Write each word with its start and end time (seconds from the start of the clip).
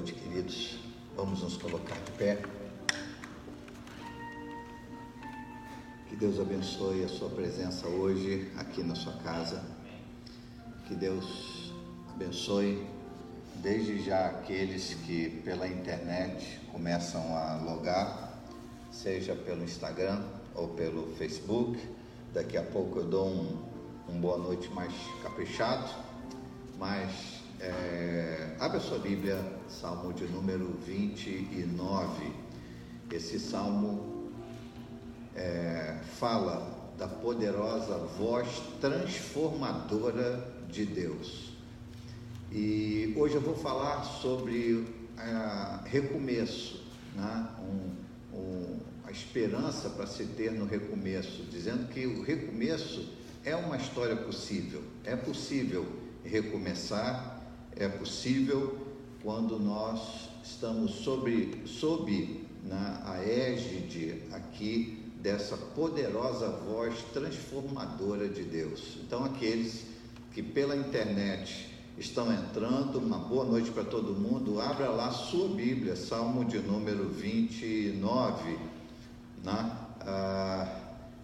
noite, 0.00 0.14
queridos. 0.14 0.78
Vamos 1.14 1.42
nos 1.42 1.58
colocar 1.58 1.94
de 1.96 2.10
pé. 2.12 2.38
Que 6.08 6.16
Deus 6.16 6.40
abençoe 6.40 7.04
a 7.04 7.08
sua 7.08 7.28
presença 7.28 7.86
hoje 7.86 8.50
aqui 8.56 8.82
na 8.82 8.94
sua 8.94 9.12
casa. 9.18 9.62
Que 10.88 10.94
Deus 10.94 11.70
abençoe 12.14 12.86
desde 13.56 14.00
já 14.00 14.28
aqueles 14.28 14.94
que 15.04 15.42
pela 15.44 15.68
internet 15.68 16.58
começam 16.72 17.36
a 17.36 17.56
logar, 17.56 18.40
seja 18.90 19.34
pelo 19.34 19.62
Instagram 19.62 20.24
ou 20.54 20.68
pelo 20.68 21.14
Facebook. 21.16 21.78
Daqui 22.32 22.56
a 22.56 22.62
pouco 22.62 23.00
eu 23.00 23.04
dou 23.04 23.28
um, 23.28 23.58
um 24.08 24.18
boa 24.18 24.38
noite 24.38 24.70
mais 24.70 24.94
caprichado, 25.22 25.90
mas 26.78 27.39
é, 27.60 28.56
abre 28.58 28.78
a 28.78 28.80
sua 28.80 28.98
Bíblia, 28.98 29.38
Salmo 29.68 30.12
de 30.14 30.24
número 30.24 30.74
29. 30.86 32.32
Esse 33.12 33.38
salmo 33.38 34.30
é, 35.36 35.98
fala 36.18 36.90
da 36.96 37.06
poderosa 37.06 37.98
voz 38.18 38.48
transformadora 38.80 40.42
de 40.70 40.86
Deus. 40.86 41.50
E 42.50 43.14
hoje 43.16 43.34
eu 43.34 43.40
vou 43.40 43.54
falar 43.54 44.04
sobre 44.04 44.86
é, 45.18 45.88
recomeço, 45.88 46.82
né? 47.14 47.46
um, 47.60 48.38
um, 48.38 48.78
a 49.04 49.10
esperança 49.10 49.90
para 49.90 50.06
se 50.06 50.24
ter 50.24 50.50
no 50.50 50.64
recomeço, 50.64 51.44
dizendo 51.50 51.88
que 51.88 52.06
o 52.06 52.22
recomeço 52.22 53.06
é 53.44 53.54
uma 53.54 53.76
história 53.76 54.16
possível, 54.16 54.82
é 55.04 55.14
possível 55.14 55.86
recomeçar 56.24 57.39
é 57.76 57.88
possível 57.88 58.78
quando 59.22 59.58
nós 59.58 60.28
estamos 60.42 60.92
sob, 60.92 61.62
sob 61.66 62.46
na, 62.64 63.02
a 63.04 63.24
égide 63.24 64.22
aqui 64.32 65.00
dessa 65.20 65.56
poderosa 65.56 66.48
voz 66.48 66.94
transformadora 67.12 68.28
de 68.28 68.42
Deus. 68.42 68.96
Então, 69.02 69.24
aqueles 69.24 69.84
que 70.32 70.42
pela 70.42 70.76
internet 70.76 71.68
estão 71.98 72.32
entrando, 72.32 72.98
uma 72.98 73.18
boa 73.18 73.44
noite 73.44 73.70
para 73.70 73.84
todo 73.84 74.14
mundo, 74.14 74.60
abra 74.60 74.88
lá 74.88 75.10
sua 75.10 75.48
Bíblia, 75.48 75.94
Salmo 75.94 76.44
de 76.44 76.58
número 76.58 77.08
29, 77.10 78.58
né? 79.44 79.76
Ah, 80.00 80.76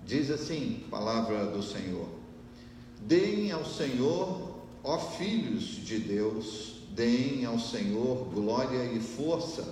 diz 0.04 0.30
assim, 0.30 0.84
palavra 0.90 1.46
do 1.46 1.62
Senhor, 1.62 2.08
deem 3.00 3.50
ao 3.52 3.64
Senhor 3.64 4.55
Ó 4.88 4.98
filhos 4.98 5.84
de 5.84 5.98
Deus, 5.98 6.74
deem 6.90 7.44
ao 7.44 7.58
Senhor 7.58 8.28
glória 8.32 8.84
e 8.84 9.00
força. 9.00 9.64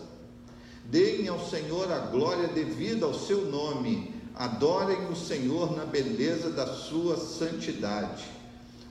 Deem 0.86 1.28
ao 1.28 1.38
Senhor 1.38 1.90
a 1.92 1.98
glória 1.98 2.48
devida 2.48 3.06
ao 3.06 3.14
seu 3.14 3.46
nome. 3.48 4.12
Adorem 4.34 5.06
o 5.06 5.14
Senhor 5.14 5.76
na 5.76 5.84
beleza 5.84 6.50
da 6.50 6.66
sua 6.66 7.16
santidade. 7.16 8.24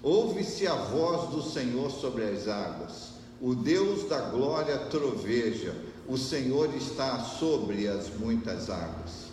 Ouve-se 0.02 0.66
a 0.66 0.74
voz 0.76 1.30
do 1.30 1.42
Senhor 1.42 1.92
sobre 1.92 2.24
as 2.24 2.48
águas. 2.48 3.10
O 3.42 3.54
Deus 3.54 4.08
da 4.08 4.22
glória 4.30 4.78
troveja. 4.78 5.76
O 6.08 6.18
Senhor 6.18 6.74
está 6.74 7.20
sobre 7.20 7.86
as 7.90 8.08
muitas 8.18 8.70
águas. 8.70 9.26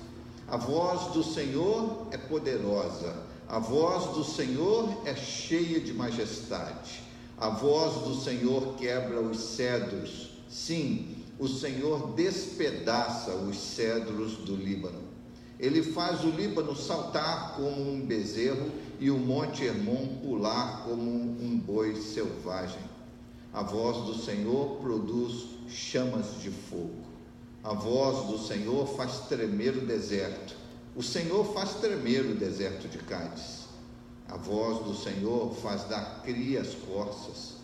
A 0.48 0.56
voz 0.56 1.12
do 1.12 1.22
Senhor 1.22 2.08
é 2.10 2.16
poderosa 2.16 3.29
a 3.50 3.58
voz 3.58 4.14
do 4.14 4.22
Senhor 4.22 5.02
é 5.04 5.16
cheia 5.16 5.80
de 5.80 5.92
majestade. 5.92 7.02
A 7.36 7.48
voz 7.48 7.94
do 8.04 8.14
Senhor 8.14 8.76
quebra 8.76 9.20
os 9.20 9.40
cedros. 9.40 10.30
Sim, 10.48 11.16
o 11.36 11.48
Senhor 11.48 12.12
despedaça 12.12 13.34
os 13.34 13.58
cedros 13.58 14.36
do 14.36 14.54
Líbano. 14.54 15.02
Ele 15.58 15.82
faz 15.82 16.22
o 16.22 16.30
Líbano 16.30 16.76
saltar 16.76 17.56
como 17.56 17.90
um 17.90 18.06
bezerro 18.06 18.70
e 19.00 19.10
o 19.10 19.18
Monte 19.18 19.64
Hermon 19.64 20.06
pular 20.22 20.84
como 20.84 21.10
um 21.10 21.58
boi 21.58 21.96
selvagem. 21.96 22.84
A 23.52 23.64
voz 23.64 23.96
do 24.06 24.14
Senhor 24.22 24.76
produz 24.76 25.46
chamas 25.68 26.40
de 26.40 26.50
fogo. 26.50 27.02
A 27.64 27.74
voz 27.74 28.28
do 28.28 28.38
Senhor 28.38 28.86
faz 28.96 29.22
tremer 29.28 29.76
o 29.76 29.86
deserto. 29.86 30.59
O 30.94 31.02
Senhor 31.04 31.44
faz 31.54 31.74
tremer 31.74 32.26
o 32.26 32.34
deserto 32.34 32.88
de 32.88 32.98
Cádiz. 32.98 33.60
A 34.28 34.36
voz 34.36 34.84
do 34.84 34.94
Senhor 34.94 35.54
faz 35.54 35.84
dar 35.84 36.22
cria 36.24 36.60
as 36.60 36.74
corças 36.74 37.54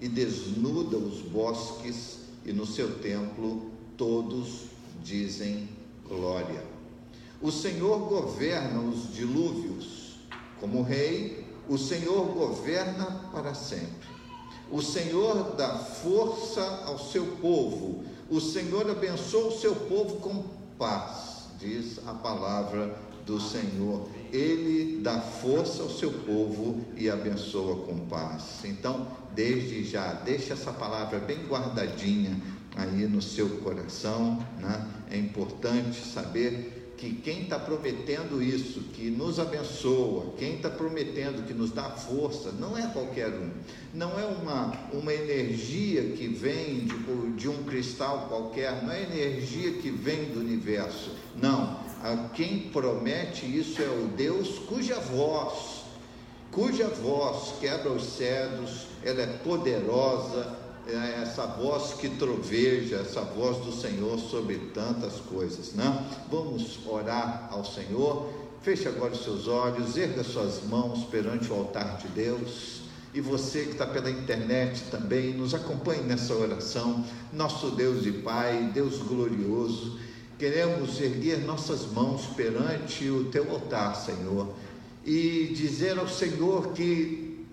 e 0.00 0.08
desnuda 0.08 0.98
os 0.98 1.22
bosques, 1.22 2.18
e 2.44 2.52
no 2.52 2.66
seu 2.66 2.98
templo 2.98 3.70
todos 3.96 4.66
dizem 5.02 5.68
glória. 6.06 6.62
O 7.40 7.50
Senhor 7.50 8.00
governa 8.00 8.80
os 8.80 9.14
dilúvios. 9.14 10.16
Como 10.60 10.82
rei, 10.82 11.46
o 11.68 11.78
Senhor 11.78 12.26
governa 12.34 13.28
para 13.32 13.54
sempre. 13.54 14.08
O 14.70 14.82
Senhor 14.82 15.54
dá 15.56 15.78
força 15.78 16.62
ao 16.86 16.98
seu 16.98 17.26
povo. 17.40 18.04
O 18.30 18.40
Senhor 18.40 18.90
abençoa 18.90 19.48
o 19.48 19.58
seu 19.58 19.74
povo 19.74 20.16
com 20.16 20.44
paz 20.78 21.33
diz 21.64 21.98
a 22.06 22.12
palavra 22.12 22.94
do 23.24 23.40
Senhor. 23.40 24.08
Ele 24.30 25.00
dá 25.02 25.18
força 25.18 25.82
ao 25.82 25.88
seu 25.88 26.12
povo 26.12 26.84
e 26.96 27.08
abençoa 27.08 27.86
com 27.86 28.06
paz. 28.06 28.64
Então, 28.64 29.08
desde 29.34 29.82
já, 29.84 30.12
deixe 30.12 30.52
essa 30.52 30.72
palavra 30.72 31.18
bem 31.18 31.46
guardadinha 31.46 32.38
aí 32.76 33.06
no 33.06 33.22
seu 33.22 33.48
coração. 33.58 34.44
Né? 34.60 34.88
É 35.10 35.16
importante 35.16 36.04
saber 36.04 36.83
que 37.04 37.12
quem 37.16 37.42
está 37.42 37.58
prometendo 37.58 38.42
isso, 38.42 38.80
que 38.94 39.10
nos 39.10 39.38
abençoa, 39.38 40.32
quem 40.38 40.54
está 40.54 40.70
prometendo 40.70 41.46
que 41.46 41.52
nos 41.52 41.70
dá 41.70 41.90
força, 41.90 42.50
não 42.52 42.78
é 42.78 42.86
qualquer 42.86 43.28
um, 43.28 43.50
não 43.92 44.18
é 44.18 44.24
uma, 44.24 44.72
uma 44.90 45.12
energia 45.12 46.02
que 46.12 46.26
vem 46.26 46.86
de, 46.86 47.32
de 47.36 47.46
um 47.46 47.62
cristal 47.64 48.26
qualquer, 48.28 48.82
não 48.82 48.90
é 48.90 49.02
energia 49.02 49.72
que 49.72 49.90
vem 49.90 50.32
do 50.32 50.40
universo, 50.40 51.10
não. 51.36 51.78
A 52.02 52.30
quem 52.34 52.70
promete 52.70 53.44
isso 53.44 53.82
é 53.82 53.88
o 53.88 54.08
Deus 54.08 54.58
cuja 54.60 54.98
voz, 54.98 55.82
cuja 56.50 56.88
voz 56.88 57.58
quebra 57.60 57.92
os 57.92 58.04
cedros, 58.04 58.86
ela 59.02 59.20
é 59.20 59.26
poderosa, 59.26 60.56
essa 60.86 61.46
voz 61.46 61.94
que 61.94 62.08
troveja, 62.10 62.96
essa 62.96 63.22
voz 63.22 63.64
do 63.64 63.72
Senhor 63.72 64.18
sobre 64.18 64.56
tantas 64.74 65.14
coisas, 65.14 65.72
né? 65.72 66.06
Vamos 66.30 66.78
orar 66.86 67.48
ao 67.50 67.64
Senhor. 67.64 68.30
Feche 68.60 68.88
agora 68.88 69.12
os 69.12 69.22
seus 69.22 69.46
olhos, 69.46 69.96
erga 69.96 70.22
suas 70.22 70.62
mãos 70.64 71.04
perante 71.04 71.50
o 71.50 71.54
altar 71.54 71.98
de 71.98 72.08
Deus. 72.08 72.82
E 73.14 73.20
você 73.20 73.64
que 73.64 73.72
está 73.72 73.86
pela 73.86 74.10
internet 74.10 74.82
também, 74.90 75.32
nos 75.34 75.54
acompanhe 75.54 76.02
nessa 76.02 76.34
oração. 76.34 77.04
Nosso 77.32 77.70
Deus 77.70 78.04
e 78.06 78.12
Pai, 78.12 78.70
Deus 78.74 78.98
glorioso, 78.98 79.98
queremos 80.38 81.00
erguer 81.00 81.38
nossas 81.44 81.86
mãos 81.92 82.26
perante 82.34 83.08
o 83.08 83.24
teu 83.26 83.50
altar, 83.50 83.94
Senhor, 83.94 84.52
e 85.04 85.52
dizer 85.54 85.98
ao 85.98 86.08
Senhor 86.08 86.72
que 86.72 87.46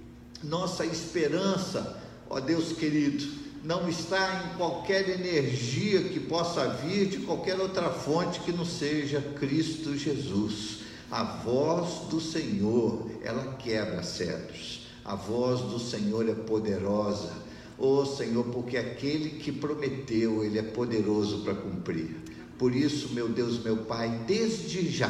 nossa 0.44 0.86
esperança 0.86 2.00
ó 2.31 2.40
Deus 2.40 2.72
querido, 2.72 3.25
não 3.64 3.88
está 3.88 4.46
em 4.46 4.58
qualquer 4.58 5.08
energia 5.09 6.02
que 6.02 6.19
possa 6.19 6.68
vir 6.68 7.08
de 7.08 7.18
qualquer 7.19 7.59
outra 7.59 7.90
fonte 7.90 8.40
que 8.40 8.52
não 8.52 8.66
seja 8.66 9.22
Cristo 9.40 9.96
Jesus. 9.96 10.80
A 11.12 11.24
voz 11.24 12.08
do 12.09 12.22
Senhor, 12.22 13.05
ela 13.22 13.55
quebra 13.55 14.02
cedros. 14.02 14.88
A 15.03 15.14
voz 15.16 15.59
do 15.61 15.78
Senhor 15.78 16.28
é 16.29 16.34
poderosa. 16.34 17.34
Oh 17.78 18.05
Senhor, 18.05 18.46
porque 18.46 18.78
aquele 18.78 19.32
que 19.32 19.52
prometeu, 19.52 20.44
ele 20.44 20.58
é 20.58 20.64
poderoso 20.64 21.40
para 21.40 21.53
cumprir. 21.53 22.16
Por 22.58 22.73
isso, 22.73 23.09
meu 23.09 23.28
Deus, 23.28 23.61
meu 23.61 23.78
Pai, 23.78 24.23
desde 24.26 24.90
já 24.90 25.09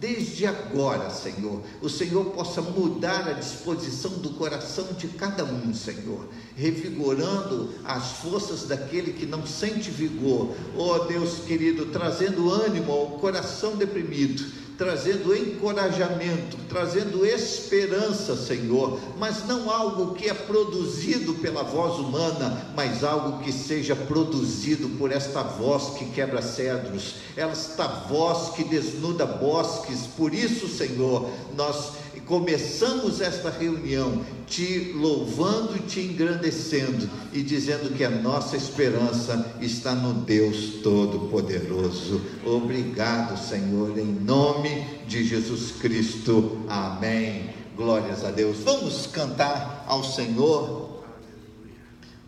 desde 0.00 0.46
agora, 0.46 1.10
Senhor, 1.10 1.60
o 1.82 1.88
Senhor 1.88 2.24
possa 2.30 2.62
mudar 2.62 3.28
a 3.28 3.34
disposição 3.34 4.10
do 4.12 4.30
coração 4.30 4.86
de 4.96 5.06
cada 5.08 5.44
um, 5.44 5.74
Senhor, 5.74 6.26
revigorando 6.56 7.74
as 7.84 8.12
forças 8.12 8.64
daquele 8.64 9.12
que 9.12 9.26
não 9.26 9.46
sente 9.46 9.90
vigor, 9.90 10.56
oh 10.74 11.00
Deus 11.00 11.40
querido, 11.40 11.86
trazendo 11.86 12.50
ânimo 12.50 12.90
ao 12.90 13.06
coração 13.18 13.76
deprimido, 13.76 14.42
trazendo 14.80 15.36
encorajamento, 15.36 16.56
trazendo 16.66 17.26
esperança, 17.26 18.34
Senhor, 18.34 18.98
mas 19.18 19.46
não 19.46 19.70
algo 19.70 20.14
que 20.14 20.26
é 20.26 20.32
produzido 20.32 21.34
pela 21.34 21.62
voz 21.62 21.98
humana, 21.98 22.72
mas 22.74 23.04
algo 23.04 23.44
que 23.44 23.52
seja 23.52 23.94
produzido 23.94 24.88
por 24.96 25.12
esta 25.12 25.42
voz 25.42 25.98
que 25.98 26.06
quebra 26.06 26.40
cedros, 26.40 27.16
esta 27.36 27.86
voz 27.86 28.54
que 28.54 28.64
desnuda 28.64 29.26
bosques. 29.26 30.06
Por 30.16 30.32
isso, 30.32 30.66
Senhor, 30.66 31.28
nós 31.54 31.99
começamos 32.30 33.20
esta 33.20 33.50
reunião 33.50 34.24
te 34.46 34.92
louvando 34.94 35.80
te 35.80 36.00
engrandecendo 36.00 37.10
e 37.32 37.42
dizendo 37.42 37.92
que 37.92 38.04
a 38.04 38.10
nossa 38.10 38.56
esperança 38.56 39.56
está 39.60 39.96
no 39.96 40.12
Deus 40.12 40.74
Todo-Poderoso. 40.80 42.20
Obrigado, 42.46 43.36
Senhor, 43.36 43.98
em 43.98 44.04
nome 44.04 44.86
de 45.08 45.24
Jesus 45.24 45.72
Cristo. 45.72 46.58
Amém. 46.68 47.50
Glórias 47.76 48.24
a 48.24 48.30
Deus. 48.30 48.58
Vamos 48.58 49.08
cantar 49.08 49.84
ao 49.88 50.04
Senhor. 50.04 51.02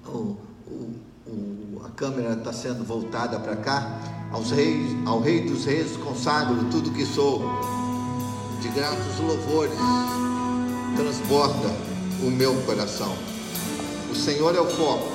O, 0.04 0.36
o, 0.66 0.94
o, 1.28 1.82
a 1.84 1.90
câmera 1.90 2.32
está 2.32 2.52
sendo 2.52 2.82
voltada 2.82 3.38
para 3.38 3.54
cá. 3.54 4.28
Aos 4.32 4.50
reis, 4.50 4.96
ao 5.06 5.20
Rei 5.20 5.42
dos 5.42 5.64
Reis 5.64 5.96
consagro 5.96 6.64
tudo 6.70 6.90
que 6.90 7.04
sou 7.04 7.81
de 8.62 8.68
gratos 8.68 9.18
louvores 9.18 9.76
transborda 10.94 11.68
o 12.22 12.30
meu 12.30 12.54
coração. 12.62 13.12
O 14.08 14.14
Senhor 14.14 14.54
é 14.54 14.60
o 14.60 14.70
foco, 14.70 15.08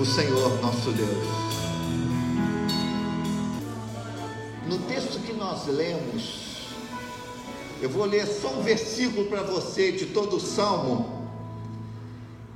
o 0.00 0.06
Senhor 0.06 0.62
nosso 0.62 0.92
Deus. 0.92 1.28
No 4.66 4.78
texto 4.88 5.20
que 5.26 5.34
nós 5.34 5.66
lemos, 5.66 6.68
eu 7.82 7.90
vou 7.90 8.06
ler 8.06 8.26
só 8.26 8.48
um 8.48 8.62
versículo 8.62 9.26
para 9.26 9.42
você 9.42 9.92
de 9.92 10.06
todo 10.06 10.36
o 10.36 10.40
salmo. 10.40 11.28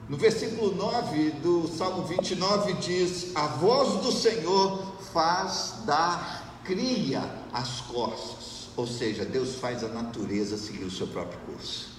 No 0.09 0.17
versículo 0.17 0.75
9 0.75 1.31
do 1.43 1.69
Salmo 1.69 2.05
29 2.05 2.73
diz: 2.75 3.37
A 3.37 3.47
voz 3.47 4.03
do 4.03 4.11
Senhor 4.11 4.83
faz 5.13 5.83
dar 5.85 6.63
cria 6.65 7.23
às 7.53 7.83
costas. 7.83 8.54
Ou 8.77 8.87
seja, 8.87 9.25
Deus 9.25 9.57
faz 9.57 9.85
a 9.85 9.89
natureza 9.89 10.57
seguir 10.57 10.85
o 10.85 10.91
seu 10.91 11.07
próprio 11.07 11.39
curso. 11.41 11.95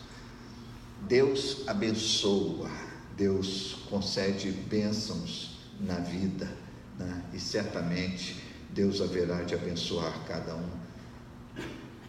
Deus 1.07 1.67
abençoa, 1.67 2.69
Deus 3.15 3.77
concede 3.89 4.51
bênçãos 4.51 5.57
na 5.79 5.95
vida, 5.95 6.51
né? 6.97 7.23
e 7.33 7.39
certamente 7.39 8.41
Deus 8.71 9.01
haverá 9.01 9.43
de 9.43 9.53
abençoar 9.53 10.25
cada 10.27 10.55
um 10.55 10.69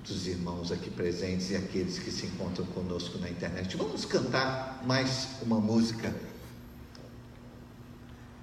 dos 0.05 0.27
irmãos 0.27 0.73
aqui 0.73 0.89
presentes 0.91 1.51
e 1.51 1.57
aqueles 1.57 1.99
que 1.99 2.11
se 2.11 2.27
encontram 2.27 2.65
conosco 2.67 3.19
na 3.19 3.29
internet. 3.29 3.77
Vamos 3.77 4.05
cantar 4.05 4.83
mais 4.87 5.29
uma 5.43 5.61
música. 5.61 6.15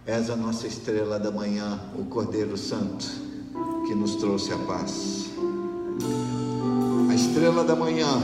És 0.05 0.29
a 0.29 0.35
nossa 0.35 0.67
estrela 0.67 1.17
da 1.17 1.31
manhã, 1.31 1.89
o 1.97 2.05
Cordeiro 2.05 2.57
Santo, 2.57 3.05
que 3.87 3.95
nos 3.95 4.15
trouxe 4.15 4.51
a 4.51 4.57
paz 4.59 5.32
a 7.09 7.15
estrela 7.15 7.63
da 7.63 7.75
manhã, 7.75 8.21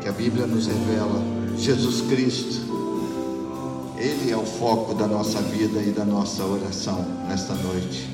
que 0.00 0.08
a 0.08 0.12
Bíblia 0.12 0.46
nos 0.46 0.66
revela, 0.66 1.22
Jesus 1.56 2.00
Cristo. 2.02 2.72
Ele 3.98 4.32
é 4.32 4.36
o 4.36 4.44
foco 4.44 4.94
da 4.94 5.06
nossa 5.06 5.40
vida 5.40 5.80
e 5.80 5.90
da 5.90 6.04
nossa 6.04 6.42
oração 6.44 7.04
nesta 7.28 7.54
noite. 7.54 8.10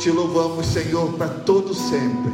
Te 0.00 0.10
louvamos, 0.10 0.66
Senhor, 0.66 1.12
para 1.14 1.28
todo 1.28 1.74
sempre. 1.74 2.32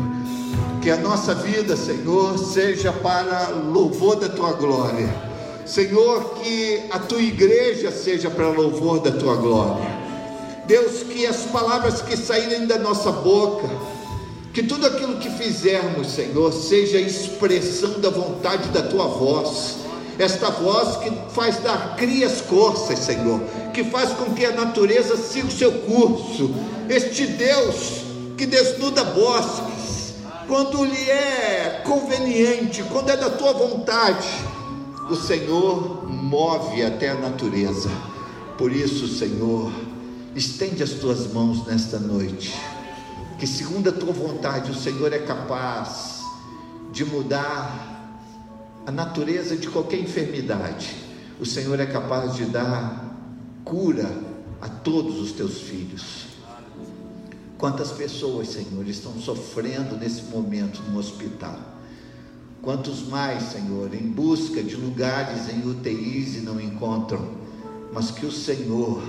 Que 0.82 0.90
a 0.90 0.98
nossa 0.98 1.34
vida, 1.34 1.76
Senhor, 1.76 2.38
seja 2.38 2.92
para 2.92 3.48
louvor 3.48 4.16
da 4.16 4.28
tua 4.28 4.52
glória. 4.52 5.08
Senhor, 5.64 6.34
que 6.34 6.82
a 6.90 6.98
tua 6.98 7.22
igreja 7.22 7.90
seja 7.90 8.28
para 8.28 8.48
louvor 8.48 9.00
da 9.00 9.12
tua 9.12 9.36
glória. 9.36 10.01
Deus, 10.72 11.02
que 11.02 11.26
as 11.26 11.42
palavras 11.52 12.00
que 12.00 12.16
saírem 12.16 12.66
da 12.66 12.78
nossa 12.78 13.12
boca, 13.12 13.68
que 14.54 14.62
tudo 14.62 14.86
aquilo 14.86 15.18
que 15.18 15.28
fizermos, 15.28 16.12
Senhor, 16.12 16.50
seja 16.50 16.98
expressão 16.98 18.00
da 18.00 18.08
vontade 18.08 18.70
da 18.70 18.80
tua 18.80 19.06
voz. 19.06 19.76
Esta 20.18 20.48
voz 20.48 20.96
que 20.96 21.12
faz 21.34 21.58
dar 21.58 21.96
crias 21.96 22.40
corças, 22.40 23.00
Senhor, 23.00 23.38
que 23.74 23.84
faz 23.84 24.12
com 24.12 24.32
que 24.32 24.46
a 24.46 24.52
natureza 24.52 25.14
siga 25.18 25.48
o 25.48 25.50
seu 25.50 25.72
curso. 25.72 26.54
Este 26.88 27.26
Deus 27.26 28.04
que 28.38 28.46
desnuda 28.46 29.04
bosques, 29.04 30.14
quando 30.48 30.84
lhe 30.86 31.10
é 31.10 31.82
conveniente, 31.84 32.82
quando 32.84 33.10
é 33.10 33.16
da 33.18 33.28
tua 33.28 33.52
vontade, 33.52 34.26
o 35.10 35.16
Senhor 35.16 36.08
move 36.08 36.82
até 36.82 37.10
a 37.10 37.14
natureza. 37.16 37.90
Por 38.56 38.72
isso, 38.72 39.06
Senhor, 39.06 39.70
Estende 40.34 40.82
as 40.82 40.92
tuas 40.92 41.30
mãos 41.30 41.66
nesta 41.66 41.98
noite, 41.98 42.58
que 43.38 43.46
segundo 43.46 43.90
a 43.90 43.92
tua 43.92 44.14
vontade 44.14 44.70
o 44.70 44.74
Senhor 44.74 45.12
é 45.12 45.18
capaz 45.18 46.22
de 46.90 47.04
mudar 47.04 48.18
a 48.86 48.90
natureza 48.90 49.54
de 49.58 49.68
qualquer 49.68 50.00
enfermidade. 50.00 50.96
O 51.38 51.44
Senhor 51.44 51.78
é 51.78 51.84
capaz 51.84 52.34
de 52.34 52.46
dar 52.46 53.14
cura 53.62 54.10
a 54.62 54.70
todos 54.70 55.20
os 55.20 55.32
teus 55.32 55.60
filhos. 55.60 56.28
Quantas 57.58 57.92
pessoas, 57.92 58.48
Senhor, 58.48 58.88
estão 58.88 59.12
sofrendo 59.20 59.98
nesse 59.98 60.22
momento 60.22 60.80
no 60.90 60.98
hospital? 60.98 61.58
Quantos 62.62 63.06
mais, 63.06 63.52
Senhor, 63.52 63.94
em 63.94 64.08
busca 64.08 64.62
de 64.62 64.76
lugares 64.76 65.50
em 65.50 65.68
UTIs 65.68 66.36
e 66.36 66.40
não 66.40 66.58
encontram? 66.58 67.36
Mas 67.92 68.10
que 68.10 68.24
o 68.24 68.32
Senhor 68.32 69.02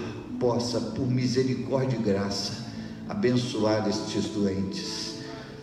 possa, 0.44 0.82
por 0.82 1.10
misericórdia 1.10 1.98
e 1.98 2.04
graça, 2.04 2.66
abençoar 3.08 3.88
estes 3.88 4.26
doentes, 4.26 5.14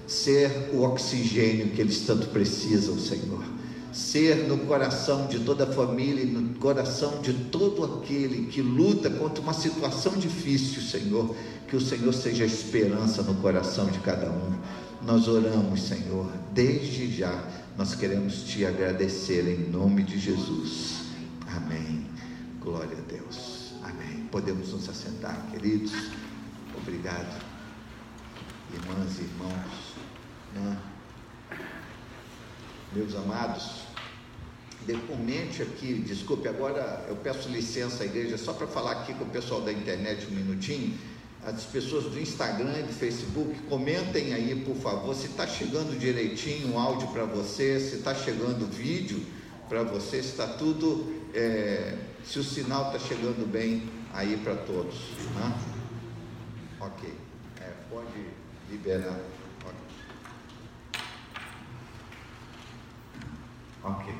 ser 0.06 0.70
o 0.72 0.80
oxigênio 0.80 1.68
que 1.68 1.82
eles 1.82 2.00
tanto 2.00 2.28
precisam, 2.28 2.98
Senhor. 2.98 3.44
Ser 3.92 4.48
no 4.48 4.56
coração 4.58 5.26
de 5.26 5.40
toda 5.40 5.64
a 5.64 5.66
família 5.66 6.22
e 6.22 6.26
no 6.26 6.54
coração 6.60 7.20
de 7.20 7.34
todo 7.34 7.84
aquele 7.84 8.46
que 8.46 8.62
luta 8.62 9.10
contra 9.10 9.42
uma 9.42 9.52
situação 9.52 10.12
difícil, 10.12 10.80
Senhor. 10.80 11.34
Que 11.68 11.76
o 11.76 11.80
Senhor 11.80 12.14
seja 12.14 12.44
a 12.44 12.46
esperança 12.46 13.22
no 13.22 13.34
coração 13.34 13.86
de 13.86 13.98
cada 13.98 14.30
um. 14.30 14.52
Nós 15.04 15.28
oramos, 15.28 15.82
Senhor, 15.82 16.30
desde 16.54 17.10
já. 17.10 17.44
Nós 17.76 17.94
queremos 17.94 18.44
te 18.44 18.64
agradecer 18.64 19.46
em 19.46 19.70
nome 19.70 20.04
de 20.04 20.18
Jesus. 20.18 21.00
Amém. 21.48 22.06
Glória 22.60 22.96
a 22.96 23.09
Deus. 23.09 23.09
Podemos 24.30 24.72
nos 24.72 24.88
assentar, 24.88 25.44
queridos. 25.50 25.92
Obrigado, 26.76 27.44
irmãs 28.72 29.18
e 29.18 29.22
irmãos. 29.22 29.94
Né? 30.54 30.78
Meus 32.92 33.16
amados, 33.16 33.82
comente 35.08 35.62
aqui, 35.62 35.94
desculpe, 35.94 36.46
agora 36.46 37.04
eu 37.08 37.16
peço 37.16 37.48
licença 37.48 38.04
à 38.04 38.06
igreja 38.06 38.38
só 38.38 38.52
para 38.52 38.68
falar 38.68 38.92
aqui 38.92 39.14
com 39.14 39.24
o 39.24 39.30
pessoal 39.30 39.62
da 39.62 39.72
internet 39.72 40.28
um 40.30 40.34
minutinho. 40.36 40.96
As 41.44 41.64
pessoas 41.64 42.04
do 42.04 42.20
Instagram 42.20 42.78
e 42.78 42.82
do 42.84 42.92
Facebook, 42.92 43.58
comentem 43.68 44.32
aí, 44.32 44.62
por 44.64 44.76
favor, 44.76 45.12
se 45.12 45.26
está 45.26 45.44
chegando 45.44 45.98
direitinho 45.98 46.74
o 46.74 46.78
áudio 46.78 47.08
para 47.08 47.24
você, 47.24 47.80
se 47.80 47.96
está 47.96 48.14
chegando 48.14 48.62
o 48.62 48.68
vídeo 48.68 49.24
para 49.68 49.82
você, 49.82 50.22
se 50.22 50.30
está 50.30 50.46
tudo, 50.46 51.20
é, 51.34 51.96
se 52.24 52.38
o 52.38 52.44
sinal 52.44 52.92
está 52.92 52.98
chegando 52.98 53.50
bem 53.50 53.99
aí 54.12 54.36
para 54.38 54.56
todos. 54.56 55.12
Né? 55.34 55.58
Ok. 56.80 57.14
É, 57.60 57.72
pode 57.90 58.26
liberar. 58.70 59.18
Ok. 63.82 64.14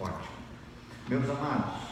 Ótimo. 0.00 0.40
Meus 1.08 1.28
amados, 1.28 1.90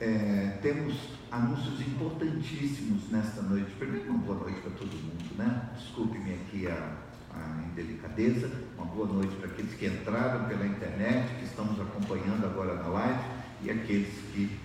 é, 0.00 0.58
temos 0.62 0.96
anúncios 1.30 1.80
importantíssimos 1.82 3.10
nesta 3.10 3.42
noite. 3.42 3.70
Primeiro, 3.78 4.10
uma 4.10 4.18
boa 4.20 4.38
noite 4.38 4.60
para 4.60 4.70
todo 4.70 4.90
mundo, 4.90 5.36
né? 5.36 5.70
Desculpe-me 5.76 6.32
aqui 6.34 6.66
a, 6.66 6.96
a 7.34 7.62
indelicadeza. 7.64 8.50
Uma 8.78 8.86
boa 8.86 9.06
noite 9.06 9.36
para 9.36 9.48
aqueles 9.50 9.74
que 9.74 9.86
entraram 9.86 10.48
pela 10.48 10.66
internet, 10.66 11.34
que 11.36 11.44
estão 11.44 11.66
nos 11.66 11.80
acompanhando 11.80 12.46
agora 12.46 12.74
na 12.76 12.88
live, 12.88 13.20
e 13.62 13.70
aqueles 13.70 14.14
que, 14.32 14.58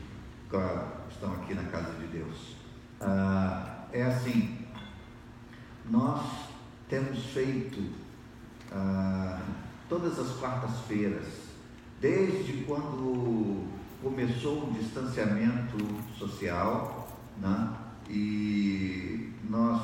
claro, 0.49 0.87
estão 1.09 1.33
aqui 1.33 1.53
na 1.53 1.63
casa 1.63 1.93
de 1.99 2.07
Deus. 2.07 2.55
Ah, 3.01 3.85
é 3.91 4.03
assim, 4.03 4.57
nós 5.89 6.21
temos 6.89 7.25
feito 7.27 7.81
ah, 8.71 9.41
todas 9.87 10.17
as 10.19 10.37
quartas-feiras, 10.37 11.27
desde 11.99 12.63
quando 12.63 13.67
começou 14.01 14.69
o 14.69 14.73
distanciamento 14.73 15.77
social, 16.17 17.07
né? 17.37 17.73
e 18.09 19.31
nós 19.49 19.81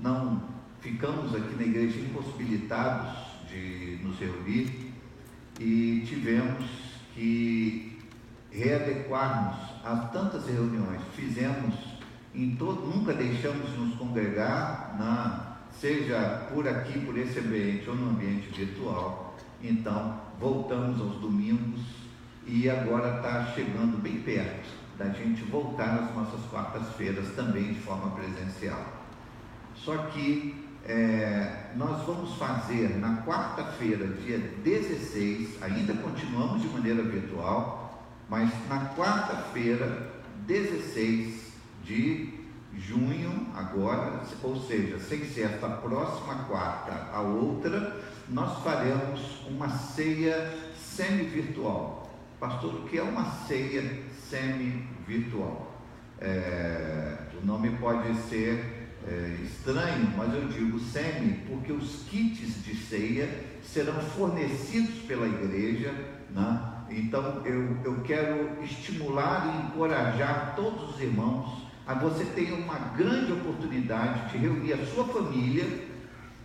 não 0.00 0.42
ficamos 0.80 1.34
aqui 1.34 1.54
na 1.56 1.62
igreja 1.62 2.00
impossibilitados 2.00 3.30
de 3.48 3.98
nos 4.02 4.18
reunir 4.18 4.92
e 5.58 6.04
tivemos 6.06 6.64
que 7.14 7.89
readequarmos 8.50 9.56
a 9.84 9.96
tantas 10.12 10.46
reuniões. 10.46 11.00
Fizemos 11.14 11.74
em 12.34 12.54
todo, 12.56 12.86
nunca 12.86 13.12
deixamos 13.12 13.70
de 13.70 13.78
nos 13.78 13.94
congregar 13.96 14.96
na 14.98 15.50
seja 15.78 16.48
por 16.52 16.66
aqui, 16.68 16.98
por 17.00 17.16
esse 17.16 17.38
ambiente 17.38 17.88
ou 17.88 17.94
no 17.94 18.10
ambiente 18.10 18.48
virtual. 18.48 19.36
Então, 19.62 20.20
voltamos 20.38 21.00
aos 21.00 21.20
domingos 21.20 21.80
e 22.46 22.68
agora 22.68 23.16
está 23.16 23.46
chegando 23.54 24.00
bem 24.02 24.20
perto 24.22 24.68
da 24.98 25.08
gente 25.10 25.42
voltar 25.44 25.98
às 25.98 26.14
nossas 26.14 26.44
quartas-feiras 26.50 27.34
também 27.34 27.72
de 27.72 27.80
forma 27.80 28.10
presencial. 28.10 28.84
Só 29.74 29.96
que 30.08 30.54
é, 30.84 31.70
nós 31.76 32.04
vamos 32.06 32.36
fazer 32.36 32.98
na 32.98 33.22
quarta-feira, 33.22 34.06
dia 34.08 34.38
16, 34.38 35.62
ainda 35.62 35.94
continuamos 35.94 36.62
de 36.62 36.68
maneira 36.68 37.02
virtual, 37.02 37.79
mas 38.30 38.48
na 38.68 38.94
quarta-feira, 38.94 40.08
16 40.46 41.50
de 41.82 42.32
junho, 42.78 43.48
agora, 43.56 44.22
ou 44.44 44.56
seja, 44.56 45.00
sem 45.00 45.24
ser 45.24 45.46
esta 45.46 45.68
próxima 45.68 46.44
quarta 46.44 47.08
a 47.12 47.20
outra, 47.20 48.00
nós 48.28 48.62
faremos 48.62 49.44
uma 49.48 49.68
ceia 49.68 50.56
semi-virtual. 50.76 52.08
Pastor, 52.38 52.72
o 52.76 52.82
que 52.84 52.98
é 52.98 53.02
uma 53.02 53.28
ceia 53.48 54.00
semi-virtual? 54.30 55.82
É, 56.20 57.16
o 57.42 57.44
nome 57.44 57.70
pode 57.78 58.14
ser 58.28 58.92
é, 59.08 59.38
estranho, 59.42 60.14
mas 60.16 60.32
eu 60.32 60.46
digo 60.46 60.78
semi 60.78 61.32
porque 61.48 61.72
os 61.72 62.04
kits 62.04 62.62
de 62.62 62.76
ceia 62.76 63.28
serão 63.64 63.98
fornecidos 64.00 65.00
pela 65.00 65.26
igreja, 65.26 65.92
né? 66.30 66.79
Então 66.90 67.42
eu, 67.44 67.76
eu 67.84 68.00
quero 68.02 68.62
estimular 68.64 69.46
e 69.46 69.66
encorajar 69.66 70.54
todos 70.56 70.94
os 70.94 71.00
irmãos 71.00 71.60
a 71.86 71.94
você 71.94 72.24
ter 72.24 72.52
uma 72.52 72.78
grande 72.96 73.32
oportunidade 73.32 74.30
de 74.30 74.38
reunir 74.38 74.72
a 74.72 74.86
sua 74.86 75.04
família 75.04 75.88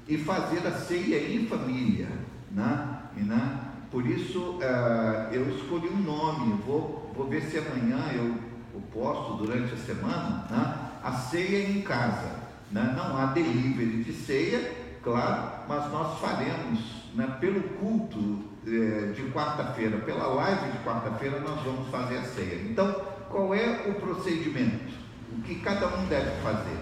e 0.08 0.18
fazer 0.18 0.66
a 0.68 0.72
ceia 0.72 1.34
em 1.34 1.48
família. 1.48 2.08
Né? 2.52 3.00
E, 3.18 3.22
né? 3.22 3.60
Por 3.92 4.06
isso 4.06 4.60
uh, 4.60 5.32
eu 5.32 5.50
escolhi 5.56 5.88
um 5.88 6.02
nome, 6.02 6.62
vou, 6.66 7.12
vou 7.16 7.28
ver 7.28 7.42
se 7.44 7.58
amanhã 7.58 8.12
eu, 8.14 8.36
eu 8.74 8.82
posto 8.94 9.34
durante 9.34 9.74
a 9.74 9.78
semana, 9.78 10.48
né? 10.50 10.78
a 11.04 11.12
ceia 11.12 11.70
em 11.70 11.82
casa. 11.82 12.46
Né? 12.72 12.94
Não 12.96 13.18
há 13.18 13.28
delivery 13.28 14.04
de 14.04 14.14
ceia, 14.14 14.72
claro, 15.04 15.64
mas 15.68 15.92
nós 15.92 16.20
faremos 16.20 16.80
né, 17.14 17.38
pelo 17.40 17.62
culto 17.62 18.55
de 18.66 19.32
quarta-feira, 19.32 19.98
pela 20.00 20.28
live 20.28 20.72
de 20.72 20.78
quarta-feira, 20.80 21.40
nós 21.40 21.62
vamos 21.64 21.90
fazer 21.90 22.18
a 22.18 22.24
ceia. 22.24 22.62
Então, 22.70 22.96
qual 23.30 23.54
é 23.54 23.88
o 23.88 23.94
procedimento? 23.96 25.06
o 25.32 25.42
que 25.42 25.56
cada 25.56 25.88
um 25.88 26.06
deve 26.06 26.32
fazer. 26.42 26.78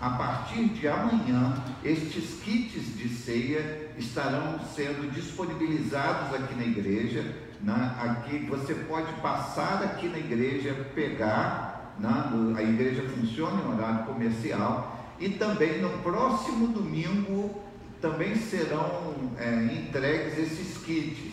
A 0.00 0.10
partir 0.10 0.66
de 0.66 0.86
amanhã, 0.86 1.54
estes 1.84 2.40
kits 2.42 2.96
de 2.96 3.08
ceia 3.08 3.90
estarão 3.98 4.60
sendo 4.74 5.12
disponibilizados 5.12 6.34
aqui 6.34 6.54
na 6.54 6.64
igreja. 6.64 7.34
Né? 7.60 7.94
Aqui 8.00 8.38
você 8.48 8.74
pode 8.74 9.12
passar 9.14 9.82
aqui 9.82 10.08
na 10.08 10.18
igreja, 10.18 10.72
pegar, 10.94 11.96
né? 11.98 12.54
a 12.56 12.62
igreja 12.62 13.02
funciona 13.08 13.60
em 13.60 13.74
horário 13.74 14.04
comercial 14.04 14.96
e 15.18 15.30
também 15.30 15.80
no 15.80 15.90
próximo 15.98 16.68
domingo 16.68 17.60
também 18.00 18.36
serão 18.36 19.14
é, 19.38 19.64
entregues 19.74 20.38
esses 20.38 20.78
kits, 20.78 21.32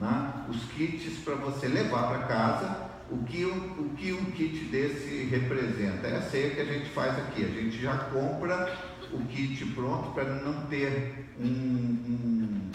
né? 0.00 0.32
os 0.48 0.64
kits 0.72 1.18
para 1.24 1.34
você 1.34 1.68
levar 1.68 2.08
para 2.08 2.26
casa 2.26 2.86
o 3.10 3.18
que, 3.18 3.44
um, 3.44 3.84
o 3.84 3.90
que 3.96 4.12
um 4.12 4.24
kit 4.32 4.64
desse 4.64 5.24
representa? 5.30 6.08
É 6.08 6.16
a 6.16 6.22
ceia 6.22 6.50
que 6.50 6.60
a 6.60 6.64
gente 6.64 6.90
faz 6.90 7.16
aqui. 7.18 7.44
A 7.44 7.48
gente 7.48 7.80
já 7.80 7.96
compra 7.96 8.76
o 9.12 9.18
kit 9.26 9.64
pronto 9.66 10.10
para 10.10 10.24
não 10.24 10.66
ter 10.66 11.34
um, 11.38 11.46
um 11.46 12.70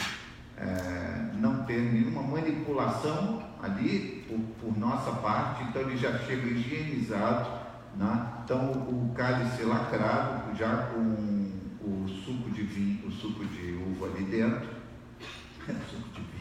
é, 0.58 1.32
não 1.36 1.64
ter 1.64 1.80
nenhuma 1.80 2.22
manipulação 2.22 3.44
ali 3.62 4.26
por, 4.28 4.40
por, 4.62 4.78
nossa 4.78 5.12
parte, 5.12 5.64
então 5.64 5.82
ele 5.82 5.98
já 5.98 6.18
chega 6.20 6.48
higienizado, 6.48 7.50
né? 7.96 8.28
então 8.44 8.72
o 8.72 9.12
cálice 9.16 9.64
lacrado 9.64 10.56
já 10.56 10.90
com 10.94 11.52
o 11.84 12.08
suco 12.08 12.50
de 12.52 12.62
vinho, 12.62 12.91
suco 13.22 13.46
de 13.46 13.74
uva 13.74 14.08
ali 14.08 14.24
dentro, 14.24 14.68
suco 15.90 16.10
de 16.16 16.32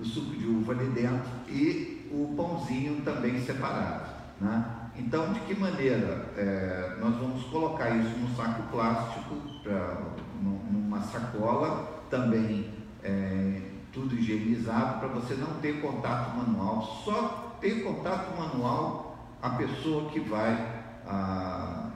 o 0.00 0.04
suco 0.04 0.34
de 0.34 0.46
uva 0.46 0.72
ali 0.72 0.86
dentro 0.86 1.30
e 1.48 2.08
o 2.10 2.34
pãozinho 2.34 3.02
também 3.02 3.38
separado. 3.44 4.08
Né? 4.40 4.64
Então, 4.96 5.32
de 5.34 5.40
que 5.40 5.54
maneira 5.54 6.32
é, 6.36 6.96
nós 6.98 7.14
vamos 7.16 7.44
colocar 7.44 7.90
isso 7.90 8.16
num 8.18 8.34
saco 8.34 8.62
plástico, 8.70 9.36
pra, 9.62 9.98
numa 10.42 11.02
sacola, 11.02 12.02
também 12.08 12.72
é, 13.04 13.60
tudo 13.92 14.14
higienizado, 14.14 15.00
para 15.00 15.08
você 15.08 15.34
não 15.34 15.60
ter 15.60 15.80
contato 15.82 16.36
manual, 16.36 17.02
só 17.04 17.58
ter 17.60 17.82
contato 17.82 18.34
manual 18.34 19.18
a 19.42 19.50
pessoa 19.50 20.10
que 20.10 20.20
vai, 20.20 20.52
a, 21.06 21.90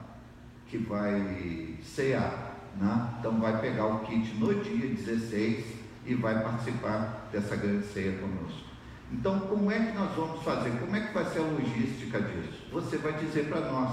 que 0.67 0.77
vai 0.77 1.79
cear. 1.81 2.44
Né? 2.75 3.09
Então, 3.19 3.39
vai 3.39 3.59
pegar 3.61 3.85
o 3.85 3.99
kit 3.99 4.33
no 4.35 4.53
dia 4.63 4.87
16 4.87 5.65
e 6.05 6.15
vai 6.15 6.41
participar 6.41 7.29
dessa 7.31 7.55
grande 7.55 7.85
ceia 7.87 8.17
conosco. 8.17 8.65
Então, 9.11 9.39
como 9.41 9.71
é 9.71 9.79
que 9.79 9.97
nós 9.97 10.15
vamos 10.15 10.43
fazer? 10.43 10.71
Como 10.79 10.95
é 10.95 10.99
que 11.01 11.13
vai 11.13 11.25
ser 11.25 11.39
a 11.39 11.43
logística 11.43 12.19
disso? 12.21 12.67
Você 12.71 12.97
vai 12.97 13.13
dizer 13.13 13.47
para 13.47 13.61
nós 13.71 13.91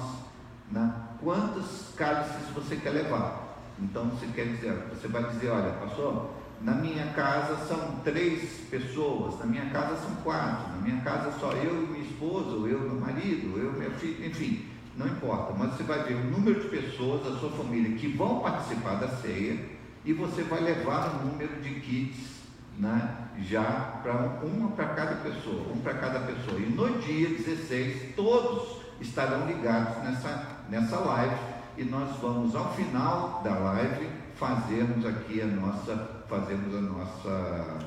né, 0.70 0.92
quantos 1.20 1.92
cálices 1.96 2.48
você 2.54 2.76
quer 2.76 2.90
levar. 2.90 3.58
Então, 3.78 4.06
você 4.06 4.26
quer 4.34 4.46
dizer, 4.46 4.72
você 4.90 5.08
vai 5.08 5.24
dizer, 5.30 5.48
olha, 5.48 5.70
pastor, 5.72 6.30
na 6.60 6.72
minha 6.74 7.06
casa 7.08 7.56
são 7.66 7.96
três 8.04 8.60
pessoas, 8.70 9.38
na 9.40 9.46
minha 9.46 9.66
casa 9.70 9.96
são 9.96 10.14
quatro, 10.16 10.72
na 10.72 10.78
minha 10.78 11.00
casa 11.02 11.32
só 11.38 11.52
eu 11.52 11.82
e 11.82 11.86
minha 11.88 12.04
esposa, 12.04 12.50
ou 12.50 12.68
eu 12.68 12.78
e 12.78 12.88
meu 12.88 13.00
marido, 13.00 13.58
eu 13.58 13.74
e 13.74 13.78
meu 13.78 13.90
filho, 13.92 14.26
enfim, 14.26 14.68
não 14.96 15.06
importa, 15.06 15.54
mas 15.58 15.74
você 15.74 15.82
vai 15.82 16.02
ver 16.04 16.14
o 16.14 16.24
número 16.30 16.60
de 16.60 16.68
pessoas 16.68 17.24
da 17.24 17.38
sua 17.38 17.50
família 17.50 17.96
que 17.96 18.08
vão 18.08 18.40
participar 18.40 18.96
da 18.96 19.08
ceia 19.08 19.58
e 20.04 20.12
você 20.12 20.42
vai 20.42 20.60
levar 20.60 21.14
o 21.14 21.26
número 21.26 21.60
de 21.62 21.80
kits 21.80 22.42
né, 22.78 23.16
já 23.40 24.00
para 24.02 24.12
uma 24.44 24.70
para 24.72 24.86
cada 24.86 25.16
pessoa, 25.16 25.72
um 25.72 25.78
para 25.80 25.94
cada 25.94 26.20
pessoa. 26.20 26.58
E 26.58 26.66
no 26.66 26.98
dia 27.00 27.28
16, 27.28 28.14
todos 28.14 28.82
estarão 29.00 29.46
ligados 29.46 30.02
nessa, 30.04 30.46
nessa 30.68 30.98
live 30.98 31.36
e 31.76 31.84
nós 31.84 32.16
vamos 32.20 32.54
ao 32.54 32.74
final 32.74 33.40
da 33.42 33.54
live 33.54 34.08
fazermos 34.36 35.04
aqui 35.06 35.40
a 35.40 35.46
nossa, 35.46 36.24
fazemos 36.28 36.74
a 36.74 36.80
nossa 36.80 37.78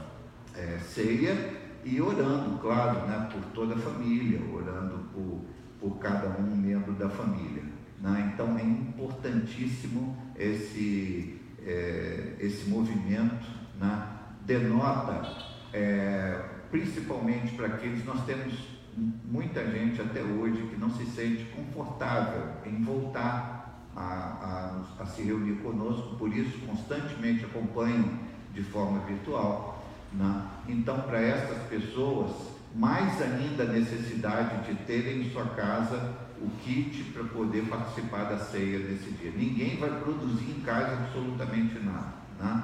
é, 0.56 0.80
ceia 0.80 1.54
e 1.84 2.02
orando, 2.02 2.58
claro, 2.60 3.02
né, 3.08 3.30
por 3.32 3.42
toda 3.54 3.76
a 3.76 3.78
família, 3.78 4.42
orando 4.52 5.06
por, 5.14 5.42
por 5.86 6.00
cada 6.00 6.30
um 6.40 6.56
membro 6.58 6.94
da 6.94 7.08
família. 7.08 7.64
Né? 8.02 8.32
Então 8.34 8.58
é 8.58 8.64
importantíssimo 8.64 10.18
esse 10.36 11.40
é, 11.64 12.36
esse 12.40 12.68
movimento 12.68 13.46
né, 13.80 14.08
denota, 14.42 15.32
é, 15.72 16.44
principalmente 16.72 17.54
para 17.56 17.68
aqueles, 17.68 18.04
nós 18.04 18.24
temos 18.26 18.54
muita 18.98 19.64
gente 19.72 20.02
até 20.02 20.22
hoje 20.22 20.62
que 20.70 20.76
não 20.76 20.90
se 20.90 21.06
sente 21.06 21.44
confortável 21.56 22.44
em 22.66 22.84
voltar 22.84 23.84
a, 23.96 24.84
a, 25.00 25.04
a 25.04 25.06
se 25.06 25.22
reunir 25.22 25.56
conosco, 25.56 26.16
por 26.18 26.36
isso 26.36 26.58
constantemente 26.66 27.46
acompanham 27.46 28.20
de 28.54 28.64
forma 28.64 29.00
virtual. 29.06 29.84
Né? 30.14 30.48
Então, 30.68 31.02
para 31.02 31.20
essas 31.20 31.64
pessoas, 31.68 32.55
mais 32.76 33.22
ainda 33.22 33.64
a 33.64 33.68
necessidade 33.68 34.68
de 34.68 34.76
terem 34.84 35.22
em 35.22 35.32
sua 35.32 35.46
casa 35.46 36.14
o 36.42 36.50
kit 36.62 37.04
para 37.14 37.24
poder 37.24 37.64
participar 37.70 38.26
da 38.26 38.38
ceia 38.38 38.80
nesse 38.80 39.10
dia. 39.12 39.32
Ninguém 39.32 39.78
vai 39.78 39.90
produzir 40.02 40.52
em 40.52 40.62
casa 40.62 40.94
absolutamente 40.94 41.80
nada. 41.80 42.14
Né? 42.38 42.64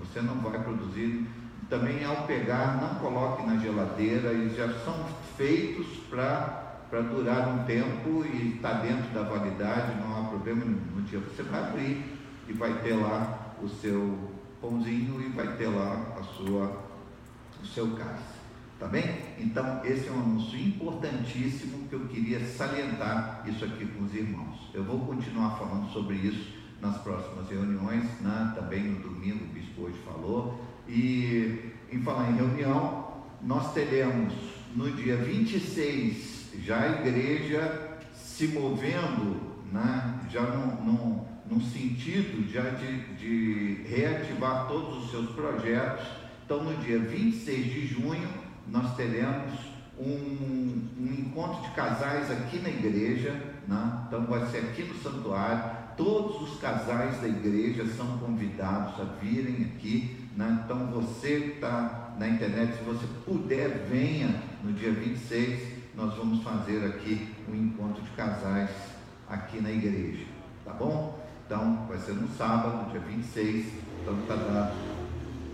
Você 0.00 0.20
não 0.20 0.34
vai 0.40 0.60
produzir. 0.60 1.26
Também 1.70 2.04
ao 2.04 2.26
pegar, 2.26 2.82
não 2.82 2.96
coloque 2.96 3.46
na 3.46 3.56
geladeira, 3.56 4.30
eles 4.30 4.56
já 4.56 4.68
são 4.80 5.06
feitos 5.38 5.86
para 6.10 7.00
durar 7.00 7.48
um 7.48 7.64
tempo 7.64 8.26
e 8.26 8.56
está 8.56 8.74
dentro 8.74 9.08
da 9.14 9.22
validade, 9.22 9.98
não 10.00 10.20
há 10.20 10.28
problema 10.28 10.64
nenhum. 10.64 10.96
No 10.96 11.02
dia 11.02 11.20
você 11.20 11.42
vai 11.44 11.60
abrir 11.60 12.04
e 12.46 12.52
vai 12.52 12.74
ter 12.82 12.94
lá 12.94 13.54
o 13.62 13.68
seu 13.68 14.18
pãozinho 14.60 15.22
e 15.22 15.28
vai 15.30 15.56
ter 15.56 15.68
lá 15.68 16.14
a 16.18 16.22
sua, 16.24 16.84
o 17.62 17.66
seu 17.66 17.88
cálice. 17.92 18.41
Tá 18.82 18.88
bem? 18.88 19.04
Então, 19.38 19.80
esse 19.84 20.08
é 20.08 20.10
um 20.10 20.20
anúncio 20.20 20.58
importantíssimo 20.58 21.86
que 21.86 21.94
eu 21.94 22.00
queria 22.08 22.44
salientar 22.44 23.44
isso 23.46 23.64
aqui 23.64 23.86
com 23.86 24.02
os 24.02 24.12
irmãos. 24.12 24.58
Eu 24.74 24.82
vou 24.82 24.98
continuar 25.06 25.56
falando 25.56 25.88
sobre 25.92 26.16
isso 26.16 26.52
nas 26.80 26.98
próximas 26.98 27.48
reuniões, 27.48 28.02
né? 28.20 28.52
também 28.56 28.82
no 28.82 28.98
domingo, 28.98 29.44
o 29.44 29.54
bispo 29.54 29.82
hoje 29.82 29.96
falou. 30.04 30.60
E 30.88 31.70
em 31.92 32.02
falar 32.02 32.32
em 32.32 32.34
reunião, 32.34 33.22
nós 33.40 33.72
teremos 33.72 34.34
no 34.74 34.90
dia 34.90 35.16
26 35.16 36.50
já 36.64 36.80
a 36.80 37.06
igreja 37.06 38.00
se 38.12 38.48
movendo, 38.48 39.60
né? 39.70 40.26
já 40.28 40.42
num, 40.42 40.84
num, 40.84 41.26
num 41.48 41.60
sentido 41.60 42.50
já 42.52 42.68
de, 42.70 43.14
de 43.14 43.82
reativar 43.88 44.66
todos 44.66 45.04
os 45.04 45.10
seus 45.12 45.30
projetos. 45.36 46.04
Então, 46.44 46.64
no 46.64 46.76
dia 46.78 46.98
26 46.98 47.64
de 47.64 47.86
junho, 47.86 48.41
nós 48.68 48.94
teremos 48.96 49.52
um, 49.98 50.88
um, 50.98 51.14
encontro 51.18 51.62
de 51.62 51.70
casais 51.74 52.30
aqui 52.30 52.58
na 52.58 52.68
igreja, 52.68 53.32
né? 53.68 54.04
então 54.06 54.24
vai 54.26 54.46
ser 54.46 54.58
aqui 54.58 54.82
no 54.84 54.94
santuário. 54.94 55.82
Todos 55.96 56.40
os 56.42 56.58
casais 56.58 57.20
da 57.20 57.28
igreja 57.28 57.86
são 57.86 58.18
convidados 58.18 58.98
a 59.00 59.04
virem 59.20 59.64
aqui. 59.64 60.28
Né? 60.36 60.62
Então 60.64 60.86
você 60.86 61.40
que 61.40 61.50
está 61.56 62.14
na 62.18 62.28
internet, 62.28 62.78
se 62.78 62.84
você 62.84 63.06
puder, 63.24 63.86
venha 63.88 64.42
no 64.64 64.72
dia 64.72 64.92
26. 64.92 65.82
Nós 65.94 66.14
vamos 66.16 66.42
fazer 66.42 66.84
aqui 66.86 67.28
um 67.48 67.54
encontro 67.54 68.02
de 68.02 68.10
casais 68.12 68.70
aqui 69.28 69.60
na 69.60 69.70
igreja. 69.70 70.24
Tá 70.64 70.72
bom? 70.72 71.22
Então 71.44 71.84
vai 71.86 71.98
ser 71.98 72.14
no 72.14 72.28
sábado, 72.28 72.90
dia 72.90 73.00
26. 73.00 73.66
Então 74.00 74.18
está 74.20 74.36
dado 74.36 74.74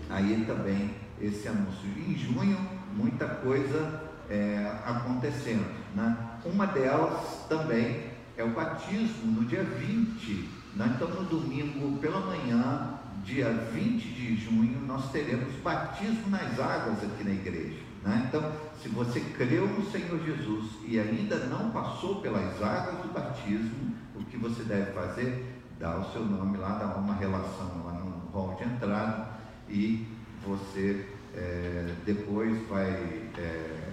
aí 0.09 0.45
também 0.47 0.91
esse 1.21 1.47
anúncio. 1.47 1.89
Em 1.97 2.15
junho 2.15 2.78
muita 2.93 3.27
coisa 3.27 4.01
é, 4.29 4.71
acontecendo. 4.85 5.65
Né? 5.95 6.17
Uma 6.45 6.67
delas 6.67 7.45
também 7.47 8.09
é 8.37 8.43
o 8.43 8.49
batismo 8.49 9.31
no 9.31 9.45
dia 9.45 9.63
20. 9.63 10.49
Né? 10.75 10.93
Então, 10.95 11.07
no 11.09 11.23
domingo 11.23 11.97
pela 11.99 12.19
manhã, 12.19 12.99
dia 13.23 13.51
20 13.73 14.01
de 14.01 14.35
junho, 14.35 14.79
nós 14.85 15.11
teremos 15.11 15.53
batismo 15.55 16.29
nas 16.29 16.59
águas 16.59 17.03
aqui 17.03 17.23
na 17.23 17.31
igreja. 17.31 17.79
Né? 18.03 18.25
Então, 18.27 18.51
se 18.81 18.87
você 18.87 19.19
creu 19.19 19.67
no 19.67 19.91
Senhor 19.91 20.23
Jesus 20.23 20.71
e 20.85 20.99
ainda 20.99 21.37
não 21.47 21.69
passou 21.71 22.21
pelas 22.21 22.61
águas 22.61 23.01
do 23.01 23.13
batismo, 23.13 23.93
o 24.15 24.23
que 24.23 24.37
você 24.37 24.63
deve 24.63 24.91
fazer? 24.93 25.57
Dar 25.79 25.97
o 25.97 26.11
seu 26.11 26.23
nome 26.25 26.57
lá, 26.57 26.77
dar 26.77 26.97
uma 26.97 27.15
relação 27.15 27.83
lá 27.85 27.93
no 27.93 28.29
hall 28.31 28.55
de 28.55 28.63
entrada 28.63 29.29
e 29.69 30.07
você 30.45 31.05
é, 31.39 31.95
depois 32.05 32.67
vai 32.67 32.91
é, 33.37 33.89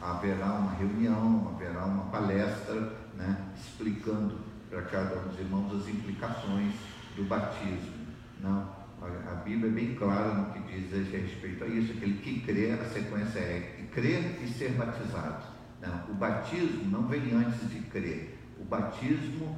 haverá 0.00 0.54
uma 0.54 0.72
reunião, 0.72 1.54
haverá 1.54 1.84
uma 1.84 2.04
palestra, 2.06 2.92
né, 3.16 3.52
explicando 3.56 4.38
para 4.68 4.82
cada 4.82 5.20
um 5.20 5.28
dos 5.28 5.38
irmãos 5.38 5.80
as 5.80 5.88
implicações 5.88 6.74
do 7.16 7.24
batismo. 7.24 8.04
Não, 8.40 8.68
a, 9.00 9.32
a 9.32 9.34
Bíblia 9.36 9.70
é 9.70 9.72
bem 9.72 9.94
clara 9.94 10.34
no 10.34 10.52
que 10.52 10.60
diz 10.60 10.92
a 10.92 11.16
respeito 11.16 11.62
a 11.62 11.66
isso. 11.68 11.92
Aquele 11.92 12.18
que 12.18 12.40
crê, 12.40 12.72
a 12.72 12.84
sequência 12.86 13.38
é 13.38 13.86
crer 13.92 14.42
e 14.42 14.48
ser 14.48 14.72
batizado. 14.72 15.44
Não, 15.80 16.10
o 16.10 16.14
batismo 16.14 16.90
não 16.90 17.06
vem 17.06 17.32
antes 17.32 17.70
de 17.70 17.80
crer. 17.82 18.36
O 18.58 18.64
batismo 18.64 19.56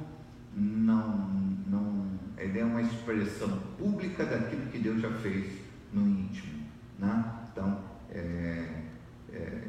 não, 0.55 1.29
não, 1.67 2.19
ele 2.37 2.59
é 2.59 2.63
uma 2.63 2.81
expressão 2.81 3.59
pública 3.77 4.25
daquilo 4.25 4.67
que 4.67 4.79
Deus 4.79 5.01
já 5.01 5.11
fez 5.19 5.51
no 5.91 6.07
íntimo. 6.07 6.56
Né? 6.97 7.33
Então, 7.51 7.79
é, 8.09 8.83
é, 9.31 9.61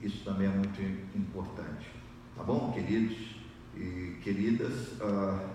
isso 0.00 0.24
também 0.24 0.46
é 0.46 0.50
muito 0.50 0.80
importante. 1.16 1.90
Tá 2.36 2.42
bom, 2.42 2.72
queridos 2.72 3.36
e 3.76 4.18
queridas? 4.22 5.00
Ah, 5.00 5.48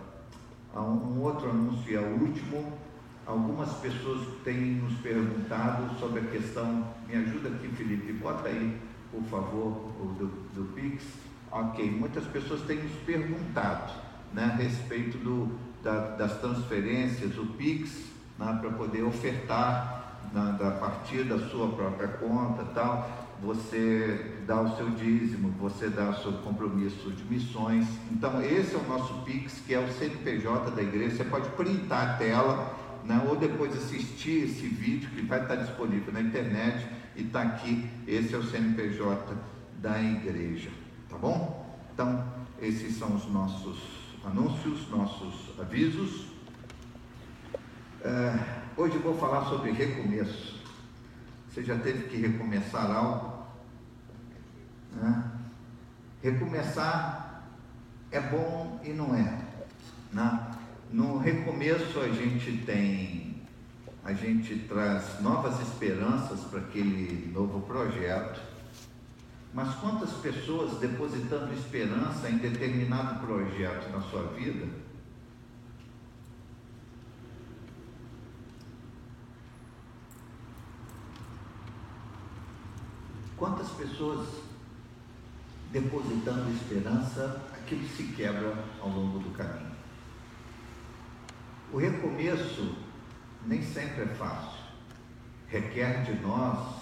há 0.74 0.82
um, 0.82 1.22
outro 1.22 1.50
anúncio, 1.50 1.92
e 1.92 1.96
é 1.96 2.00
o 2.00 2.22
último. 2.22 2.78
Algumas 3.26 3.72
pessoas 3.74 4.28
têm 4.44 4.76
nos 4.76 4.98
perguntado 5.00 5.98
sobre 6.00 6.22
a 6.22 6.24
questão. 6.24 6.88
Me 7.08 7.16
ajuda 7.16 7.50
aqui, 7.50 7.68
Felipe, 7.70 8.14
bota 8.14 8.50
aí, 8.50 8.80
por 9.12 9.24
favor, 9.24 9.94
o 10.02 10.16
do, 10.18 10.28
do 10.54 10.74
Pix. 10.74 11.04
Ok, 11.52 11.92
muitas 11.92 12.26
pessoas 12.26 12.62
têm 12.62 12.82
nos 12.82 12.94
perguntado 13.04 13.94
né, 14.34 14.46
a 14.46 14.56
respeito 14.56 15.18
do, 15.18 15.52
da, 15.84 16.16
das 16.16 16.40
transferências, 16.40 17.38
o 17.38 17.46
Pix, 17.46 18.06
né, 18.40 18.58
para 18.60 18.72
poder 18.72 19.04
ofertar 19.04 20.01
na, 20.34 20.52
da 20.52 20.72
partir 20.72 21.24
da 21.24 21.38
sua 21.50 21.70
própria 21.70 22.08
conta 22.08 22.64
tal, 22.74 23.32
você 23.42 24.36
dá 24.46 24.62
o 24.62 24.76
seu 24.76 24.90
dízimo, 24.92 25.50
você 25.60 25.90
dá 25.90 26.10
o 26.10 26.22
seu 26.22 26.34
compromisso 26.34 27.12
de 27.12 27.24
missões. 27.24 27.88
Então, 28.12 28.42
esse 28.42 28.76
é 28.76 28.78
o 28.78 28.88
nosso 28.88 29.14
Pix, 29.24 29.62
que 29.66 29.74
é 29.74 29.80
o 29.80 29.92
CNPJ 29.92 30.72
da 30.72 30.82
igreja. 30.82 31.18
Você 31.18 31.24
pode 31.24 31.50
printar 31.50 32.08
a 32.08 32.14
tela, 32.18 32.76
né, 33.04 33.26
ou 33.28 33.36
depois 33.36 33.76
assistir 33.76 34.46
esse 34.46 34.68
vídeo 34.68 35.10
que 35.10 35.22
vai 35.24 35.42
estar 35.42 35.56
disponível 35.56 36.14
na 36.14 36.22
internet 36.22 36.88
e 37.16 37.24
está 37.24 37.42
aqui. 37.42 37.90
Esse 38.08 38.36
é 38.36 38.38
o 38.38 38.44
CNPJ 38.44 39.36
da 39.80 40.00
igreja, 40.00 40.70
tá 41.10 41.18
bom? 41.18 41.76
Então, 41.94 42.24
esses 42.62 42.96
são 42.96 43.16
os 43.16 43.28
nossos 43.28 43.80
anúncios, 44.24 44.88
nossos 44.92 45.60
avisos. 45.60 46.28
É... 48.04 48.61
Hoje 48.78 48.96
eu 48.96 49.02
vou 49.02 49.18
falar 49.18 49.50
sobre 49.50 49.72
recomeço. 49.72 50.62
Você 51.50 51.62
já 51.62 51.78
teve 51.78 52.08
que 52.08 52.16
recomeçar 52.16 52.90
algo? 52.90 53.46
Né? 54.94 55.32
Recomeçar 56.24 57.44
é 58.12 58.22
bom 58.22 58.80
e 58.82 58.90
não 58.90 59.14
é. 59.14 59.42
Né? 60.14 60.56
No 60.90 61.18
recomeço 61.18 62.00
a 62.00 62.08
gente 62.08 62.64
tem, 62.66 63.42
a 64.06 64.14
gente 64.14 64.56
traz 64.60 65.20
novas 65.20 65.60
esperanças 65.60 66.40
para 66.46 66.60
aquele 66.62 67.30
novo 67.34 67.60
projeto. 67.62 68.40
Mas 69.54 69.76
quantas 69.76 70.12
pessoas 70.14 70.80
depositando 70.80 71.54
esperança 71.54 72.30
em 72.30 72.38
determinado 72.38 73.20
projeto 73.20 73.92
na 73.92 74.00
sua 74.04 74.28
vida 74.28 74.66
Quantas 83.42 83.70
pessoas 83.70 84.28
depositando 85.72 86.52
esperança, 86.52 87.42
aquilo 87.52 87.88
se 87.88 88.04
quebra 88.16 88.54
ao 88.80 88.88
longo 88.88 89.18
do 89.18 89.32
caminho. 89.32 89.72
O 91.74 91.80
recomeço 91.80 92.76
nem 93.48 93.64
sempre 93.64 94.04
é 94.04 94.08
fácil. 94.10 94.62
Requer 95.48 96.04
de 96.04 96.22
nós, 96.22 96.82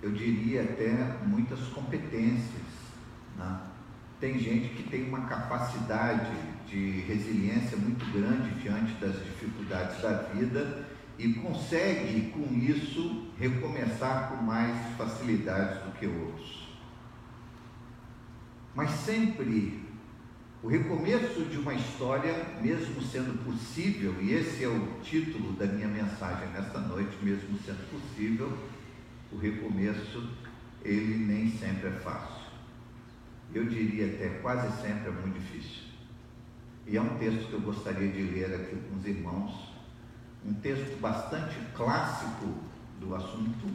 eu 0.00 0.12
diria 0.12 0.62
até 0.62 1.18
muitas 1.26 1.58
competências. 1.70 2.62
Né? 3.36 3.60
Tem 4.20 4.38
gente 4.38 4.68
que 4.76 4.88
tem 4.88 5.08
uma 5.08 5.26
capacidade 5.26 6.30
de 6.68 7.00
resiliência 7.08 7.76
muito 7.76 8.04
grande 8.12 8.50
diante 8.60 8.94
das 9.00 9.16
dificuldades 9.16 10.00
da 10.00 10.12
vida 10.32 10.93
e 11.18 11.32
consegue 11.34 12.30
com 12.30 12.54
isso 12.54 13.28
recomeçar 13.38 14.30
com 14.30 14.42
mais 14.42 14.96
facilidade 14.96 15.84
do 15.84 15.92
que 15.92 16.06
outros. 16.06 16.68
Mas 18.74 18.90
sempre 18.90 19.84
o 20.62 20.68
recomeço 20.68 21.44
de 21.44 21.58
uma 21.58 21.74
história, 21.74 22.32
mesmo 22.60 23.02
sendo 23.02 23.44
possível, 23.44 24.14
e 24.20 24.32
esse 24.32 24.64
é 24.64 24.68
o 24.68 24.98
título 25.02 25.52
da 25.52 25.66
minha 25.66 25.86
mensagem 25.86 26.48
nesta 26.48 26.80
noite, 26.80 27.16
mesmo 27.22 27.58
sendo 27.64 27.86
possível, 27.90 28.50
o 29.30 29.36
recomeço 29.36 30.30
ele 30.82 31.16
nem 31.16 31.50
sempre 31.50 31.88
é 31.88 31.92
fácil. 31.92 32.44
Eu 33.54 33.66
diria 33.66 34.06
até 34.06 34.40
quase 34.40 34.82
sempre 34.82 35.08
é 35.08 35.12
muito 35.12 35.38
difícil. 35.38 35.82
E 36.86 36.96
é 36.96 37.00
um 37.00 37.18
texto 37.18 37.46
que 37.48 37.52
eu 37.52 37.60
gostaria 37.60 38.08
de 38.08 38.22
ler 38.22 38.54
aqui 38.54 38.76
com 38.76 38.96
os 38.96 39.06
irmãos, 39.06 39.73
um 40.46 40.52
texto 40.54 41.00
bastante 41.00 41.56
clássico 41.74 42.54
do 43.00 43.14
assunto, 43.14 43.66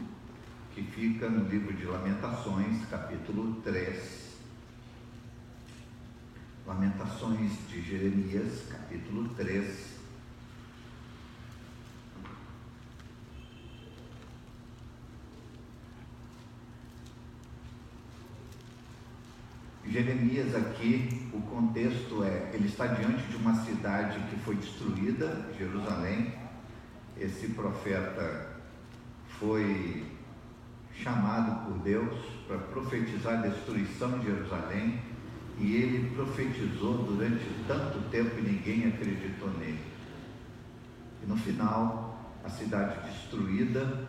que 0.73 0.83
fica 0.83 1.27
no 1.27 1.49
livro 1.49 1.73
de 1.73 1.85
Lamentações, 1.85 2.85
capítulo 2.89 3.59
3. 3.61 4.29
Lamentações 6.67 7.51
de 7.67 7.81
Jeremias, 7.81 8.63
capítulo 8.69 9.29
3. 9.29 9.99
Jeremias 19.87 20.55
aqui, 20.55 21.27
o 21.33 21.41
contexto 21.41 22.23
é, 22.23 22.51
ele 22.53 22.67
está 22.67 22.85
diante 22.85 23.23
de 23.23 23.37
uma 23.37 23.55
cidade 23.65 24.19
que 24.29 24.35
foi 24.41 24.55
destruída, 24.55 25.49
Jerusalém, 25.57 26.31
esse 27.19 27.47
profeta 27.49 28.55
foi 29.39 30.05
chamado 30.93 31.65
por 31.65 31.79
Deus 31.79 32.17
para 32.47 32.57
profetizar 32.57 33.39
a 33.39 33.47
destruição 33.47 34.19
de 34.19 34.25
Jerusalém 34.25 34.99
e 35.57 35.75
ele 35.75 36.15
profetizou 36.15 37.03
durante 37.03 37.45
tanto 37.67 38.09
tempo 38.09 38.39
e 38.39 38.41
ninguém 38.41 38.87
acreditou 38.87 39.49
nele. 39.59 39.79
E 41.21 41.27
no 41.27 41.35
final, 41.35 42.33
a 42.43 42.49
cidade 42.49 43.09
destruída, 43.09 44.07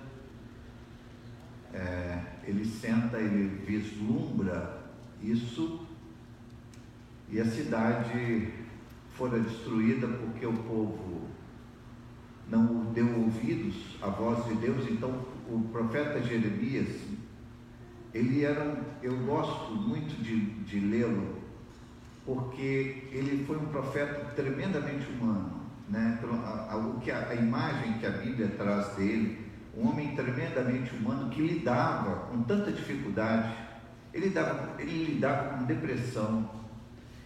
é, 1.74 2.22
ele 2.44 2.64
senta, 2.64 3.18
ele 3.18 3.64
vislumbra 3.66 4.80
isso 5.22 5.86
e 7.28 7.40
a 7.40 7.44
cidade 7.44 8.52
fora 9.16 9.38
destruída 9.38 10.06
porque 10.06 10.46
o 10.46 10.52
povo 10.52 11.28
não 12.50 12.92
deu 12.92 13.06
ouvidos 13.20 13.96
à 14.02 14.08
voz 14.08 14.44
de 14.46 14.54
Deus. 14.54 14.88
Então, 14.90 15.10
o 15.48 15.60
profeta 15.72 16.20
Jeremias, 16.22 16.88
ele 18.12 18.44
era, 18.44 18.76
eu 19.02 19.16
gosto 19.18 19.72
muito 19.72 20.20
de, 20.22 20.40
de 20.64 20.80
lê-lo, 20.80 21.36
porque 22.26 23.08
ele 23.12 23.44
foi 23.46 23.56
um 23.56 23.66
profeta 23.66 24.32
tremendamente 24.34 25.08
humano, 25.10 25.60
né? 25.88 26.18
A, 26.44 26.72
a, 26.72 26.76
o 26.76 27.00
que 27.00 27.10
a, 27.10 27.28
a 27.28 27.34
imagem 27.34 27.94
que 27.94 28.06
a 28.06 28.10
Bíblia 28.10 28.48
traz 28.56 28.94
dele, 28.96 29.50
um 29.76 29.88
homem 29.88 30.14
tremendamente 30.14 30.94
humano 30.94 31.30
que 31.30 31.40
lidava 31.40 32.26
com 32.26 32.42
tanta 32.42 32.72
dificuldade, 32.72 33.54
ele 34.12 34.26
lidava, 34.26 34.74
ele 34.80 35.04
lidava 35.04 35.56
com 35.56 35.64
depressão, 35.64 36.50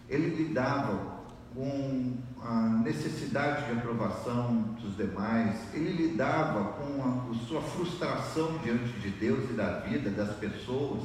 ele 0.07 0.35
lidava 0.35 1.14
com 1.55 2.17
a 2.41 2.81
necessidade 2.83 3.65
de 3.65 3.79
aprovação 3.79 4.75
dos 4.81 4.95
demais, 4.97 5.57
ele 5.73 6.07
lidava 6.07 6.73
com 6.73 7.01
a, 7.01 7.31
a 7.31 7.47
sua 7.47 7.61
frustração 7.61 8.59
diante 8.61 8.91
de 8.99 9.09
Deus 9.09 9.49
e 9.49 9.53
da 9.53 9.79
vida, 9.79 10.09
das 10.09 10.35
pessoas, 10.35 11.03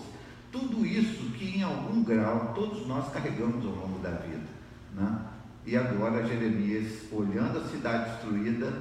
tudo 0.50 0.84
isso 0.84 1.30
que 1.30 1.58
em 1.58 1.62
algum 1.62 2.02
grau 2.02 2.52
todos 2.54 2.86
nós 2.86 3.10
carregamos 3.12 3.64
ao 3.64 3.72
longo 3.72 4.00
da 4.00 4.10
vida. 4.10 4.48
Né? 4.94 5.20
E 5.64 5.76
agora 5.76 6.26
Jeremias, 6.26 7.04
olhando 7.12 7.60
a 7.60 7.68
cidade 7.68 8.10
destruída, 8.10 8.72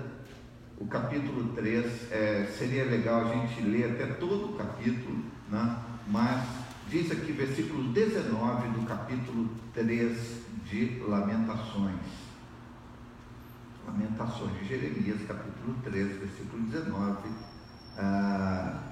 o 0.80 0.88
capítulo 0.88 1.54
3, 1.54 2.12
é, 2.12 2.54
seria 2.58 2.86
legal 2.86 3.28
a 3.28 3.34
gente 3.36 3.62
ler 3.62 3.92
até 3.92 4.08
todo 4.14 4.54
o 4.54 4.58
capítulo, 4.58 5.24
né? 5.50 5.78
mas 6.08 6.44
diz 6.90 7.12
aqui, 7.12 7.32
versículo 7.32 7.84
19 7.94 8.70
do 8.70 8.86
capítulo 8.88 9.50
3 9.74 10.39
de 10.70 11.02
Lamentações. 11.08 12.30
Lamentações 13.88 14.54
de 14.60 14.68
Jeremias, 14.68 15.22
capítulo 15.28 15.76
13, 15.84 16.14
versículo 16.14 16.64
19. 16.64 17.30
Ah, 17.98 18.84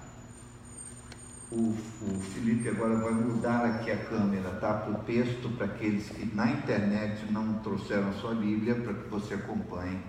o, 1.52 1.76
o 2.02 2.20
Felipe 2.34 2.68
agora 2.70 2.98
vai 2.98 3.14
mudar 3.14 3.64
aqui 3.64 3.92
a 3.92 3.98
câmera, 4.06 4.50
tá? 4.60 4.74
Para 4.74 4.92
o 4.92 5.04
texto, 5.04 5.50
para 5.56 5.68
aqueles 5.68 6.10
que 6.10 6.26
na 6.36 6.52
internet 6.52 7.32
não 7.32 7.60
trouxeram 7.60 8.10
a 8.10 8.14
sua 8.14 8.34
Bíblia, 8.34 8.76
para 8.76 8.94
que 8.94 9.10
você 9.10 9.36
acompanhe. 9.36 10.02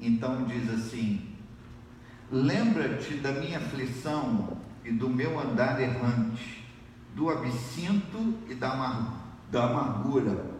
Então 0.00 0.44
diz 0.44 0.70
assim: 0.70 1.36
Lembra-te 2.30 3.14
da 3.14 3.32
minha 3.32 3.58
aflição 3.58 4.56
e 4.84 4.92
do 4.92 5.10
meu 5.10 5.38
andar 5.38 5.80
errante, 5.80 6.64
do 7.14 7.28
absinto 7.28 8.38
e 8.48 8.54
da, 8.54 9.18
da 9.50 9.64
amargura 9.66 10.51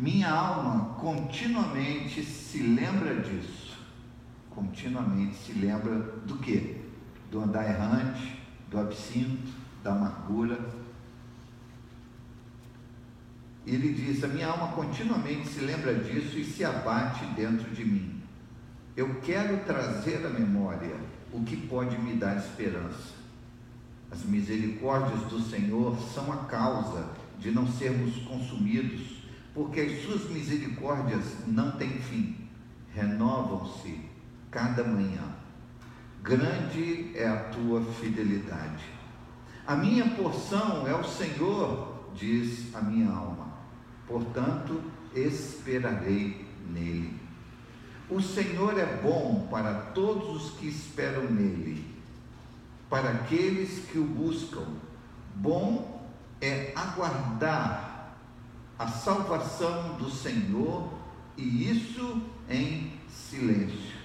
minha 0.00 0.30
alma 0.30 0.94
continuamente 0.94 2.24
se 2.24 2.62
lembra 2.62 3.16
disso. 3.16 3.76
Continuamente 4.48 5.36
se 5.36 5.52
lembra 5.52 5.94
do 6.24 6.38
que? 6.38 6.80
Do 7.30 7.40
andar 7.40 7.68
errante, 7.68 8.40
do 8.70 8.80
absinto, 8.80 9.52
da 9.84 9.92
amargura. 9.92 10.58
Ele 13.66 13.92
diz: 13.92 14.24
A 14.24 14.28
minha 14.28 14.48
alma 14.48 14.68
continuamente 14.68 15.48
se 15.48 15.60
lembra 15.60 15.94
disso 15.94 16.38
e 16.38 16.44
se 16.44 16.64
abate 16.64 17.26
dentro 17.36 17.70
de 17.70 17.84
mim. 17.84 18.22
Eu 18.96 19.20
quero 19.20 19.58
trazer 19.64 20.24
à 20.24 20.30
memória 20.30 20.96
o 21.30 21.44
que 21.44 21.56
pode 21.56 21.98
me 21.98 22.14
dar 22.14 22.38
esperança. 22.38 23.20
As 24.10 24.22
misericórdias 24.22 25.20
do 25.30 25.40
Senhor 25.40 25.96
são 26.14 26.32
a 26.32 26.38
causa 26.46 27.06
de 27.38 27.50
não 27.50 27.66
sermos 27.70 28.16
consumidos 28.24 29.19
porque 29.54 29.80
as 29.80 30.02
suas 30.02 30.30
misericórdias 30.30 31.24
não 31.46 31.72
têm 31.72 31.98
fim, 31.98 32.48
renovam-se 32.94 34.00
cada 34.50 34.84
manhã. 34.84 35.22
Grande 36.22 37.12
é 37.14 37.26
a 37.26 37.44
tua 37.44 37.82
fidelidade. 37.94 38.84
A 39.66 39.74
minha 39.74 40.08
porção 40.10 40.86
é 40.86 40.94
o 40.94 41.04
Senhor, 41.04 42.10
diz 42.14 42.74
a 42.74 42.80
minha 42.80 43.10
alma. 43.10 43.48
Portanto, 44.06 44.82
esperarei 45.14 46.46
nele. 46.68 47.18
O 48.08 48.20
Senhor 48.20 48.78
é 48.78 49.00
bom 49.00 49.46
para 49.50 49.72
todos 49.92 50.44
os 50.44 50.58
que 50.58 50.66
esperam 50.66 51.24
nele, 51.30 51.84
para 52.88 53.10
aqueles 53.10 53.84
que 53.86 53.98
o 53.98 54.04
buscam. 54.04 54.66
Bom 55.36 56.08
é 56.40 56.72
aguardar 56.74 57.89
a 58.80 58.86
salvação 58.86 59.98
do 59.98 60.08
Senhor 60.08 60.90
e 61.36 61.70
isso 61.70 62.22
em 62.48 62.98
silêncio. 63.10 64.00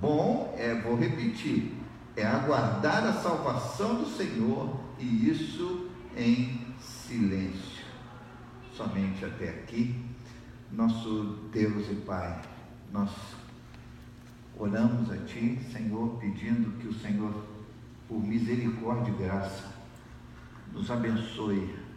Bom 0.00 0.54
é, 0.56 0.80
vou 0.80 0.94
repetir, 0.96 1.74
é 2.14 2.24
aguardar 2.24 3.04
a 3.04 3.14
salvação 3.14 3.96
do 3.96 4.06
Senhor 4.06 4.78
e 5.00 5.28
isso 5.28 5.90
em 6.16 6.72
silêncio. 6.78 7.84
Somente 8.76 9.24
até 9.24 9.48
aqui, 9.48 10.04
nosso 10.70 11.40
Deus 11.50 11.90
e 11.90 11.96
Pai, 11.96 12.40
nós 12.92 13.10
oramos 14.56 15.10
a 15.10 15.16
Ti, 15.16 15.58
Senhor, 15.72 16.16
pedindo 16.20 16.78
que 16.78 16.86
o 16.86 16.94
Senhor, 16.94 17.34
por 18.06 18.22
misericórdia 18.22 19.10
e 19.10 19.16
graça, 19.16 19.74
nos 20.72 20.88
abençoe 20.92 21.87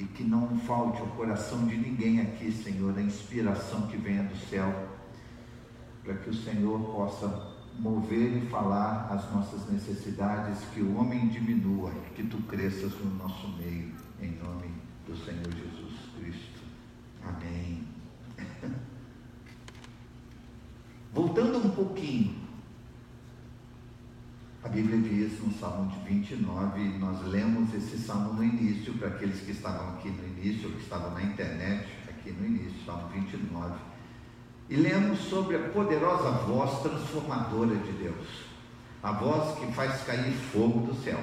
e 0.00 0.04
que 0.04 0.24
não 0.24 0.58
falte 0.60 0.98
ao 0.98 1.08
coração 1.08 1.66
de 1.66 1.76
ninguém 1.76 2.22
aqui, 2.22 2.50
Senhor, 2.50 2.96
a 2.96 3.02
inspiração 3.02 3.86
que 3.86 3.98
venha 3.98 4.22
do 4.22 4.36
céu, 4.48 4.88
para 6.02 6.14
que 6.14 6.30
o 6.30 6.34
Senhor 6.34 6.80
possa 6.80 7.54
mover 7.78 8.38
e 8.38 8.46
falar 8.46 9.08
as 9.12 9.30
nossas 9.30 9.70
necessidades, 9.70 10.58
que 10.72 10.80
o 10.80 10.96
homem 10.96 11.28
diminua, 11.28 11.92
que 12.16 12.22
tu 12.22 12.38
cresças 12.44 12.92
no 12.94 13.14
nosso 13.16 13.46
meio, 13.58 13.92
em 14.22 14.30
nome 14.42 14.72
do 15.06 15.14
Senhor 15.18 15.44
Jesus 15.44 15.94
Cristo. 16.16 16.60
Amém. 17.22 17.86
Voltando 21.12 21.58
um 21.58 21.70
pouquinho 21.72 22.49
a 24.62 24.68
Bíblia 24.68 24.98
diz 24.98 25.42
no 25.42 25.52
Salmo 25.54 25.90
de 25.90 25.98
29, 26.00 26.98
nós 26.98 27.26
lemos 27.26 27.72
esse 27.72 27.96
salmo 27.96 28.34
no 28.34 28.44
início, 28.44 28.92
para 28.94 29.08
aqueles 29.08 29.40
que 29.40 29.52
estavam 29.52 29.94
aqui 29.94 30.10
no 30.10 30.22
início, 30.38 30.70
que 30.70 30.82
estavam 30.82 31.12
na 31.12 31.22
internet, 31.22 31.88
aqui 32.06 32.30
no 32.30 32.44
início, 32.44 32.84
Salmo 32.84 33.08
29. 33.08 33.74
E 34.68 34.76
lemos 34.76 35.18
sobre 35.20 35.56
a 35.56 35.68
poderosa 35.70 36.30
voz 36.46 36.82
transformadora 36.82 37.74
de 37.74 37.92
Deus, 37.92 38.26
a 39.02 39.12
voz 39.12 39.58
que 39.58 39.72
faz 39.72 40.02
cair 40.02 40.34
fogo 40.52 40.86
do 40.86 40.94
céu, 41.02 41.18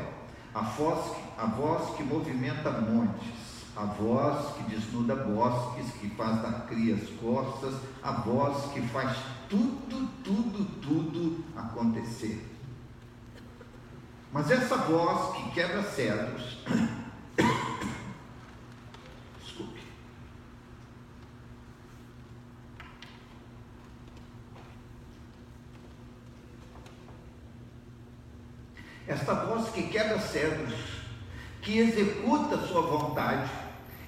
a 0.56 0.62
voz, 0.62 1.16
a 1.38 1.46
voz 1.46 1.96
que 1.96 2.04
movimenta 2.04 2.72
montes, 2.72 3.68
a 3.76 3.86
voz 3.86 4.56
que 4.56 4.64
desnuda 4.64 5.16
bosques, 5.16 5.92
que 6.02 6.10
faz 6.10 6.42
dar 6.42 6.66
crias 6.68 7.08
corças, 7.22 7.76
a 8.02 8.14
voz 8.14 8.72
que 8.74 8.82
faz 8.88 9.16
tudo, 9.48 10.10
tudo, 10.24 10.66
tudo 10.82 11.44
acontecer. 11.56 12.57
Mas 14.38 14.52
essa 14.52 14.78
voz 14.78 15.36
que 15.36 15.50
quebra 15.50 15.82
cedros, 15.82 16.60
desculpe, 19.44 19.82
esta 29.08 29.34
voz 29.34 29.72
que 29.72 29.88
quebra 29.88 30.20
cedros, 30.20 30.76
que 31.64 31.80
executa 31.80 32.60
sua 32.68 32.84
vontade, 32.84 33.50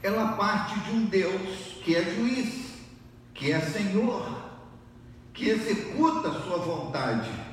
ela 0.04 0.34
parte 0.34 0.80
de 0.82 0.92
um 0.92 1.06
Deus 1.06 1.80
que 1.84 1.96
é 1.96 2.04
juiz, 2.04 2.76
que 3.34 3.52
é 3.52 3.60
Senhor, 3.62 4.32
que 5.34 5.50
executa 5.50 6.40
sua 6.44 6.60
vontade 6.60 7.49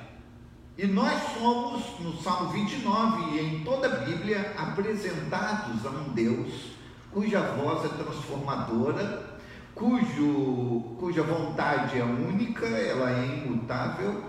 e 0.79 0.87
nós 0.87 1.21
somos, 1.39 1.83
no 2.01 2.17
Salmo 2.23 2.51
29 2.51 3.37
e 3.37 3.41
em 3.41 3.65
toda 3.65 3.87
a 3.87 4.05
Bíblia, 4.05 4.55
apresentados 4.59 5.87
a 5.87 5.91
um 5.91 6.13
Deus 6.13 6.77
cuja 7.17 7.41
voz 7.41 7.83
é 7.83 7.89
transformadora, 7.89 9.39
cujo, 9.75 10.97
cuja 10.99 11.23
vontade 11.23 11.99
é 11.99 12.05
única, 12.05 12.67
ela 12.67 13.11
é 13.11 13.25
imutável. 13.47 14.23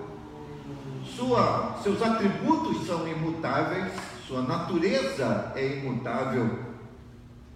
sua, 1.04 1.78
seus 1.84 2.02
atributos 2.02 2.88
são 2.88 3.06
imutáveis, 3.06 3.92
sua 4.26 4.42
natureza 4.42 5.52
é 5.58 5.80
imutável, 5.80 6.60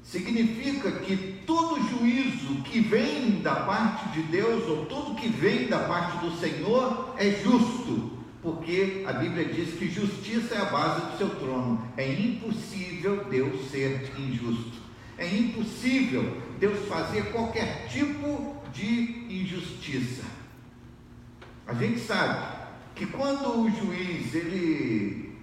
significa 0.04 0.92
que 0.92 1.42
todo 1.48 1.82
juízo 1.82 2.62
que 2.64 2.82
vem 2.82 3.42
da 3.42 3.56
parte 3.56 4.10
de 4.10 4.24
Deus, 4.24 4.68
ou 4.68 4.86
tudo 4.86 5.16
que 5.16 5.30
vem 5.30 5.70
da 5.70 5.80
parte 5.80 6.18
do 6.18 6.32
Senhor, 6.32 7.14
é 7.18 7.32
justo, 7.32 8.11
porque 8.42 9.04
a 9.08 9.14
Bíblia 9.14 9.46
diz 9.46 9.76
que 9.78 9.88
justiça 9.88 10.56
é 10.56 10.62
a 10.62 10.66
base 10.66 11.12
do 11.12 11.18
seu 11.18 11.30
trono. 11.36 11.88
É 11.96 12.12
impossível 12.12 13.26
Deus 13.26 13.70
ser 13.70 14.12
injusto. 14.18 14.80
É 15.18 15.28
impossível 15.28 16.42
Deus 16.60 16.88
fazer 16.88 17.32
qualquer 17.32 17.88
tipo 17.88 18.56
de 18.74 19.28
injustiça. 19.30 20.24
A 21.68 21.74
gente 21.76 22.00
sabe 22.00 22.62
que 22.96 23.06
quando 23.06 23.62
o 23.62 23.70
juiz 23.70 24.34
ele, 24.34 25.38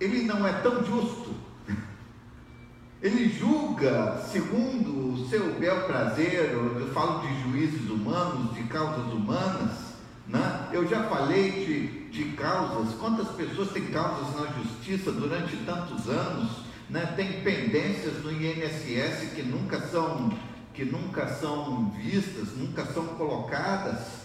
ele 0.00 0.22
não 0.22 0.46
é 0.46 0.52
tão 0.54 0.84
justo, 0.84 1.32
ele 3.00 3.28
julga 3.28 4.20
segundo 4.30 5.14
o 5.14 5.28
seu 5.28 5.54
bel 5.54 5.84
prazer, 5.84 6.50
eu 6.52 6.90
falo 6.92 7.20
de 7.20 7.42
juízes 7.42 7.88
humanos, 7.88 8.54
de 8.56 8.64
causas 8.64 9.12
humanas, 9.12 9.93
né? 10.26 10.68
eu 10.72 10.88
já 10.88 11.04
falei 11.04 11.50
de, 11.50 12.08
de 12.10 12.36
causas, 12.36 12.94
quantas 12.94 13.28
pessoas 13.28 13.70
têm 13.72 13.86
causas 13.86 14.34
na 14.40 14.46
justiça 14.62 15.12
durante 15.12 15.56
tantos 15.58 16.08
anos, 16.08 16.50
né? 16.88 17.12
tem 17.16 17.42
pendências 17.42 18.22
no 18.22 18.32
INSS 18.32 19.32
que 19.34 19.42
nunca 19.42 19.80
são 19.88 20.32
que 20.72 20.84
nunca 20.84 21.28
são 21.28 21.90
vistas, 21.90 22.48
nunca 22.56 22.84
são 22.86 23.06
colocadas. 23.06 24.24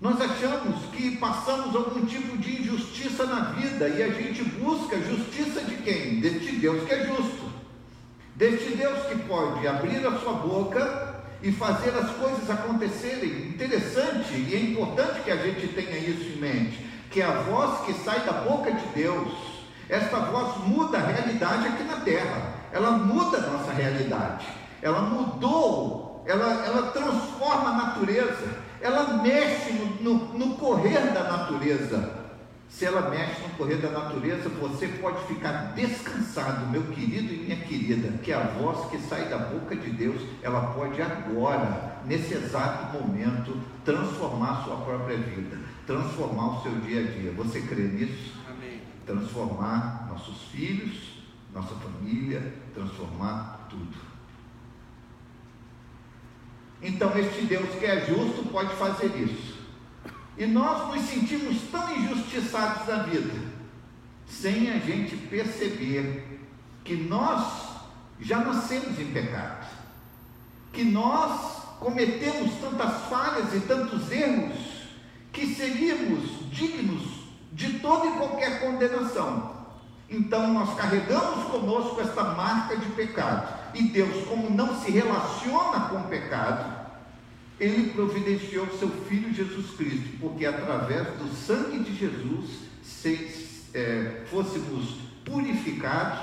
Nós 0.00 0.20
achamos 0.20 0.86
que 0.92 1.16
passamos 1.18 1.74
algum 1.76 2.04
tipo 2.04 2.36
de 2.36 2.62
injustiça 2.62 3.26
na 3.26 3.52
vida 3.52 3.88
e 3.88 4.02
a 4.02 4.10
gente 4.10 4.42
busca 4.42 5.00
justiça 5.00 5.60
de 5.62 5.76
quem? 5.76 6.20
Deste 6.20 6.56
Deus 6.56 6.84
que 6.84 6.94
é 6.94 7.06
justo, 7.06 7.48
deste 8.34 8.76
Deus 8.76 9.06
que 9.06 9.18
pode 9.28 9.64
abrir 9.68 10.04
a 10.04 10.18
sua 10.18 10.32
boca 10.34 11.07
e 11.42 11.52
fazer 11.52 11.90
as 11.90 12.10
coisas 12.12 12.50
acontecerem. 12.50 13.48
Interessante 13.48 14.34
e 14.34 14.54
é 14.54 14.60
importante 14.60 15.20
que 15.20 15.30
a 15.30 15.36
gente 15.36 15.68
tenha 15.68 15.98
isso 15.98 16.22
em 16.22 16.40
mente, 16.40 16.86
que 17.10 17.22
a 17.22 17.42
voz 17.42 17.86
que 17.86 17.92
sai 18.04 18.20
da 18.20 18.32
boca 18.32 18.72
de 18.72 18.86
Deus, 18.94 19.32
esta 19.88 20.18
voz 20.18 20.66
muda 20.66 20.98
a 20.98 21.06
realidade 21.06 21.68
aqui 21.68 21.84
na 21.84 22.00
terra 22.00 22.58
ela 22.72 22.92
muda 22.92 23.38
a 23.38 23.50
nossa 23.50 23.72
realidade, 23.72 24.46
ela 24.82 25.00
mudou, 25.00 26.22
ela, 26.26 26.64
ela 26.66 26.90
transforma 26.90 27.70
a 27.70 27.76
natureza, 27.86 28.58
ela 28.80 29.14
mexe 29.22 29.72
no, 29.72 29.86
no, 30.02 30.38
no 30.38 30.56
correr 30.56 31.12
da 31.12 31.24
natureza. 31.24 32.17
Se 32.68 32.84
ela 32.84 33.08
mexe 33.08 33.40
no 33.42 33.48
correr 33.56 33.76
da 33.76 33.90
natureza, 33.90 34.48
você 34.50 34.88
pode 34.88 35.26
ficar 35.26 35.72
descansado, 35.74 36.66
meu 36.66 36.82
querido 36.84 37.32
e 37.32 37.38
minha 37.38 37.56
querida, 37.56 38.18
que 38.18 38.32
a 38.32 38.40
voz 38.40 38.90
que 38.90 38.98
sai 38.98 39.28
da 39.28 39.38
boca 39.38 39.74
de 39.74 39.90
Deus, 39.90 40.20
ela 40.42 40.74
pode 40.74 41.00
agora, 41.00 42.02
nesse 42.04 42.34
exato 42.34 42.96
momento, 42.96 43.58
transformar 43.84 44.50
a 44.50 44.64
sua 44.64 44.76
própria 44.76 45.16
vida, 45.16 45.58
transformar 45.86 46.58
o 46.58 46.62
seu 46.62 46.72
dia 46.80 47.00
a 47.00 47.10
dia. 47.10 47.32
Você 47.32 47.62
crê 47.62 47.84
nisso? 47.84 48.34
Amém. 48.48 48.82
Transformar 49.06 50.06
nossos 50.10 50.42
filhos, 50.52 51.24
nossa 51.54 51.74
família, 51.76 52.52
transformar 52.74 53.66
tudo. 53.70 53.96
Então, 56.82 57.18
este 57.18 57.42
Deus 57.46 57.68
que 57.76 57.86
é 57.86 58.06
justo 58.06 58.48
pode 58.52 58.74
fazer 58.76 59.06
isso. 59.16 59.57
E 60.38 60.46
nós 60.46 60.94
nos 60.94 61.04
sentimos 61.08 61.62
tão 61.70 61.96
injustiçados 61.96 62.86
na 62.86 63.02
vida, 63.02 63.34
sem 64.28 64.70
a 64.70 64.78
gente 64.78 65.16
perceber 65.16 66.48
que 66.84 66.94
nós 66.94 67.44
já 68.20 68.38
nascemos 68.38 68.98
em 69.00 69.12
pecado, 69.12 69.66
que 70.72 70.84
nós 70.84 71.64
cometemos 71.80 72.54
tantas 72.60 73.02
falhas 73.08 73.52
e 73.52 73.60
tantos 73.60 74.12
erros, 74.12 74.56
que 75.32 75.54
seríamos 75.54 76.50
dignos 76.52 77.02
de 77.52 77.80
toda 77.80 78.06
e 78.06 78.12
qualquer 78.12 78.60
condenação. 78.60 79.56
Então 80.08 80.52
nós 80.52 80.74
carregamos 80.76 81.50
conosco 81.50 82.00
esta 82.00 82.22
marca 82.22 82.76
de 82.76 82.86
pecado. 82.92 83.58
E 83.74 83.82
Deus, 83.82 84.26
como 84.26 84.48
não 84.50 84.80
se 84.80 84.90
relaciona 84.90 85.88
com 85.88 85.96
o 85.96 86.04
pecado, 86.04 86.87
ele 87.60 87.90
providenciou 87.90 88.66
seu 88.78 88.88
Filho 89.08 89.34
Jesus 89.34 89.70
Cristo, 89.76 90.16
porque 90.20 90.46
através 90.46 91.06
do 91.18 91.28
sangue 91.34 91.80
de 91.80 91.94
Jesus 91.94 92.50
se, 92.82 93.56
é, 93.74 94.22
fôssemos 94.30 94.96
purificados, 95.24 96.20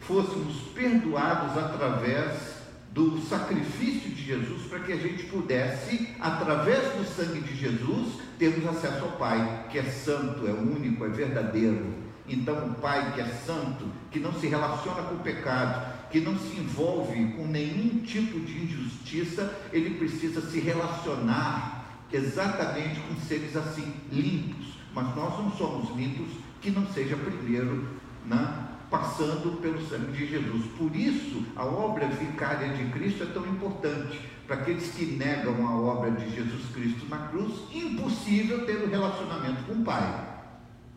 fôssemos 0.00 0.56
perdoados 0.74 1.56
através 1.56 2.60
do 2.92 3.20
sacrifício 3.22 4.10
de 4.10 4.22
Jesus, 4.22 4.62
para 4.66 4.80
que 4.80 4.92
a 4.92 4.96
gente 4.96 5.24
pudesse, 5.24 6.08
através 6.20 6.92
do 6.94 7.04
sangue 7.04 7.40
de 7.40 7.56
Jesus, 7.56 8.14
termos 8.38 8.66
acesso 8.66 9.04
ao 9.04 9.12
Pai, 9.12 9.66
que 9.70 9.78
é 9.78 9.84
santo, 9.84 10.46
é 10.46 10.50
único, 10.50 11.04
é 11.04 11.08
verdadeiro. 11.08 12.10
Então, 12.26 12.64
um 12.64 12.74
pai 12.74 13.12
que 13.12 13.20
é 13.20 13.26
santo, 13.26 13.86
que 14.10 14.20
não 14.20 14.32
se 14.32 14.46
relaciona 14.46 15.02
com 15.02 15.16
o 15.16 15.20
pecado, 15.20 15.99
que 16.10 16.20
não 16.20 16.36
se 16.36 16.56
envolve 16.56 17.32
com 17.36 17.46
nenhum 17.46 18.00
tipo 18.00 18.40
de 18.40 18.64
injustiça, 18.64 19.58
ele 19.72 19.96
precisa 19.96 20.40
se 20.40 20.58
relacionar 20.60 21.84
exatamente 22.12 23.00
com 23.00 23.14
seres 23.26 23.56
assim, 23.56 23.92
limpos. 24.10 24.74
Mas 24.92 25.14
nós 25.14 25.38
não 25.38 25.52
somos 25.52 25.96
limpos 25.96 26.28
que 26.60 26.70
não 26.70 26.86
seja 26.88 27.16
primeiro 27.16 27.88
né, 28.26 28.66
passando 28.90 29.60
pelo 29.60 29.80
sangue 29.86 30.12
de 30.12 30.26
Jesus. 30.26 30.66
Por 30.76 30.94
isso, 30.96 31.44
a 31.54 31.64
obra 31.64 32.08
vicária 32.08 32.68
de 32.74 32.90
Cristo 32.90 33.22
é 33.22 33.26
tão 33.26 33.46
importante. 33.46 34.20
Para 34.46 34.62
aqueles 34.62 34.90
que 34.90 35.06
negam 35.06 35.64
a 35.68 35.80
obra 35.80 36.10
de 36.10 36.28
Jesus 36.34 36.66
Cristo 36.74 37.06
na 37.08 37.28
cruz, 37.28 37.52
impossível 37.72 38.66
ter 38.66 38.78
o 38.78 38.86
um 38.86 38.90
relacionamento 38.90 39.62
com 39.62 39.74
o 39.74 39.84
Pai. 39.84 40.28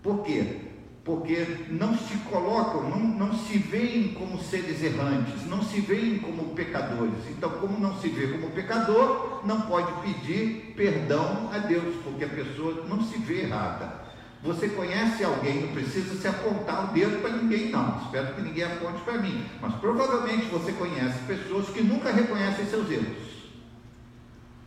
Por 0.02 0.23
quê? 0.23 0.73
Porque 1.04 1.46
não 1.70 1.98
se 1.98 2.16
colocam, 2.30 2.89
não, 2.89 3.00
não 3.00 3.34
se 3.34 3.58
veem 3.58 4.13
como 4.13 4.42
seres 4.42 4.82
errantes, 4.82 5.46
não 5.48 5.62
se 5.62 5.82
veem 5.82 6.20
como 6.20 6.56
pecadores. 6.56 7.28
Então, 7.30 7.50
como 7.60 7.78
não 7.78 8.00
se 8.00 8.08
vê 8.08 8.28
como 8.28 8.52
pecador, 8.52 9.42
não 9.46 9.62
pode 9.62 9.92
pedir 10.02 10.74
perdão 10.78 11.50
a 11.54 11.58
Deus, 11.58 11.96
porque 12.04 12.24
a 12.24 12.30
pessoa 12.30 12.86
não 12.88 13.04
se 13.04 13.18
vê 13.18 13.42
errada. 13.42 14.02
Você 14.44 14.70
conhece 14.70 15.24
alguém, 15.24 15.62
não 15.62 15.74
precisa 15.74 16.16
se 16.16 16.28
apontar 16.28 16.89
o 16.89 16.94
dedo 16.94 17.22
para 17.22 17.32
ninguém, 17.32 17.70
não. 17.70 18.02
Espero 18.04 18.34
que 18.36 18.42
ninguém 18.42 18.63
aponte 18.63 19.02
para 19.02 19.18
mim. 19.18 19.46
Mas 19.62 19.76
provavelmente 19.76 20.46
você 20.46 20.72
conhece 20.74 21.20
pessoas 21.28 21.70
que 21.70 21.82
nunca 21.82 22.12
reconhecem 22.12 22.66
seus 22.66 22.89
erros. 22.89 23.34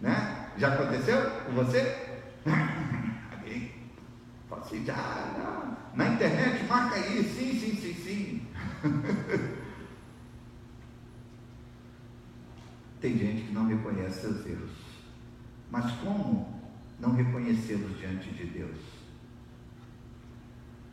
Né? 0.01 0.49
Já 0.59 0.68
aconteceu 0.68 1.31
com 1.46 1.53
você? 1.53 1.96
Fala 4.49 4.62
assim, 4.62 4.85
não. 4.87 5.65
Na 5.96 6.09
internet, 6.09 6.64
marca 6.64 6.94
aí, 6.96 7.24
sim, 7.24 7.59
sim, 7.59 7.74
sim, 7.74 7.94
sim. 7.94 8.46
Tem 13.00 13.16
gente 13.16 13.46
que 13.46 13.52
não 13.52 13.66
reconhece 13.66 14.20
seus 14.20 14.46
erros. 14.46 14.70
Mas 15.70 15.90
como 16.02 16.61
não 17.00 17.12
reconhecê-los 17.12 17.98
diante 17.98 18.30
de 18.30 18.44
Deus? 18.44 18.76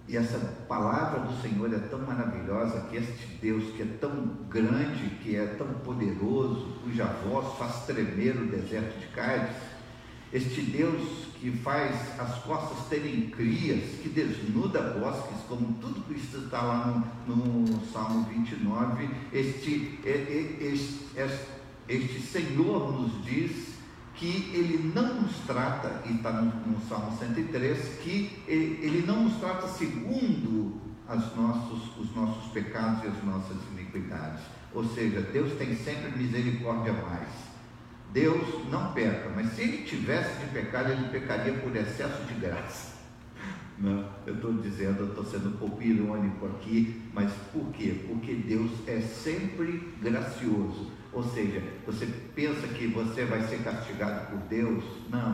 E 0.07 0.15
essa 0.17 0.37
palavra 0.67 1.21
do 1.21 1.41
Senhor 1.41 1.73
é 1.73 1.79
tão 1.79 1.99
maravilhosa 1.99 2.87
que 2.89 2.97
este 2.97 3.27
Deus 3.41 3.73
que 3.75 3.83
é 3.83 3.97
tão 3.99 4.25
grande, 4.49 5.09
que 5.21 5.35
é 5.35 5.45
tão 5.57 5.67
poderoso, 5.79 6.79
cuja 6.83 7.05
voz 7.05 7.57
faz 7.57 7.85
tremer 7.85 8.37
o 8.37 8.47
deserto 8.47 8.99
de 8.99 9.07
Cádiz, 9.07 9.72
este 10.33 10.61
Deus 10.61 11.27
que 11.39 11.51
faz 11.51 12.19
as 12.19 12.39
costas 12.39 12.87
terem 12.87 13.29
crias, 13.29 13.83
que 14.01 14.09
desnuda 14.09 14.97
bosques, 14.99 15.37
como 15.47 15.73
tudo 15.73 16.01
que 16.05 16.13
está 16.15 16.61
lá 16.61 17.03
no, 17.27 17.35
no 17.35 17.85
Salmo 17.91 18.25
29, 18.29 19.09
este, 19.31 19.99
este, 20.03 21.45
este 21.87 22.21
Senhor 22.21 22.93
nos 22.93 23.23
diz 23.23 23.73
que 24.15 24.51
Ele 24.53 24.91
não 24.95 25.21
nos 25.21 25.35
trata, 25.45 26.01
e 26.07 26.13
está 26.13 26.31
no, 26.31 26.45
no 26.65 26.81
Salmo 26.87 27.15
103, 27.17 27.99
que 28.01 28.31
Ele 28.47 29.03
não 29.05 29.25
nos 29.25 29.37
trata 29.39 29.67
segundo 29.67 30.81
as 31.07 31.35
nossos, 31.35 31.95
os 31.97 32.15
nossos 32.15 32.51
pecados 32.51 33.03
e 33.03 33.07
as 33.07 33.23
nossas 33.23 33.57
iniquidades. 33.71 34.43
Ou 34.73 34.83
seja, 34.95 35.21
Deus 35.21 35.53
tem 35.57 35.75
sempre 35.75 36.17
misericórdia 36.17 36.93
mais. 36.93 37.52
Deus 38.13 38.69
não 38.69 38.93
peca, 38.93 39.27
mas 39.35 39.53
se 39.53 39.63
ele 39.63 39.83
tivesse 39.83 40.39
de 40.39 40.51
pecar, 40.51 40.87
ele 40.89 41.09
pecaria 41.09 41.53
por 41.53 41.75
excesso 41.75 42.23
de 42.25 42.35
graça. 42.35 42.93
Não, 43.75 44.07
eu 44.27 44.35
estou 44.35 44.53
dizendo, 44.53 44.99
eu 44.99 45.07
estou 45.07 45.25
sendo 45.25 45.49
um 45.49 45.57
pouco 45.57 45.81
irônico 45.81 46.45
aqui, 46.45 47.01
mas 47.11 47.31
por 47.51 47.71
quê? 47.71 48.05
Porque 48.07 48.35
Deus 48.35 48.71
é 48.87 49.01
sempre 49.01 49.91
gracioso. 49.99 50.91
Ou 51.11 51.23
seja, 51.23 51.61
você 51.87 52.05
pensa 52.35 52.67
que 52.67 52.85
você 52.85 53.25
vai 53.25 53.41
ser 53.47 53.63
castigado 53.63 54.27
por 54.27 54.39
Deus? 54.47 54.83
Não. 55.09 55.33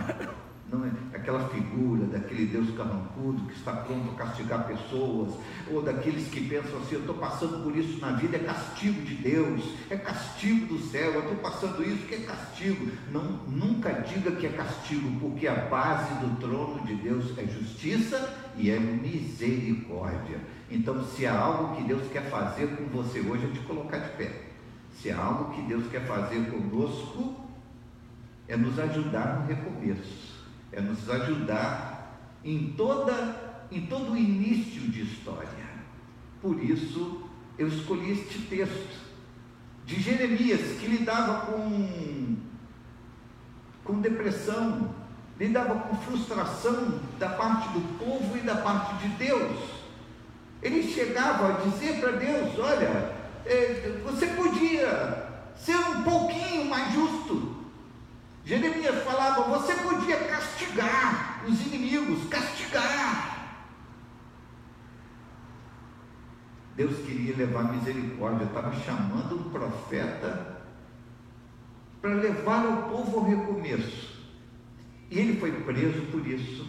Não 0.71 0.85
é 0.85 0.91
aquela 1.13 1.47
figura 1.49 2.05
daquele 2.05 2.45
Deus 2.45 2.69
carrancudo 2.77 3.43
que 3.47 3.53
está 3.53 3.73
pronto 3.73 4.11
a 4.11 4.15
castigar 4.15 4.67
pessoas, 4.67 5.33
ou 5.71 5.81
daqueles 5.81 6.27
que 6.29 6.41
pensam 6.41 6.77
assim: 6.79 6.95
eu 6.95 7.01
estou 7.01 7.15
passando 7.15 7.63
por 7.63 7.75
isso 7.75 7.99
na 7.99 8.11
vida, 8.11 8.37
é 8.37 8.39
castigo 8.39 9.01
de 9.01 9.15
Deus, 9.15 9.63
é 9.89 9.97
castigo 9.97 10.67
do 10.67 10.79
céu, 10.79 11.13
eu 11.13 11.21
estou 11.21 11.37
passando 11.37 11.83
isso, 11.83 12.05
que 12.05 12.15
é 12.15 12.19
castigo. 12.19 12.91
Não, 13.11 13.23
nunca 13.47 13.89
diga 14.01 14.31
que 14.31 14.45
é 14.45 14.49
castigo, 14.49 15.19
porque 15.19 15.47
a 15.47 15.55
base 15.55 16.13
do 16.15 16.39
trono 16.39 16.85
de 16.85 16.95
Deus 16.95 17.37
é 17.37 17.45
justiça 17.45 18.31
e 18.55 18.69
é 18.69 18.79
misericórdia. 18.79 20.39
Então, 20.69 21.03
se 21.03 21.25
há 21.25 21.35
algo 21.35 21.75
que 21.75 21.83
Deus 21.83 22.03
quer 22.11 22.29
fazer 22.29 22.67
com 22.75 22.85
você 22.85 23.19
hoje, 23.21 23.45
é 23.45 23.49
te 23.49 23.59
colocar 23.61 23.97
de 23.97 24.09
pé. 24.17 24.31
Se 24.93 25.09
há 25.09 25.17
algo 25.17 25.53
que 25.53 25.61
Deus 25.63 25.89
quer 25.89 26.05
fazer 26.05 26.51
conosco, 26.51 27.35
é 28.47 28.55
nos 28.55 28.77
ajudar 28.77 29.39
no 29.39 29.47
recomeço 29.47 30.28
é 30.71 30.81
nos 30.81 31.09
ajudar 31.09 32.19
em, 32.43 32.73
toda, 32.77 33.67
em 33.71 33.85
todo 33.85 34.11
o 34.11 34.17
início 34.17 34.81
de 34.89 35.01
história. 35.01 35.49
Por 36.41 36.63
isso, 36.63 37.23
eu 37.57 37.67
escolhi 37.67 38.11
este 38.11 38.39
texto 38.43 38.99
de 39.85 39.99
Jeremias, 40.01 40.79
que 40.79 40.87
lidava 40.87 41.47
com, 41.47 42.37
com 43.83 43.99
depressão, 43.99 44.93
lidava 45.39 45.75
com 45.75 45.97
frustração 45.97 46.99
da 47.17 47.29
parte 47.29 47.69
do 47.69 47.97
povo 47.97 48.37
e 48.37 48.41
da 48.41 48.55
parte 48.55 48.95
de 48.97 49.07
Deus. 49.15 49.57
Ele 50.61 50.83
chegava 50.83 51.49
a 51.49 51.69
dizer 51.69 51.99
para 51.99 52.11
Deus: 52.11 52.57
Olha, 52.59 53.15
é, 53.45 53.99
você 54.03 54.27
podia 54.27 55.27
ser 55.55 55.75
um 55.75 56.03
pouquinho 56.03 56.65
mais 56.65 56.93
justo, 56.93 57.58
Jeremias 58.49 59.03
falava: 59.03 59.43
você 59.43 59.75
podia 59.75 60.17
castigar 60.17 61.43
os 61.47 61.67
inimigos, 61.67 62.27
castigar. 62.29 63.37
Deus 66.75 66.97
queria 67.05 67.35
levar 67.35 67.71
misericórdia, 67.71 68.45
estava 68.45 68.73
chamando 68.79 69.35
um 69.35 69.51
profeta 69.51 70.63
para 72.01 72.13
levar 72.15 72.65
o 72.65 72.89
povo 72.89 73.19
ao 73.19 73.25
recomeço. 73.25 74.17
E 75.11 75.19
ele 75.19 75.39
foi 75.39 75.51
preso 75.51 76.01
por 76.09 76.25
isso. 76.25 76.65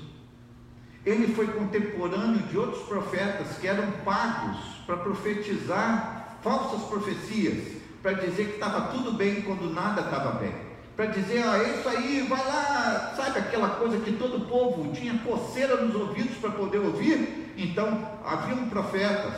Ele 1.07 1.33
foi 1.35 1.47
contemporâneo 1.47 2.43
de 2.49 2.59
outros 2.59 2.83
profetas 2.83 3.57
que 3.57 3.67
eram 3.67 3.91
pagos 4.05 4.59
para 4.85 4.99
profetizar 4.99 6.37
falsas 6.43 6.83
profecias, 6.91 7.81
para 8.03 8.13
dizer 8.13 8.49
que 8.49 8.55
estava 8.55 8.93
tudo 8.93 9.13
bem 9.13 9.41
quando 9.41 9.73
nada 9.73 10.03
estava 10.03 10.33
bem 10.33 10.70
para 11.01 11.13
dizer, 11.13 11.43
ah, 11.43 11.57
é 11.57 11.79
isso 11.79 11.89
aí, 11.89 12.27
vai 12.29 12.47
lá, 12.47 13.15
sabe 13.17 13.39
aquela 13.39 13.71
coisa 13.71 13.99
que 14.05 14.13
todo 14.19 14.47
povo 14.47 14.93
tinha 14.93 15.17
coceira 15.21 15.81
nos 15.81 15.95
ouvidos 15.95 16.37
para 16.37 16.51
poder 16.51 16.77
ouvir? 16.77 17.55
Então, 17.57 18.07
haviam 18.23 18.69
profetas. 18.69 19.33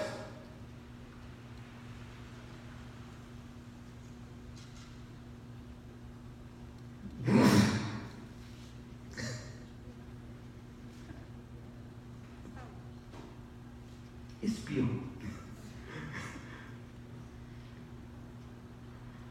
Espirro. 14.42 15.00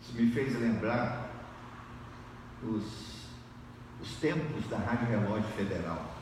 Isso 0.02 0.14
me 0.14 0.32
fez 0.32 0.58
lembrar 0.58 1.22
os, 2.64 3.28
os 4.02 4.16
tempos 4.16 4.68
da 4.68 4.78
Rádio 4.78 5.08
Relógio 5.08 5.41
Federal, 5.56 6.16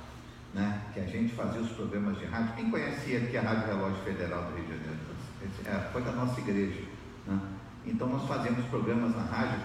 né? 0.54 0.82
que 0.94 1.00
a 1.00 1.06
gente 1.06 1.34
fazia 1.34 1.62
os 1.62 1.72
programas 1.72 2.18
de 2.18 2.26
rádio. 2.26 2.56
Quem 2.56 2.70
conhecia 2.70 3.20
aqui 3.20 3.38
a 3.38 3.42
Rádio 3.42 3.68
Relógio 3.68 4.04
Federal 4.04 4.44
do 4.44 4.56
Rio 4.56 4.66
de 4.66 4.72
Janeiro? 4.72 5.00
É, 5.66 5.92
foi 5.92 6.02
da 6.02 6.12
nossa 6.12 6.40
igreja. 6.40 6.82
Né? 7.26 7.40
Então 7.86 8.08
nós 8.08 8.28
fazíamos 8.28 8.66
programas 8.66 9.16
na 9.16 9.24
rádio, 9.24 9.60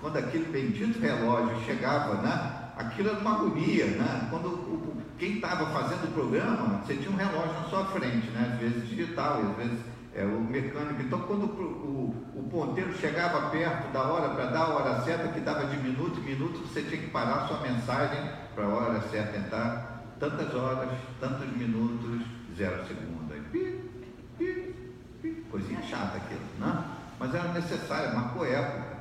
quando, 0.00 0.16
aquele 0.16 0.46
bendito 0.46 0.98
relógio 0.98 1.56
chegava, 1.64 2.20
né? 2.22 2.64
aquilo 2.76 3.10
era 3.10 3.18
uma 3.18 3.34
agonia, 3.36 3.86
né? 3.86 4.26
Quando 4.30 4.48
o, 4.48 5.02
quem 5.18 5.36
estava 5.36 5.66
fazendo 5.66 6.04
o 6.04 6.12
programa, 6.12 6.82
você 6.84 6.96
tinha 6.96 7.10
um 7.10 7.16
relógio 7.16 7.52
na 7.52 7.68
sua 7.68 7.84
frente, 7.86 8.28
né? 8.30 8.50
às 8.52 8.60
vezes 8.60 8.88
digital, 8.88 9.40
às 9.50 9.56
vezes 9.56 9.78
é, 10.14 10.24
o 10.24 10.40
mecânico. 10.40 11.02
Então, 11.02 11.20
quando 11.22 11.44
o, 11.44 12.34
o, 12.34 12.40
o 12.40 12.48
ponteiro 12.48 12.96
chegava 12.96 13.50
perto 13.50 13.92
da 13.92 14.02
hora 14.04 14.28
para 14.34 14.46
dar 14.46 14.60
a 14.60 14.68
hora 14.68 15.00
certa, 15.02 15.28
que 15.28 15.40
dava 15.40 15.66
de 15.66 15.76
minuto 15.76 16.20
em 16.20 16.22
minuto, 16.22 16.60
você 16.60 16.82
tinha 16.82 17.00
que 17.00 17.10
parar 17.10 17.48
sua 17.48 17.60
mensagem 17.60 18.20
para 18.54 18.64
a 18.64 18.68
hora 18.68 19.00
certa 19.08 19.36
entrar. 19.36 20.04
Tantas 20.20 20.54
horas, 20.54 20.88
tantos 21.20 21.48
minutos, 21.56 22.22
zero 22.56 22.86
segundo. 22.86 23.32
Aí, 23.32 23.40
pi, 23.50 23.90
pi, 24.38 24.74
pi. 25.20 25.44
Coisinha 25.50 25.82
chata 25.82 26.16
aquilo, 26.18 26.40
né? 26.60 26.84
Mas 27.18 27.34
era 27.34 27.52
necessário, 27.52 28.14
marcou 28.14 28.46
época. 28.46 28.94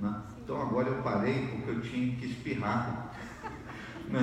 Né? 0.00 0.22
Então 0.42 0.60
agora 0.60 0.88
eu 0.88 1.02
parei 1.02 1.46
porque 1.46 1.70
eu 1.70 1.80
tinha 1.80 2.16
que 2.16 2.26
espirrar. 2.26 3.12
Né? 4.08 4.20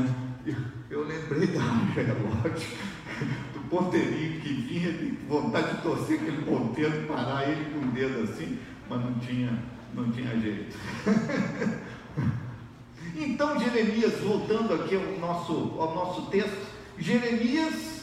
Eu 0.90 1.06
lembrei 1.06 1.48
da 1.48 1.60
relógio 1.94 2.78
ponteirinho 3.74 4.40
que 4.40 4.54
vinha, 4.54 4.92
de 4.92 5.18
vontade 5.28 5.76
de 5.76 5.82
torcer 5.82 6.20
aquele 6.20 6.44
ponteiro, 6.44 7.08
parar 7.08 7.50
ele 7.50 7.74
com 7.74 7.80
o 7.80 7.92
dedo 7.92 8.24
assim, 8.24 8.60
mas 8.88 9.02
não 9.04 9.14
tinha, 9.16 9.64
não 9.96 10.12
tinha 10.12 10.40
jeito. 10.40 10.78
então 13.18 13.60
Jeremias, 13.60 14.20
voltando 14.20 14.76
aqui 14.76 14.96
ao 14.96 15.20
nosso, 15.20 15.76
ao 15.80 15.96
nosso 15.96 16.30
texto, 16.30 16.68
Jeremias 17.00 17.94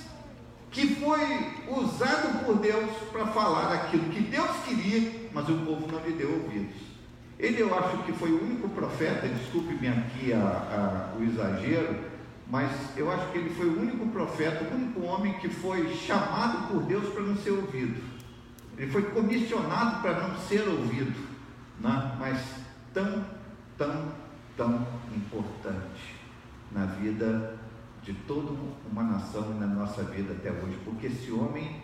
que 0.72 0.94
foi 0.96 1.20
usado 1.68 2.44
por 2.44 2.56
Deus 2.58 2.90
para 3.10 3.26
falar 3.26 3.72
aquilo 3.72 4.04
que 4.04 4.20
Deus 4.20 4.50
queria, 4.64 5.28
mas 5.32 5.48
o 5.48 5.54
povo 5.58 5.86
não 5.90 6.00
lhe 6.04 6.12
deu 6.12 6.32
ouvidos. 6.32 6.76
Ele 7.38 7.62
eu 7.62 7.76
acho 7.76 8.04
que 8.04 8.12
foi 8.12 8.30
o 8.30 8.42
único 8.42 8.68
profeta, 8.68 9.26
desculpe-me 9.26 9.88
aqui 9.88 10.32
a, 10.32 10.38
a, 10.38 11.18
o 11.18 11.24
exagero, 11.24 12.09
mas 12.50 12.70
eu 12.96 13.10
acho 13.10 13.30
que 13.30 13.38
ele 13.38 13.50
foi 13.50 13.66
o 13.66 13.80
único 13.80 14.06
profeta, 14.08 14.64
o 14.64 14.74
único 14.74 15.02
homem 15.02 15.34
que 15.34 15.48
foi 15.48 15.94
chamado 15.94 16.66
por 16.68 16.82
Deus 16.82 17.08
para 17.10 17.22
não 17.22 17.36
ser 17.36 17.52
ouvido. 17.52 18.02
Ele 18.76 18.90
foi 18.90 19.02
comissionado 19.02 20.02
para 20.02 20.20
não 20.20 20.36
ser 20.36 20.66
ouvido, 20.66 21.16
né? 21.78 22.16
mas 22.18 22.42
tão, 22.92 23.24
tão, 23.78 24.12
tão 24.56 24.86
importante 25.14 26.16
na 26.72 26.86
vida 26.86 27.56
de 28.02 28.14
toda 28.14 28.52
uma 28.90 29.04
nação 29.04 29.52
e 29.54 29.60
na 29.60 29.66
nossa 29.66 30.02
vida 30.02 30.32
até 30.32 30.50
hoje, 30.50 30.76
porque 30.84 31.06
esse 31.06 31.30
homem, 31.30 31.82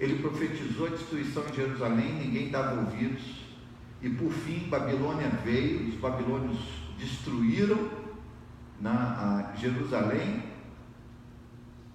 ele 0.00 0.20
profetizou 0.20 0.86
a 0.86 0.90
destruição 0.90 1.44
de 1.44 1.56
Jerusalém, 1.56 2.14
ninguém 2.14 2.50
dava 2.50 2.80
ouvidos, 2.80 3.44
e 4.02 4.08
por 4.08 4.32
fim 4.32 4.68
Babilônia 4.68 5.28
veio, 5.44 5.88
os 5.88 5.94
babilônios 5.96 6.58
destruíram 6.98 7.99
na 8.80 9.52
Jerusalém, 9.56 10.42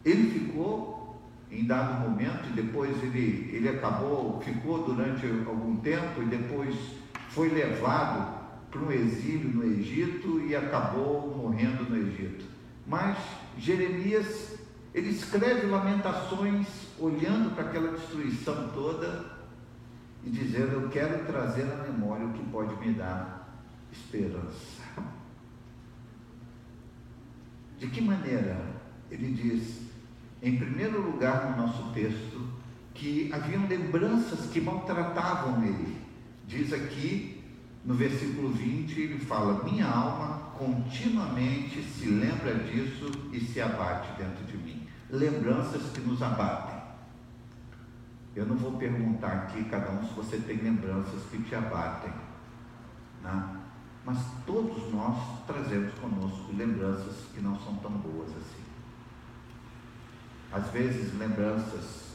ele 0.04 0.40
ficou 0.40 0.96
em 1.52 1.66
dado 1.66 2.08
momento, 2.08 2.50
e 2.50 2.54
depois 2.54 2.92
ele, 3.04 3.50
ele 3.54 3.70
acabou, 3.70 4.42
ficou 4.42 4.84
durante 4.84 5.26
algum 5.48 5.78
tempo, 5.78 6.22
e 6.22 6.26
depois 6.26 6.76
foi 7.30 7.50
levado 7.50 8.36
para 8.70 8.82
um 8.82 8.92
exílio 8.92 9.50
no 9.50 9.64
Egito 9.64 10.42
e 10.42 10.56
acabou 10.56 11.36
morrendo 11.36 11.90
no 11.90 11.96
Egito. 11.96 12.46
Mas 12.86 13.18
Jeremias, 13.58 14.58
ele 14.94 15.10
escreve 15.10 15.68
lamentações 15.68 16.68
olhando 17.00 17.56
para 17.56 17.66
aquela 17.66 17.94
destruição 17.94 18.70
toda 18.74 19.26
e 20.26 20.30
dizendo: 20.30 20.74
Eu 20.74 20.90
quero 20.90 21.26
trazer 21.26 21.64
à 21.64 21.90
memória 21.90 22.26
o 22.26 22.34
que 22.34 22.44
pode 22.50 22.76
me 22.86 22.94
dar 22.94 23.50
esperança. 23.92 24.75
De 27.80 27.88
que 27.88 28.02
maneira? 28.02 28.58
Ele 29.12 29.32
diz, 29.34 29.82
em 30.42 30.58
primeiro 30.58 31.02
lugar 31.02 31.52
no 31.52 31.66
nosso 31.66 31.92
texto, 31.94 32.48
que 32.94 33.30
haviam 33.32 33.68
lembranças 33.68 34.50
que 34.52 34.62
maltratavam 34.62 35.64
ele. 35.64 35.98
Diz 36.48 36.72
aqui, 36.72 37.44
no 37.84 37.94
versículo 37.94 38.50
20, 38.50 39.00
ele 39.00 39.20
fala: 39.20 39.64
Minha 39.64 39.88
alma 39.88 40.52
continuamente 40.58 41.84
se 41.84 42.08
lembra 42.08 42.56
disso 42.56 43.12
e 43.32 43.40
se 43.40 43.60
abate 43.60 44.08
dentro 44.18 44.44
de 44.46 44.58
mim. 44.58 44.88
Lembranças 45.10 45.92
que 45.92 46.02
nos 46.02 46.22
abatem. 46.22 46.76
Eu 48.36 48.46
não 48.46 48.56
vou 48.56 48.74
perguntar 48.74 49.32
aqui, 49.32 49.64
cada 49.66 49.92
um, 49.92 50.06
se 50.06 50.14
você 50.14 50.38
tem 50.38 50.58
lembranças 50.58 51.22
que 51.30 51.42
te 51.44 51.56
abatem. 51.56 52.12
Né? 53.24 53.65
Mas 54.06 54.20
todos 54.46 54.94
nós 54.94 55.18
trazemos 55.48 55.92
conosco 55.96 56.54
lembranças 56.56 57.26
que 57.34 57.42
não 57.42 57.60
são 57.60 57.76
tão 57.78 57.92
boas 57.92 58.30
assim. 58.30 58.64
Às 60.52 60.70
vezes, 60.70 61.18
lembranças 61.18 62.06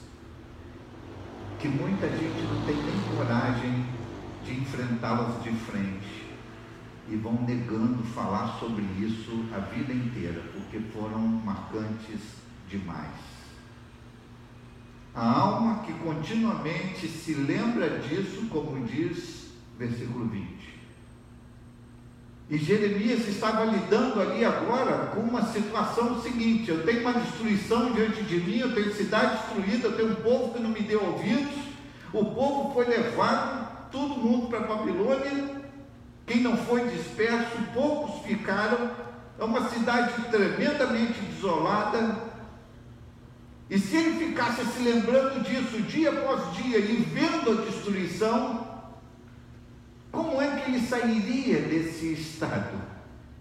que 1.59 1.69
muita 1.69 2.09
gente 2.09 2.43
não 2.43 2.65
tem 2.65 2.77
nem 2.77 3.17
coragem 3.17 3.85
de 4.45 4.55
enfrentá-las 4.55 5.43
de 5.43 5.51
frente. 5.51 6.21
e 7.09 7.17
vão 7.17 7.43
negando 7.43 8.05
falar 8.05 8.57
sobre 8.61 8.85
isso 9.01 9.45
a 9.53 9.59
vida 9.59 9.93
inteira, 9.93 10.41
porque 10.53 10.79
foram 10.93 11.19
marcantes 11.19 12.21
demais. 12.69 13.11
A 15.13 15.29
alma 15.29 15.83
que 15.83 15.93
continuamente 15.95 17.09
se 17.09 17.35
lembra 17.35 17.99
disso, 17.99 18.47
como 18.49 18.87
diz 18.87 19.51
versículo 19.77 20.27
20. 20.29 20.60
E 22.51 22.59
Jeremias 22.59 23.29
estava 23.29 23.65
lidando 23.65 24.21
ali 24.21 24.45
agora 24.45 25.13
com 25.15 25.21
uma 25.21 25.53
situação 25.53 26.21
seguinte: 26.21 26.69
eu 26.69 26.85
tenho 26.85 27.03
uma 27.03 27.13
destruição 27.13 27.93
diante 27.93 28.25
de 28.25 28.41
mim, 28.41 28.59
eu 28.59 28.75
tenho 28.75 28.93
cidade 28.93 29.39
destruída, 29.39 29.87
eu 29.87 29.97
tenho 29.97 30.11
um 30.11 30.17
povo 30.17 30.53
que 30.53 30.61
não 30.61 30.71
me 30.71 30.81
deu 30.81 31.01
ouvidos, 31.01 31.55
o 32.13 32.25
povo 32.25 32.75
foi 32.75 32.87
levado, 32.87 33.91
todo 33.93 34.17
mundo 34.17 34.49
para 34.49 34.59
a 34.59 34.67
Babilônia, 34.67 35.63
quem 36.27 36.41
não 36.41 36.57
foi 36.57 36.89
disperso, 36.89 37.57
poucos 37.73 38.21
ficaram, 38.27 38.91
é 39.39 39.45
uma 39.45 39.69
cidade 39.69 40.21
tremendamente 40.25 41.21
desolada, 41.21 42.17
e 43.71 43.79
se 43.79 43.97
ele 43.97 44.27
ficasse 44.27 44.65
se 44.65 44.83
lembrando 44.83 45.45
disso 45.45 45.81
dia 45.83 46.11
após 46.11 46.53
dia 46.57 46.79
e 46.79 46.97
vendo 46.97 47.53
a 47.53 47.65
destruição, 47.65 48.70
como 50.11 50.41
é 50.41 50.57
que 50.57 50.71
ele 50.71 50.87
sairia 50.87 51.61
desse 51.61 52.13
estado? 52.13 52.81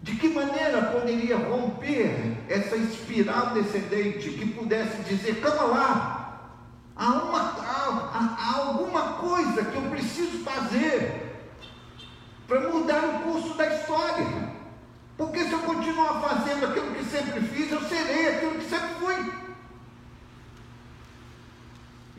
De 0.02 0.16
que 0.16 0.30
maneira 0.30 0.82
poderia 0.84 1.38
romper 1.38 2.38
essa 2.48 2.78
espiral 2.78 3.54
descendente 3.54 4.30
que 4.30 4.46
pudesse 4.46 5.02
dizer: 5.04 5.42
calma 5.42 5.64
lá, 5.64 6.54
há, 6.96 7.08
uma, 7.10 7.40
há, 7.40 8.36
há 8.40 8.58
alguma 8.58 9.14
coisa 9.14 9.66
que 9.66 9.76
eu 9.76 9.82
preciso 9.90 10.44
fazer 10.44 11.26
para 12.48 12.70
mudar 12.70 13.04
o 13.04 13.20
curso 13.32 13.56
da 13.56 13.68
história? 13.76 14.50
Porque 15.18 15.44
se 15.44 15.52
eu 15.52 15.60
continuar 15.60 16.22
fazendo 16.22 16.68
aquilo 16.68 16.94
que 16.94 17.04
sempre 17.04 17.42
fiz, 17.42 17.70
eu 17.72 17.82
serei 17.82 18.30
aquilo 18.30 18.56
que 18.56 18.70
sempre 18.70 18.90
fui. 19.00 19.49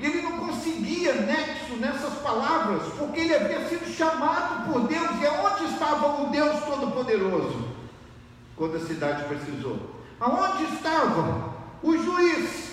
E 0.01 0.07
ele 0.07 0.22
não 0.22 0.38
conseguia 0.38 1.12
nexo 1.12 1.76
nessas 1.76 2.14
palavras, 2.20 2.82
porque 2.98 3.20
ele 3.20 3.34
havia 3.34 3.68
sido 3.68 3.86
chamado 3.86 4.64
por 4.72 4.88
Deus. 4.88 5.11
E 5.20 5.26
aonde 5.26 5.64
estava 5.72 6.22
o 6.22 6.30
Deus 6.30 6.64
Todo-Poderoso? 6.64 7.68
Quando 8.57 8.76
a 8.76 8.80
cidade 8.80 9.24
precisou. 9.24 10.01
Aonde 10.18 10.64
estava 10.74 11.55
o 11.82 11.96
juiz, 11.96 12.72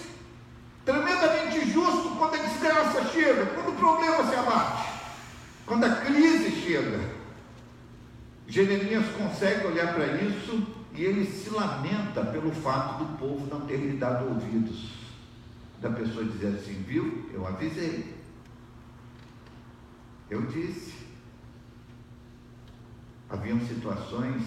tremendamente 0.86 1.69
justo 1.69 2.15
quando 2.17 2.36
a 2.36 2.38
desgraça 2.38 3.03
chega, 3.05 3.45
quando 3.47 3.69
o 3.69 3.75
problema 3.75 4.25
se 4.25 4.36
abate, 4.36 4.89
quando 5.65 5.84
a 5.84 5.95
crise 5.95 6.51
chega? 6.61 7.17
Jeremias 8.47 9.05
consegue 9.17 9.67
olhar 9.67 9.93
para 9.93 10.07
isso 10.07 10.65
e 10.93 11.03
ele 11.03 11.25
se 11.25 11.49
lamenta 11.49 12.23
pelo 12.23 12.51
fato 12.51 13.03
do 13.03 13.17
povo 13.17 13.47
não 13.51 13.65
ter 13.65 13.75
lhe 13.75 13.97
dado 13.97 14.30
ouvidos 14.30 15.07
da 15.82 15.89
pessoa 15.91 16.25
dizer 16.25 16.55
assim, 16.55 16.84
viu? 16.84 17.30
Eu 17.34 17.45
avisei. 17.45 18.15
Eu 20.30 20.41
disse. 20.47 20.93
Haviam 23.30 23.59
situações, 23.67 24.41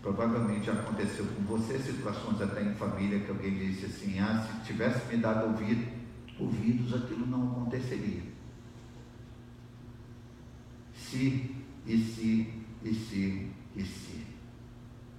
provavelmente 0.00 0.70
aconteceu 0.70 1.26
com 1.26 1.42
você, 1.42 1.78
situações 1.78 2.40
até 2.40 2.62
em 2.62 2.74
família, 2.74 3.20
que 3.20 3.30
alguém 3.30 3.58
disse 3.58 3.86
assim, 3.86 4.18
ah, 4.18 4.46
se 4.46 4.66
tivesse 4.66 5.06
me 5.06 5.18
dado 5.18 5.50
ouvido, 5.50 5.86
ouvidos, 6.38 6.94
aquilo 6.94 7.26
não 7.26 7.52
aconteceria. 7.52 8.22
Se, 10.94 11.54
e 11.86 11.98
se, 11.98 12.54
e 12.82 12.94
se, 12.94 13.50
e 13.76 13.84
se. 13.84 14.26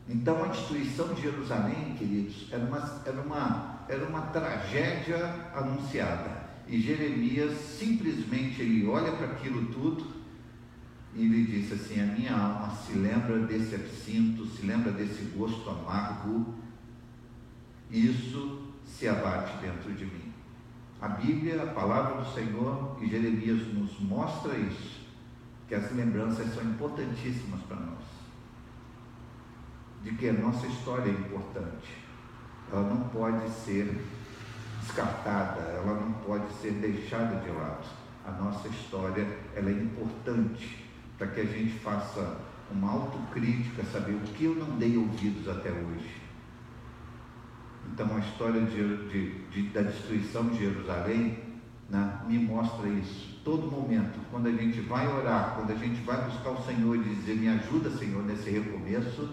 Então 0.09 0.43
a 0.43 0.47
destruição 0.47 1.13
de 1.13 1.21
Jerusalém, 1.21 1.95
queridos, 1.97 2.47
era 2.51 2.65
uma, 2.65 3.03
era 3.05 3.21
uma 3.21 3.72
era 3.87 4.05
uma 4.05 4.21
tragédia 4.21 5.51
anunciada. 5.53 6.43
E 6.67 6.79
Jeremias 6.79 7.57
simplesmente 7.59 8.61
ele 8.61 8.87
olha 8.87 9.11
para 9.11 9.27
aquilo 9.27 9.65
tudo 9.67 10.23
e 11.13 11.25
ele 11.25 11.45
diz 11.45 11.71
assim: 11.71 12.01
A 12.01 12.05
minha 12.05 12.33
alma 12.33 12.75
se 12.75 12.93
lembra 12.93 13.39
desse 13.39 13.75
absinto, 13.75 14.45
se 14.45 14.65
lembra 14.65 14.91
desse 14.91 15.23
gosto 15.35 15.69
amargo, 15.69 16.55
isso 17.91 18.73
se 18.85 19.07
abate 19.07 19.57
dentro 19.57 19.93
de 19.93 20.05
mim. 20.05 20.33
A 21.01 21.09
Bíblia, 21.09 21.63
a 21.63 21.67
palavra 21.67 22.21
do 22.21 22.33
Senhor 22.33 22.97
e 23.01 23.09
Jeremias 23.09 23.67
nos 23.73 23.99
mostra 23.99 24.57
isso, 24.57 25.01
que 25.67 25.75
as 25.75 25.91
lembranças 25.91 26.53
são 26.53 26.63
importantíssimas 26.63 27.59
para 27.67 27.77
nós, 27.77 28.05
de 30.01 30.15
que 30.15 30.29
a 30.29 30.33
nossa 30.33 30.65
história 30.65 31.11
é 31.11 31.13
importante 31.13 32.02
ela 32.73 32.89
não 32.89 33.01
pode 33.09 33.47
ser 33.51 34.03
descartada, 34.81 35.61
ela 35.61 35.93
não 35.93 36.11
pode 36.25 36.51
ser 36.53 36.71
deixada 36.71 37.35
de 37.39 37.51
lado. 37.51 37.85
A 38.25 38.31
nossa 38.31 38.67
história 38.67 39.27
ela 39.55 39.69
é 39.69 39.73
importante 39.73 40.83
para 41.17 41.27
que 41.27 41.41
a 41.41 41.45
gente 41.45 41.77
faça 41.79 42.37
uma 42.71 42.91
autocrítica, 42.91 43.83
saber 43.83 44.13
o 44.13 44.21
que 44.21 44.45
eu 44.45 44.55
não 44.55 44.77
dei 44.77 44.97
ouvidos 44.97 45.47
até 45.47 45.69
hoje. 45.69 46.21
Então 47.91 48.15
a 48.15 48.19
história 48.19 48.61
de, 48.61 49.07
de, 49.09 49.39
de, 49.49 49.69
da 49.69 49.81
destruição 49.81 50.47
de 50.47 50.57
Jerusalém 50.57 51.37
né, 51.89 52.21
me 52.27 52.39
mostra 52.39 52.89
isso. 52.89 53.39
Todo 53.43 53.69
momento, 53.69 54.17
quando 54.31 54.47
a 54.47 54.51
gente 54.51 54.79
vai 54.81 55.05
orar, 55.07 55.53
quando 55.55 55.71
a 55.71 55.75
gente 55.75 56.01
vai 56.01 56.23
buscar 56.25 56.51
o 56.51 56.65
Senhor 56.65 56.95
e 56.95 57.03
dizer, 57.03 57.35
me 57.35 57.49
ajuda, 57.49 57.91
Senhor, 57.91 58.23
nesse 58.23 58.49
recomeço, 58.49 59.29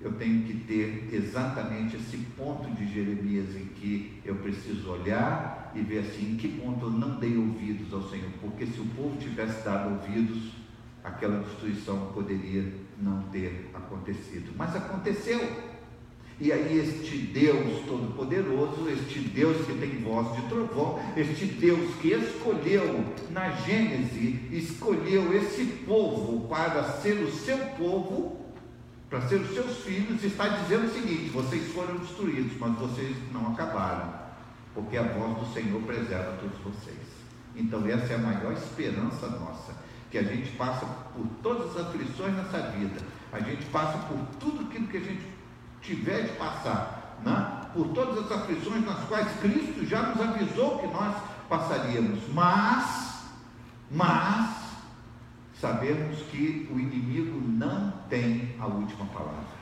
eu 0.00 0.12
tenho 0.12 0.44
que 0.44 0.54
ter 0.54 1.08
exatamente 1.12 1.96
esse 1.96 2.16
ponto 2.36 2.70
de 2.70 2.90
Jeremias 2.92 3.54
em 3.54 3.66
que 3.66 4.20
eu 4.24 4.36
preciso 4.36 4.90
olhar 4.90 5.72
e 5.74 5.82
ver 5.82 5.98
assim, 5.98 6.32
em 6.32 6.36
que 6.36 6.48
ponto 6.48 6.86
eu 6.86 6.90
não 6.90 7.18
dei 7.18 7.36
ouvidos 7.36 7.92
ao 7.92 8.08
Senhor, 8.08 8.30
porque 8.40 8.64
se 8.64 8.80
o 8.80 8.86
povo 8.96 9.16
tivesse 9.18 9.62
dado 9.62 9.90
ouvidos, 9.90 10.52
aquela 11.04 11.42
destruição 11.42 12.12
poderia 12.14 12.72
não 12.98 13.22
ter 13.24 13.70
acontecido. 13.74 14.52
Mas 14.56 14.74
aconteceu. 14.74 15.70
E 16.40 16.50
aí 16.50 16.78
este 16.78 17.18
Deus 17.18 17.84
todo-poderoso, 17.86 18.88
este 18.88 19.18
Deus 19.18 19.66
que 19.66 19.74
tem 19.74 20.02
voz 20.02 20.34
de 20.34 20.48
trovão, 20.48 20.98
este 21.14 21.44
Deus 21.44 21.94
que 21.96 22.14
escolheu 22.14 23.04
na 23.30 23.50
Gênese, 23.50 24.40
escolheu 24.50 25.36
esse 25.36 25.66
povo 25.86 26.48
para 26.48 26.82
ser 26.84 27.22
o 27.22 27.30
seu 27.30 27.58
povo, 27.76 28.49
para 29.10 29.22
ser 29.22 29.40
os 29.40 29.52
seus 29.52 29.78
filhos, 29.78 30.22
está 30.22 30.46
dizendo 30.46 30.86
o 30.86 30.94
seguinte: 30.94 31.30
vocês 31.30 31.72
foram 31.72 31.96
destruídos, 31.96 32.56
mas 32.58 32.78
vocês 32.78 33.16
não 33.32 33.52
acabaram, 33.52 34.14
porque 34.72 34.96
a 34.96 35.02
voz 35.02 35.36
do 35.38 35.52
Senhor 35.52 35.82
preserva 35.82 36.38
todos 36.40 36.56
vocês. 36.60 37.10
Então, 37.56 37.84
essa 37.88 38.12
é 38.12 38.16
a 38.16 38.20
maior 38.20 38.52
esperança 38.52 39.26
nossa, 39.28 39.74
que 40.10 40.16
a 40.16 40.22
gente 40.22 40.52
passa 40.52 40.86
por 40.86 41.26
todas 41.42 41.76
as 41.76 41.88
aflições 41.88 42.36
nessa 42.36 42.70
vida, 42.70 43.00
a 43.32 43.40
gente 43.40 43.66
passa 43.66 43.98
por 44.06 44.18
tudo 44.38 44.68
aquilo 44.68 44.86
que 44.86 44.96
a 44.98 45.00
gente 45.00 45.26
tiver 45.82 46.28
de 46.28 46.38
passar, 46.38 47.18
né? 47.24 47.66
por 47.74 47.88
todas 47.88 48.24
as 48.24 48.30
aflições 48.30 48.84
nas 48.84 49.04
quais 49.08 49.28
Cristo 49.40 49.84
já 49.86 50.02
nos 50.02 50.20
avisou 50.20 50.78
que 50.78 50.86
nós 50.86 51.16
passaríamos, 51.48 52.20
mas, 52.32 53.24
mas, 53.90 54.50
sabemos 55.60 56.18
que 56.30 56.68
o 56.72 56.78
inimigo 56.78 57.40
não 57.40 57.99
tem 58.10 58.54
a 58.58 58.66
última 58.66 59.06
palavra. 59.06 59.60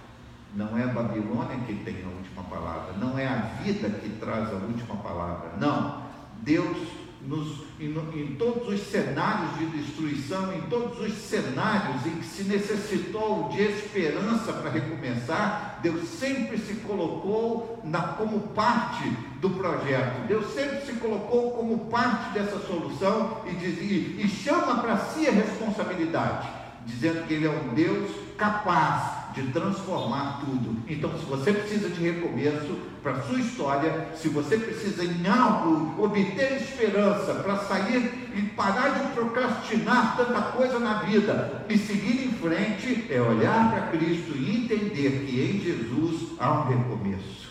Não 0.54 0.76
é 0.76 0.82
a 0.82 0.88
Babilônia 0.88 1.58
que 1.66 1.74
tem 1.84 2.02
a 2.02 2.08
última 2.08 2.42
palavra, 2.44 2.94
não 2.94 3.18
é 3.18 3.26
a 3.28 3.36
vida 3.62 3.90
que 3.90 4.08
traz 4.18 4.48
a 4.48 4.56
última 4.56 4.96
palavra. 4.96 5.52
Não. 5.60 6.08
Deus 6.40 6.76
nos, 7.20 7.64
em, 7.80 7.90
em, 8.14 8.36
todos 8.38 8.68
os 8.68 8.80
cenários 8.88 9.58
de 9.58 9.66
destruição, 9.66 10.52
em 10.54 10.62
todos 10.62 11.00
os 11.00 11.12
cenários 11.14 12.06
em 12.06 12.16
que 12.16 12.24
se 12.24 12.44
necessitou 12.44 13.48
de 13.50 13.62
esperança 13.62 14.52
para 14.52 14.70
recomeçar, 14.70 15.80
Deus 15.82 16.08
sempre 16.08 16.58
se 16.58 16.74
colocou 16.76 17.80
na, 17.84 18.00
como 18.00 18.40
parte 18.48 19.04
do 19.40 19.50
projeto. 19.50 20.26
Deus 20.26 20.52
sempre 20.54 20.86
se 20.86 20.92
colocou 20.94 21.52
como 21.52 21.86
parte 21.86 22.32
dessa 22.34 22.58
solução 22.60 23.42
e, 23.46 23.54
dizia, 23.54 24.24
e 24.24 24.28
chama 24.28 24.80
para 24.80 24.96
si 24.96 25.26
a 25.26 25.32
responsabilidade, 25.32 26.48
dizendo 26.88 27.26
que 27.26 27.34
Ele 27.34 27.46
é 27.46 27.50
um 27.50 27.74
Deus 27.74 28.10
capaz 28.36 29.18
de 29.34 29.42
transformar 29.52 30.40
tudo. 30.40 30.76
Então, 30.88 31.10
se 31.18 31.24
você 31.26 31.52
precisa 31.52 31.88
de 31.88 32.00
recomeço 32.00 32.78
para 33.02 33.12
a 33.12 33.22
sua 33.22 33.38
história, 33.38 34.08
se 34.16 34.28
você 34.28 34.56
precisa 34.56 35.04
em 35.04 35.26
algo 35.26 36.02
obter 36.02 36.56
esperança 36.56 37.34
para 37.34 37.56
sair 37.58 38.30
e 38.34 38.42
parar 38.56 38.88
de 38.90 39.12
procrastinar 39.12 40.16
tanta 40.16 40.40
coisa 40.52 40.78
na 40.78 41.02
vida 41.02 41.64
e 41.68 41.76
seguir 41.76 42.24
em 42.26 42.32
frente, 42.32 43.06
é 43.10 43.20
olhar 43.20 43.70
para 43.70 43.98
Cristo 43.98 44.32
e 44.36 44.64
entender 44.64 45.26
que 45.26 45.40
em 45.40 45.60
Jesus 45.60 46.32
há 46.38 46.60
um 46.60 46.68
recomeço. 46.68 47.48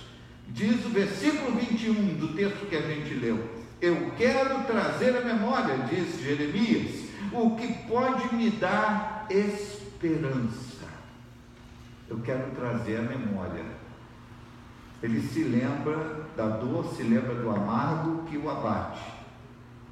Diz 0.49 0.83
o 0.85 0.89
versículo 0.89 1.57
21 1.57 1.93
do 2.15 2.29
texto 2.29 2.65
que 2.67 2.75
a 2.75 2.81
gente 2.81 3.13
leu: 3.13 3.39
Eu 3.79 4.11
quero 4.17 4.63
trazer 4.63 5.15
à 5.15 5.21
memória, 5.21 5.77
diz 5.89 6.19
Jeremias, 6.19 7.06
o 7.31 7.55
que 7.55 7.73
pode 7.87 8.35
me 8.35 8.51
dar 8.51 9.27
esperança. 9.29 10.87
eu 12.09 12.19
quero 12.21 12.51
trazer 12.51 12.97
a 12.97 13.01
memória. 13.01 13.65
Ele 15.01 15.21
se 15.21 15.43
lembra 15.43 16.25
da 16.35 16.47
dor, 16.47 16.85
se 16.95 17.03
lembra 17.03 17.35
do 17.35 17.49
amargo 17.49 18.23
que 18.23 18.37
o 18.37 18.49
abate. 18.49 19.03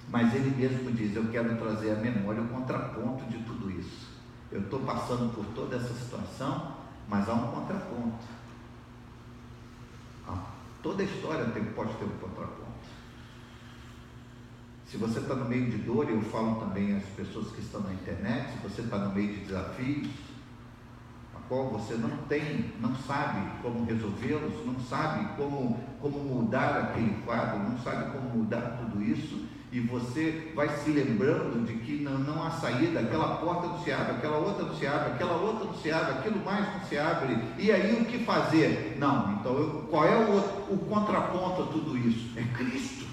Mas 0.09 0.33
ele 0.33 0.49
mesmo 0.55 0.91
diz: 0.91 1.15
Eu 1.15 1.27
quero 1.29 1.55
trazer 1.57 1.91
a 1.91 1.95
memória 1.95 2.41
o 2.41 2.47
contraponto 2.47 3.25
de 3.25 3.37
tudo 3.39 3.69
isso. 3.69 4.07
Eu 4.51 4.61
estou 4.61 4.79
passando 4.79 5.33
por 5.33 5.45
toda 5.53 5.75
essa 5.75 5.93
situação, 5.93 6.75
mas 7.07 7.27
há 7.27 7.33
um 7.33 7.51
contraponto. 7.51 8.25
Ah, 10.27 10.43
toda 10.81 11.03
história 11.03 11.45
pode 11.75 11.93
ter 11.95 12.05
um 12.05 12.17
contraponto. 12.19 12.64
Se 14.95 15.01
você 15.01 15.19
está 15.19 15.35
no 15.35 15.43
meio 15.43 15.69
de 15.69 15.77
dor, 15.79 16.09
eu 16.09 16.21
falo 16.21 16.55
também 16.55 16.95
às 16.95 17.03
pessoas 17.17 17.51
que 17.51 17.59
estão 17.59 17.81
na 17.81 17.91
internet, 17.91 18.53
se 18.53 18.59
você 18.59 18.81
está 18.81 18.97
no 18.97 19.13
meio 19.13 19.27
de 19.27 19.39
desafios, 19.41 20.07
a 21.35 21.39
qual 21.49 21.67
você 21.67 21.95
não 21.95 22.15
tem, 22.29 22.71
não 22.79 22.95
sabe 23.05 23.45
como 23.61 23.83
resolvê-los, 23.83 24.65
não 24.65 24.79
sabe 24.79 25.27
como, 25.35 25.77
como 25.99 26.19
mudar 26.19 26.77
aquele 26.77 27.13
quadro, 27.25 27.59
não 27.59 27.77
sabe 27.79 28.09
como 28.13 28.37
mudar 28.37 28.79
tudo 28.79 29.03
isso, 29.03 29.45
e 29.69 29.81
você 29.81 30.53
vai 30.55 30.69
se 30.69 30.89
lembrando 30.91 31.65
de 31.67 31.73
que 31.79 32.01
não, 32.01 32.17
não 32.17 32.41
há 32.45 32.51
saída, 32.51 33.01
aquela 33.01 33.35
porta 33.35 33.67
não 33.67 33.83
se 33.83 33.91
abre, 33.91 34.13
aquela 34.13 34.37
outra 34.37 34.63
não 34.63 34.75
se 34.75 34.87
abre, 34.87 35.11
aquela 35.11 35.35
outra 35.35 35.65
não 35.65 35.73
se 35.73 35.91
abre, 35.91 36.11
aquilo 36.13 36.45
mais 36.45 36.73
não 36.73 36.87
se 36.87 36.97
abre, 36.97 37.37
e 37.57 37.69
aí 37.69 38.01
o 38.01 38.05
que 38.05 38.19
fazer? 38.19 38.95
Não, 38.97 39.33
então 39.33 39.57
eu, 39.57 39.87
qual 39.91 40.05
é 40.05 40.15
o, 40.15 40.73
o 40.73 40.77
contraponto 40.87 41.63
a 41.63 41.65
tudo 41.65 41.97
isso? 41.97 42.31
É 42.39 42.43
Cristo. 42.55 43.04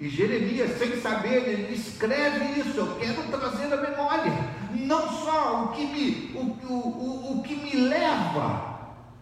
E 0.00 0.08
Jeremias, 0.08 0.78
sem 0.78 1.00
saber, 1.00 1.48
ele 1.48 1.74
escreve 1.74 2.60
isso, 2.60 2.78
eu 2.78 2.94
quero 2.96 3.20
trazer 3.24 3.72
a 3.72 3.76
memória, 3.76 4.32
não 4.72 5.08
só 5.24 5.64
o 5.64 5.68
que 5.68 5.86
me, 5.86 6.32
o, 6.36 6.40
o, 6.40 6.72
o, 6.72 7.38
o 7.38 7.42
que 7.42 7.56
me 7.56 7.74
leva 7.74 8.78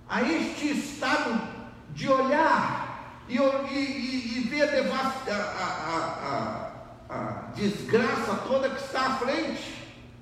a 0.06 0.22
este 0.22 0.78
estado 0.78 1.40
de 1.94 2.06
olhar 2.08 3.22
e, 3.26 3.38
e, 3.38 4.38
e 4.38 4.48
ver 4.50 4.64
a, 4.64 4.66
devasta, 4.66 5.32
a, 5.32 6.70
a, 7.08 7.14
a, 7.14 7.20
desgraça 7.54 8.34
toda 8.46 8.68
que 8.68 8.82
está 8.82 9.06
à 9.06 9.16
frente. 9.16 9.74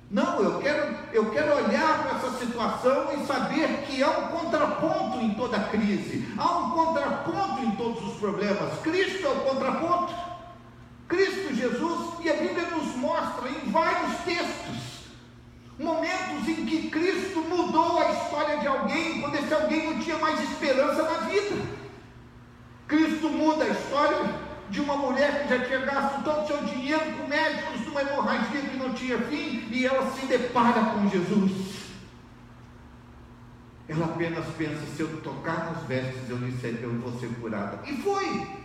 Não, 0.09 0.39
eu 0.41 0.59
quero, 0.59 0.95
eu 1.11 1.31
quero 1.31 1.65
olhar 1.65 2.03
para 2.03 2.17
essa 2.17 2.39
situação 2.39 3.09
e 3.13 3.25
saber 3.25 3.83
que 3.87 4.01
há 4.01 4.09
um 4.09 4.27
contraponto 4.29 5.17
em 5.19 5.33
toda 5.33 5.59
crise, 5.59 6.33
há 6.37 6.57
um 6.59 6.69
contraponto 6.71 7.61
em 7.61 7.71
todos 7.71 8.01
os 8.05 8.17
problemas. 8.19 8.79
Cristo 8.81 9.25
é 9.25 9.29
o 9.29 9.41
contraponto. 9.41 10.24
Cristo 11.07 11.53
Jesus, 11.53 12.19
e 12.21 12.29
a 12.29 12.33
Bíblia 12.33 12.69
nos 12.71 12.95
mostra 12.95 13.49
em 13.49 13.69
vários 13.71 14.17
textos 14.25 14.95
momentos 15.77 16.47
em 16.47 16.65
que 16.65 16.89
Cristo 16.89 17.41
mudou 17.41 17.99
a 17.99 18.11
história 18.11 18.57
de 18.59 18.67
alguém, 18.67 19.21
quando 19.21 19.35
esse 19.35 19.53
alguém 19.53 19.91
não 19.91 19.99
tinha 19.99 20.17
mais 20.17 20.41
esperança 20.41 21.03
na 21.03 21.17
vida. 21.27 21.55
Cristo 22.87 23.29
muda 23.29 23.65
a 23.65 23.69
história 23.69 24.45
de 24.69 24.81
uma 24.81 24.95
mulher 24.95 25.43
que 25.43 25.49
já 25.49 25.65
tinha 25.65 25.79
gasto 25.79 26.23
todo 26.23 26.43
o 26.43 26.47
seu 26.47 26.57
dinheiro 26.63 27.13
com 27.17 27.27
médicos 27.27 27.81
de 27.81 27.89
uma 27.89 28.01
hemorragia 28.01 28.61
que 28.61 28.77
não 28.77 28.93
tinha 28.93 29.17
fim 29.19 29.67
e 29.71 29.85
ela 29.85 30.09
se 30.11 30.25
depara 30.25 30.81
com 30.91 31.09
Jesus. 31.09 31.75
Ela 33.87 34.05
apenas 34.05 34.45
pensa: 34.57 34.81
se 34.95 35.01
eu 35.01 35.21
tocar 35.21 35.71
nas 35.71 35.83
vestes, 35.83 36.29
eu, 36.29 36.37
lhe 36.37 36.79
eu 36.81 36.93
vou 36.99 37.19
ser 37.19 37.29
curada. 37.39 37.79
E 37.85 37.97
foi. 37.97 38.64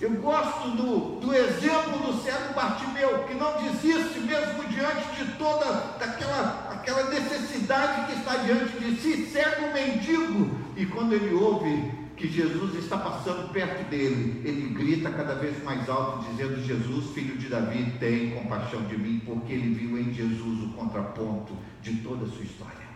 Eu 0.00 0.12
gosto 0.12 0.70
do, 0.70 1.20
do 1.20 1.34
exemplo 1.34 1.98
do 1.98 2.22
cego 2.22 2.54
Bartimeu, 2.54 3.24
que 3.24 3.34
não 3.34 3.62
desiste 3.62 4.20
mesmo 4.20 4.64
diante 4.70 5.14
de 5.14 5.32
toda 5.32 5.66
daquela 5.98 6.70
aquela 6.70 7.10
necessidade 7.10 8.06
que 8.06 8.18
está 8.18 8.36
diante 8.36 8.78
de 8.78 8.96
si, 8.96 9.26
cego 9.26 9.72
mendigo. 9.74 10.56
E 10.74 10.86
quando 10.86 11.12
ele 11.12 11.34
ouve 11.34 11.92
que 12.16 12.28
Jesus 12.28 12.74
está 12.76 12.96
passando 12.96 13.52
perto 13.52 13.90
dele, 13.90 14.40
ele 14.42 14.74
grita 14.74 15.10
cada 15.10 15.34
vez 15.34 15.62
mais 15.62 15.86
alto, 15.88 16.24
dizendo: 16.30 16.64
Jesus, 16.64 17.12
filho 17.12 17.36
de 17.36 17.48
Davi, 17.48 17.92
tem 17.98 18.30
compaixão 18.30 18.82
de 18.84 18.96
mim, 18.96 19.20
porque 19.24 19.52
ele 19.52 19.74
viu 19.74 19.98
em 19.98 20.14
Jesus 20.14 20.62
o 20.64 20.68
contraponto 20.70 21.54
de 21.82 21.96
toda 21.96 22.24
a 22.24 22.28
sua 22.28 22.44
história. 22.44 22.90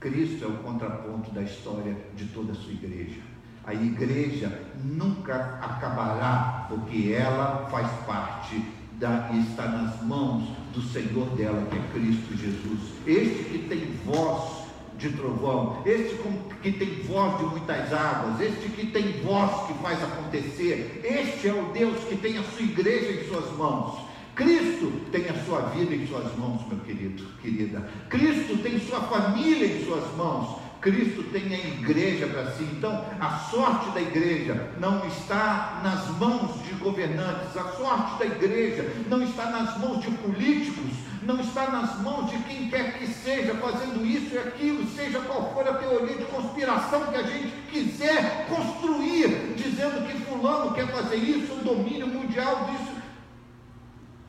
Cristo 0.00 0.44
é 0.44 0.48
o 0.48 0.56
contraponto 0.58 1.30
da 1.30 1.42
história 1.42 1.94
de 2.16 2.24
toda 2.28 2.52
a 2.52 2.54
sua 2.54 2.72
igreja. 2.72 3.29
A 3.70 3.74
igreja 3.74 4.50
nunca 4.82 5.60
acabará, 5.62 6.66
porque 6.68 7.12
ela 7.12 7.68
faz 7.70 7.88
parte 8.04 8.60
da, 8.98 9.30
está 9.32 9.68
nas 9.68 10.02
mãos 10.02 10.42
do 10.74 10.82
Senhor 10.82 11.26
dela, 11.36 11.64
que 11.70 11.76
é 11.76 11.82
Cristo 11.92 12.36
Jesus. 12.36 12.80
Este 13.06 13.44
que 13.44 13.58
tem 13.68 13.92
voz 14.04 14.64
de 14.98 15.10
trovão, 15.10 15.84
este 15.86 16.18
que 16.60 16.72
tem 16.72 17.00
voz 17.04 17.38
de 17.38 17.44
muitas 17.44 17.92
águas, 17.92 18.40
este 18.40 18.70
que 18.70 18.88
tem 18.88 19.22
voz 19.22 19.68
que 19.68 19.74
faz 19.74 20.02
acontecer, 20.02 21.00
este 21.04 21.46
é 21.46 21.54
o 21.54 21.70
Deus 21.72 22.02
que 22.08 22.16
tem 22.16 22.38
a 22.38 22.42
sua 22.42 22.62
igreja 22.62 23.22
em 23.22 23.28
suas 23.28 23.56
mãos. 23.56 24.00
Cristo 24.34 24.90
tem 25.12 25.28
a 25.28 25.44
sua 25.44 25.60
vida 25.68 25.94
em 25.94 26.08
suas 26.08 26.36
mãos, 26.36 26.66
meu 26.66 26.80
querido, 26.80 27.24
querida. 27.40 27.88
Cristo 28.08 28.60
tem 28.64 28.80
sua 28.80 29.00
família 29.02 29.66
em 29.66 29.84
suas 29.84 30.12
mãos. 30.16 30.59
Cristo 30.80 31.22
tem 31.24 31.54
a 31.54 31.58
igreja 31.58 32.26
para 32.26 32.50
si. 32.52 32.64
Então, 32.64 33.04
a 33.20 33.38
sorte 33.50 33.90
da 33.90 34.00
igreja 34.00 34.72
não 34.78 35.06
está 35.06 35.80
nas 35.84 36.08
mãos 36.18 36.62
de 36.64 36.74
governantes, 36.74 37.56
a 37.56 37.64
sorte 37.72 38.18
da 38.18 38.26
igreja 38.26 38.90
não 39.08 39.22
está 39.22 39.50
nas 39.50 39.78
mãos 39.78 40.00
de 40.00 40.10
políticos, 40.12 40.92
não 41.22 41.38
está 41.38 41.70
nas 41.70 42.00
mãos 42.00 42.30
de 42.30 42.38
quem 42.44 42.68
quer 42.70 42.98
que 42.98 43.06
seja 43.06 43.54
fazendo 43.54 44.04
isso 44.04 44.34
e 44.34 44.38
aquilo, 44.38 44.86
seja 44.88 45.20
qual 45.20 45.52
for 45.52 45.68
a 45.68 45.74
teoria 45.74 46.16
de 46.16 46.24
conspiração 46.24 47.06
que 47.06 47.16
a 47.16 47.22
gente 47.22 47.52
quiser 47.70 48.46
construir, 48.48 49.54
dizendo 49.56 50.06
que 50.06 50.18
fulano 50.24 50.72
quer 50.72 50.88
fazer 50.88 51.16
isso, 51.16 51.52
o 51.52 51.64
domínio 51.64 52.06
mundial 52.06 52.70
disso. 52.70 53.00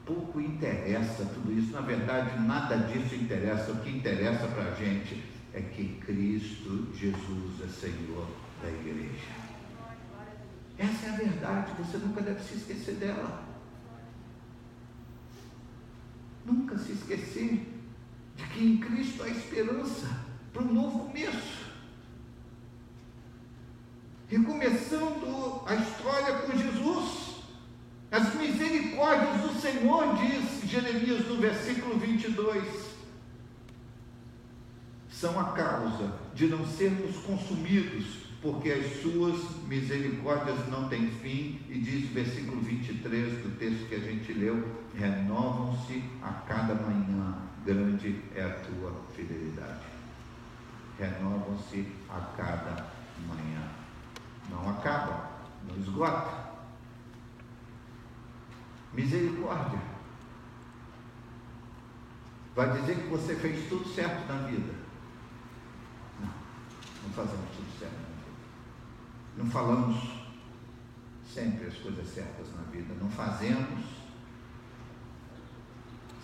Pouco 0.05 0.41
interessa 0.41 1.23
tudo 1.33 1.57
isso, 1.57 1.71
na 1.71 1.81
verdade, 1.81 2.37
nada 2.41 2.75
disso 2.75 3.15
interessa. 3.15 3.71
O 3.71 3.77
que 3.77 3.89
interessa 3.89 4.45
para 4.47 4.71
a 4.71 4.73
gente 4.73 5.23
é 5.53 5.61
que 5.61 5.95
Cristo 6.05 6.87
Jesus 6.93 7.61
é 7.63 7.67
Senhor 7.67 8.27
da 8.61 8.69
igreja. 8.69 9.41
Essa 10.77 11.07
é 11.07 11.09
a 11.09 11.15
verdade, 11.15 11.73
você 11.77 11.97
nunca 11.97 12.21
deve 12.21 12.41
se 12.41 12.55
esquecer 12.55 12.95
dela. 12.95 13.43
Nunca 16.45 16.77
se 16.77 16.93
esquecer 16.93 17.67
de 18.35 18.43
que 18.45 18.65
em 18.65 18.77
Cristo 18.77 19.23
há 19.23 19.27
esperança 19.27 20.07
para 20.53 20.63
um 20.63 20.73
novo 20.73 21.07
começo. 21.07 21.61
Recomeçando 24.27 25.61
a 25.67 25.75
história 25.75 26.39
com 26.39 26.57
Jesus. 26.57 27.31
As 28.09 28.33
misericórdias 28.35 29.41
do 29.41 29.61
Senhor, 29.61 30.15
diz 30.17 30.69
Jeremias 30.69 31.27
no 31.27 31.37
versículo 31.37 31.97
22 31.99 32.90
são 35.21 35.39
a 35.39 35.51
causa 35.51 36.11
de 36.33 36.47
não 36.47 36.65
sermos 36.65 37.15
consumidos, 37.17 38.25
porque 38.41 38.71
as 38.71 39.01
suas 39.03 39.37
misericórdias 39.67 40.67
não 40.67 40.89
têm 40.89 41.11
fim, 41.11 41.61
e 41.69 41.79
diz 41.79 42.09
o 42.09 42.13
versículo 42.13 42.59
23 42.59 43.43
do 43.43 43.55
texto 43.59 43.87
que 43.87 43.93
a 43.93 43.99
gente 43.99 44.33
leu: 44.33 44.67
renovam-se 44.97 46.03
a 46.23 46.31
cada 46.47 46.73
manhã, 46.73 47.37
grande 47.63 48.19
é 48.33 48.43
a 48.43 48.49
tua 48.49 48.99
fidelidade. 49.15 49.85
Renovam-se 50.97 51.87
a 52.09 52.19
cada 52.35 52.87
manhã. 53.27 53.69
Não 54.49 54.71
acaba, 54.71 55.29
não 55.67 55.77
esgota. 55.77 56.51
Misericórdia. 58.91 59.79
Vai 62.55 62.81
dizer 62.81 62.95
que 62.97 63.07
você 63.07 63.35
fez 63.35 63.69
tudo 63.69 63.87
certo 63.87 64.27
na 64.27 64.47
vida. 64.47 64.80
Não 67.03 67.09
fazemos 67.11 67.49
tudo 67.55 67.79
certo 67.79 67.93
na 67.93 68.15
vida. 68.15 68.31
Não 69.37 69.45
falamos 69.49 70.21
sempre 71.33 71.67
as 71.67 71.75
coisas 71.75 72.07
certas 72.07 72.47
na 72.55 72.63
vida. 72.71 72.93
Não 72.99 73.09
fazemos, 73.09 73.85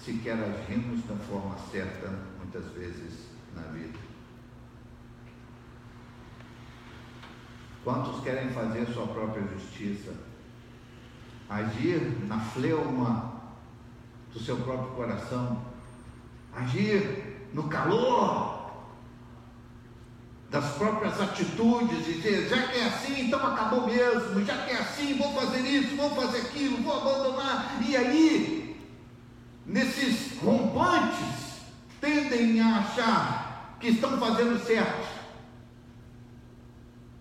sequer 0.03 0.37
agimos 0.37 1.05
da 1.05 1.15
forma 1.15 1.57
certa, 1.71 2.09
muitas 2.37 2.65
vezes, 2.73 3.27
na 3.55 3.61
vida. 3.63 3.97
Quantos 7.83 8.21
querem 8.21 8.49
fazer 8.49 8.85
sua 8.87 9.07
própria 9.07 9.47
justiça? 9.47 10.13
Agir 11.49 12.01
na 12.27 12.37
fleuma 12.37 13.41
do 14.33 14.39
seu 14.39 14.57
próprio 14.57 14.93
coração? 14.95 15.65
Agir 16.53 17.47
no 17.53 17.69
calor 17.69 18.56
das 20.49 20.75
próprias 20.75 21.19
atitudes, 21.19 22.05
dizer, 22.05 22.47
já 22.47 22.67
que 22.67 22.79
é 22.79 22.87
assim, 22.87 23.25
então 23.25 23.45
acabou 23.45 23.85
mesmo, 23.85 24.45
já 24.45 24.57
que 24.63 24.71
é 24.71 24.77
assim, 24.77 25.17
vou 25.17 25.33
fazer 25.33 25.59
isso, 25.59 25.95
vou 25.95 26.09
fazer 26.11 26.37
aquilo, 26.37 26.77
vou 26.77 27.01
abandonar. 27.01 27.77
E 27.85 27.95
aí, 27.95 28.79
nesses 29.65 30.39
rompantes, 30.39 31.57
tendem 31.99 32.27
tendem 32.29 32.61
a 32.61 32.77
achar 32.79 33.77
que 33.79 33.89
estão 33.89 34.17
fazendo 34.17 34.57
certo. 34.65 35.07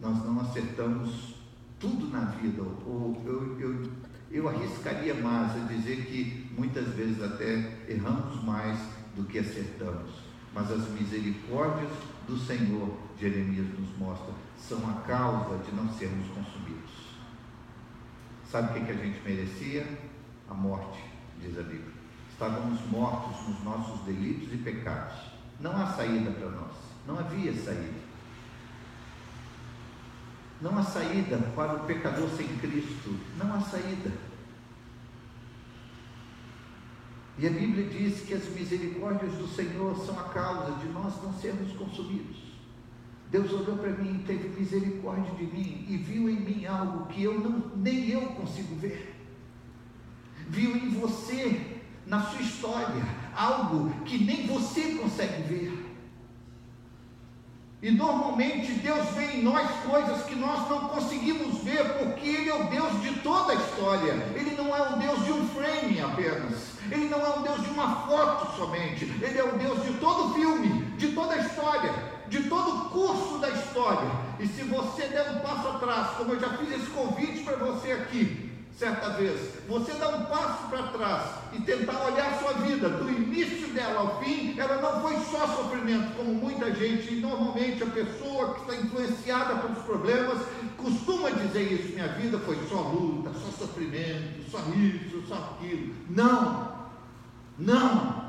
Nós 0.01 0.25
não 0.25 0.41
acertamos 0.41 1.35
tudo 1.81 2.09
na 2.09 2.27
vida, 2.27 2.63
ou 2.63 3.23
eu, 3.27 3.61
eu, 3.61 3.91
eu 4.31 4.49
arriscaria 4.49 5.15
mais 5.15 5.53
a 5.57 5.67
dizer 5.67 6.07
que 6.07 6.51
muitas 6.57 6.87
vezes 6.89 7.23
até 7.23 7.79
erramos 7.89 8.43
mais 8.45 8.79
do 9.17 9.25
que 9.25 9.39
acertamos. 9.39 10.11
Mas 10.55 10.71
as 10.71 10.89
misericórdias 10.91 11.91
do 12.27 12.37
Senhor, 12.39 12.97
Jeremias 13.19 13.67
nos 13.79 13.97
mostra, 13.99 14.35
são 14.59 14.79
a 14.91 15.01
causa 15.07 15.59
de 15.65 15.75
não 15.75 15.89
sermos 15.93 16.27
consumidos. 16.29 16.91
Sabe 18.51 18.71
o 18.71 18.75
que, 18.75 18.87
que 18.87 18.93
a 18.93 19.05
gente 19.05 19.23
merecia? 19.25 19.87
A 20.49 20.55
morte, 20.55 21.03
diz 21.41 21.59
a 21.59 21.63
Bíblia. 21.63 21.95
Estávamos 22.31 22.81
mortos 22.91 23.49
nos 23.49 23.65
nossos 23.65 24.01
delitos 24.03 24.53
e 24.53 24.59
pecados. 24.59 25.15
Não 25.61 25.73
há 25.73 25.87
saída 25.87 26.31
para 26.31 26.51
nós. 26.51 26.73
Não 27.07 27.19
havia 27.19 27.53
saída. 27.55 28.07
Não 30.61 30.79
há 30.79 30.83
saída 30.83 31.39
para 31.55 31.75
o 31.75 31.81
pecador 31.81 32.29
sem 32.31 32.47
Cristo. 32.59 33.19
Não 33.39 33.55
há 33.55 33.61
saída. 33.61 34.13
E 37.39 37.47
a 37.47 37.51
Bíblia 37.51 37.87
diz 37.89 38.21
que 38.21 38.33
as 38.33 38.49
misericórdias 38.49 39.33
do 39.35 39.47
Senhor 39.47 39.95
são 40.05 40.19
a 40.19 40.25
causa 40.25 40.73
de 40.79 40.89
nós 40.89 41.23
não 41.23 41.33
sermos 41.35 41.71
consumidos. 41.73 42.37
Deus 43.31 43.53
olhou 43.53 43.77
para 43.77 43.91
mim, 43.91 44.23
teve 44.27 44.49
misericórdia 44.49 45.35
de 45.35 45.45
mim 45.45 45.85
e 45.89 45.97
viu 45.97 46.31
em 46.31 46.41
mim 46.41 46.65
algo 46.65 47.07
que 47.07 47.23
eu 47.23 47.39
não, 47.39 47.77
nem 47.77 48.09
eu 48.09 48.23
consigo 48.23 48.75
ver. 48.77 49.15
Viu 50.49 50.77
em 50.77 50.91
você 50.91 51.81
na 52.07 52.23
sua 52.23 52.41
história 52.41 53.05
algo 53.35 53.91
que 54.05 54.17
nem 54.25 54.47
você 54.47 54.95
consegue 54.95 55.43
ver. 55.43 55.87
E 57.83 57.91
normalmente 57.91 58.73
Deus 58.75 59.11
vê 59.11 59.37
em 59.37 59.43
nós 59.43 59.69
coisas 59.85 60.25
que 60.25 60.35
nós 60.35 60.69
não 60.71 60.89
conseguimos 60.89 61.63
ver, 61.63 61.85
porque 61.99 62.27
Ele 62.27 62.49
é 62.49 62.55
o 62.55 62.69
Deus 62.71 63.03
de 63.03 63.21
toda 63.21 63.53
a 63.53 63.57
história. 63.57 64.13
Ele 64.35 64.57
não 64.57 64.75
é 64.75 64.95
o 64.95 64.99
Deus 64.99 65.25
de 65.25 65.33
um 65.33 65.47
frame 65.49 66.01
apenas. 66.01 66.76
Ele 66.91 67.09
não 67.09 67.21
é 67.21 67.39
o 67.39 67.43
Deus 67.43 67.63
de 67.63 67.71
uma 67.71 68.07
foto 68.07 68.57
somente. 68.57 69.05
Ele 69.05 69.39
é 69.39 69.45
o 69.45 69.59
Deus 69.59 69.85
de 69.85 69.93
todo 69.95 70.35
filme, 70.35 70.69
de 70.97 71.13
toda 71.13 71.35
a 71.35 71.39
história, 71.39 71.93
de 72.29 72.43
todo 72.45 72.77
o 72.77 72.91
curso 72.91 73.39
da 73.39 73.51
história. 73.51 74.11
E 74.39 74.47
se 74.47 74.63
você 74.65 75.07
der 75.07 75.31
um 75.31 75.41
passo 75.41 75.69
atrás, 75.69 76.17
como 76.17 76.33
eu 76.33 76.41
já 76.41 76.49
fiz 76.51 76.71
esse 76.73 76.91
convite 76.91 77.43
para 77.43 77.57
você 77.57 77.93
aqui, 77.93 78.47
certa 78.79 79.11
vez, 79.11 79.41
você 79.67 79.93
dá 79.95 80.09
um 80.09 80.25
passo 80.27 80.69
para 80.69 80.83
trás 80.89 81.23
e 81.55 81.63
tentar 81.63 81.99
olhar 82.05 82.33
a 82.33 82.39
sua 82.39 82.53
vida, 82.55 82.91
do 82.91 83.09
início 83.11 83.69
dela 83.69 84.01
ao 84.01 84.23
fim, 84.23 84.55
ela 84.59 84.81
não 84.83 85.01
foi 85.01 85.17
só 85.31 85.47
sofrimento, 85.57 86.15
como 86.17 86.35
muita 86.35 86.75
gente, 86.75 87.15
e 87.15 87.21
normalmente 87.21 87.83
a 87.83 87.87
pessoa 87.87 88.55
que 88.55 88.61
está 88.61 88.77
influenciada 88.77 89.57
pelos 89.57 89.83
problemas 89.85 90.43
costuma 90.77 91.31
dizer 91.31 91.73
isso: 91.73 91.95
minha 91.95 92.09
vida 92.09 92.39
foi 92.41 92.59
só 92.69 92.81
luta, 92.81 93.31
só 93.33 93.67
sofrimento, 93.67 94.51
só 94.51 94.59
isso, 94.77 95.23
só 95.27 95.57
aquilo. 95.57 95.95
Não, 96.11 96.76
não. 97.59 98.27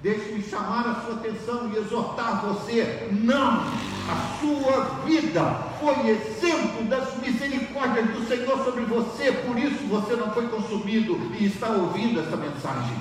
Deixe-me 0.00 0.42
chamar 0.42 0.86
a 0.86 1.02
sua 1.02 1.14
atenção 1.14 1.72
e 1.72 1.76
exortar 1.76 2.46
você. 2.46 3.08
Não! 3.10 3.62
A 4.08 4.38
sua 4.40 5.04
vida 5.04 5.42
foi 5.80 6.10
exemplo 6.10 6.84
das 6.84 7.16
misericórdias 7.18 8.08
do 8.10 8.26
Senhor 8.26 8.64
sobre 8.64 8.84
você, 8.84 9.32
por 9.32 9.58
isso 9.58 9.86
você 9.88 10.16
não 10.16 10.30
foi 10.30 10.48
consumido 10.48 11.14
e 11.38 11.46
está 11.46 11.68
ouvindo 11.70 12.20
essa 12.20 12.36
mensagem. 12.36 12.96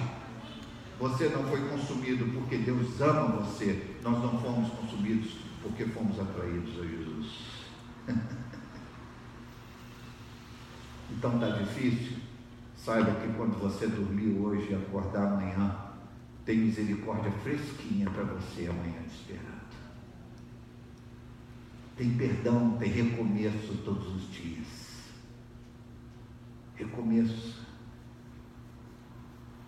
Você 1.00 1.30
não 1.30 1.44
foi 1.44 1.62
consumido 1.70 2.26
porque 2.34 2.58
Deus 2.58 3.00
ama 3.00 3.44
você. 3.44 3.96
Nós 4.04 4.18
não 4.22 4.40
fomos 4.42 4.70
consumidos 4.74 5.34
porque 5.62 5.86
fomos 5.86 6.20
atraídos 6.20 6.74
a 6.80 6.84
Jesus. 6.84 7.28
então 11.12 11.36
está 11.36 11.50
difícil? 11.50 12.27
Saiba 12.88 13.12
que 13.16 13.28
quando 13.34 13.60
você 13.60 13.86
dormir 13.86 14.40
hoje 14.40 14.72
e 14.72 14.76
acordar 14.76 15.34
amanhã, 15.34 15.76
tem 16.46 16.60
misericórdia 16.60 17.30
fresquinha 17.44 18.10
para 18.10 18.24
você 18.24 18.66
amanhã 18.66 19.02
esperando. 19.06 19.68
Tem 21.98 22.10
perdão, 22.12 22.78
tem 22.78 22.90
recomeço 22.90 23.76
todos 23.84 24.08
os 24.16 24.32
dias. 24.32 24.68
Recomeço. 26.76 27.62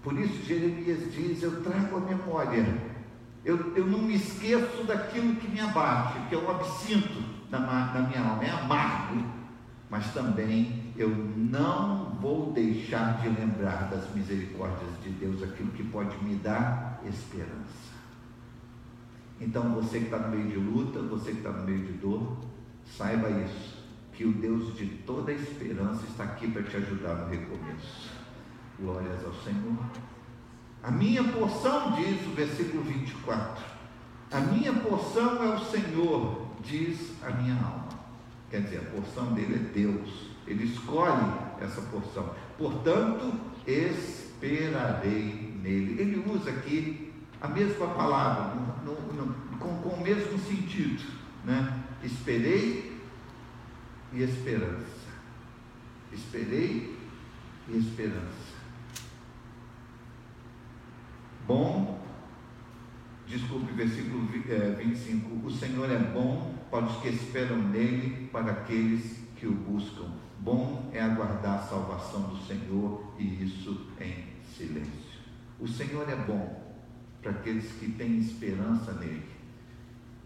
Por 0.02 0.18
isso 0.18 0.42
Jeremias 0.46 1.14
diz: 1.14 1.44
Eu 1.44 1.62
trago 1.62 1.98
a 1.98 2.00
memória. 2.00 2.66
Eu, 3.44 3.76
eu 3.76 3.86
não 3.86 4.00
me 4.00 4.16
esqueço 4.16 4.86
daquilo 4.86 5.36
que 5.36 5.48
me 5.50 5.60
abate, 5.60 6.26
que 6.30 6.36
é 6.36 6.38
o 6.38 6.50
absinto 6.50 7.22
da, 7.52 7.60
da 7.60 8.02
minha 8.02 8.22
alma, 8.22 8.46
é 8.46 8.50
amargo, 8.50 9.26
mas 9.90 10.14
também 10.14 10.94
eu 10.96 11.10
não 11.10 12.09
vou 12.20 12.52
deixar 12.52 13.22
de 13.22 13.30
lembrar 13.30 13.90
das 13.90 14.14
misericórdias 14.14 14.92
de 15.04 15.10
Deus, 15.10 15.42
aquilo 15.42 15.72
que 15.72 15.84
pode 15.84 16.16
me 16.24 16.36
dar 16.36 17.02
esperança. 17.08 17.90
Então, 19.40 19.74
você 19.74 20.00
que 20.00 20.06
está 20.06 20.20
no 20.20 20.36
meio 20.36 20.50
de 20.50 20.58
luta, 20.58 21.00
você 21.00 21.32
que 21.32 21.38
está 21.38 21.52
no 21.52 21.64
meio 21.64 21.86
de 21.86 21.94
dor, 21.94 22.38
saiba 22.98 23.30
isso, 23.30 23.78
que 24.14 24.26
o 24.26 24.34
Deus 24.34 24.76
de 24.76 24.86
toda 25.06 25.32
esperança 25.32 26.04
está 26.08 26.26
aqui 26.26 26.52
para 26.52 26.64
te 26.64 26.76
ajudar 26.76 27.16
no 27.16 27.30
recomeço. 27.30 28.12
Glórias 28.80 29.24
ao 29.26 29.34
Senhor. 29.36 29.78
A 30.84 30.92
minha 30.92 31.24
porção, 31.24 31.94
diz 31.94 32.26
o 32.28 32.36
versículo 32.36 32.84
24, 32.84 33.64
a 34.32 34.40
minha 34.42 34.74
porção 34.74 35.44
é 35.44 35.56
o 35.56 35.60
Senhor, 35.66 36.46
diz 36.64 37.12
a 37.24 37.32
minha 37.32 37.56
alma. 37.56 37.90
Quer 38.50 38.62
dizer, 38.62 38.78
a 38.78 38.96
porção 38.96 39.34
dele 39.34 39.56
é 39.56 39.74
Deus. 39.74 40.30
Ele 40.48 40.66
escolhe 40.66 41.49
essa 41.62 41.82
porção. 41.82 42.34
Portanto, 42.58 43.34
esperarei 43.68 45.54
nele. 45.62 46.02
Ele 46.02 46.24
usa 46.30 46.50
aqui 46.50 47.14
a 47.42 47.48
mesma 47.48 47.88
palavra, 47.88 48.56
no, 48.84 48.94
no, 48.94 49.26
no, 49.26 49.58
com, 49.58 49.82
com 49.82 49.90
o 49.90 50.02
mesmo 50.02 50.38
sentido. 50.40 51.04
Né? 51.46 51.84
Esperei 52.04 53.00
e 54.14 54.24
esperança. 54.24 55.00
Esperei 56.12 56.98
e 57.68 57.78
esperança. 57.78 58.50
Bom, 61.46 62.00
desculpe, 63.28 63.72
versículo 63.74 64.26
25: 64.28 64.50
é, 64.52 65.48
O 65.48 65.52
Senhor 65.52 65.90
é 65.90 65.98
bom 65.98 66.56
para 66.70 66.86
os 66.86 66.98
que 66.98 67.10
esperam 67.10 67.58
nele, 67.58 68.30
para 68.32 68.52
aqueles 68.52 69.18
que 69.36 69.48
o 69.48 69.52
buscam. 69.52 70.19
Bom 70.42 70.90
é 70.94 71.02
aguardar 71.02 71.60
a 71.60 71.64
salvação 71.64 72.22
do 72.22 72.38
Senhor 72.46 73.14
e 73.18 73.44
isso 73.44 73.88
em 74.00 74.26
silêncio. 74.56 75.20
O 75.60 75.68
Senhor 75.68 76.10
é 76.10 76.16
bom 76.16 76.64
para 77.22 77.32
aqueles 77.32 77.72
que 77.74 77.92
têm 77.92 78.20
esperança 78.20 78.94
nele. 78.94 79.26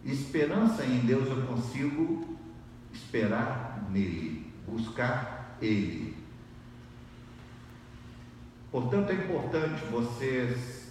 Esperança 0.05 0.86
em 0.86 0.99
Deus 0.99 1.28
eu 1.28 1.47
consigo 1.47 2.38
esperar 2.91 3.88
nele, 3.89 4.53
buscar 4.68 5.57
ele. 5.61 6.16
Portanto, 8.72 9.11
é 9.11 9.16
importante 9.16 9.84
vocês 9.86 10.82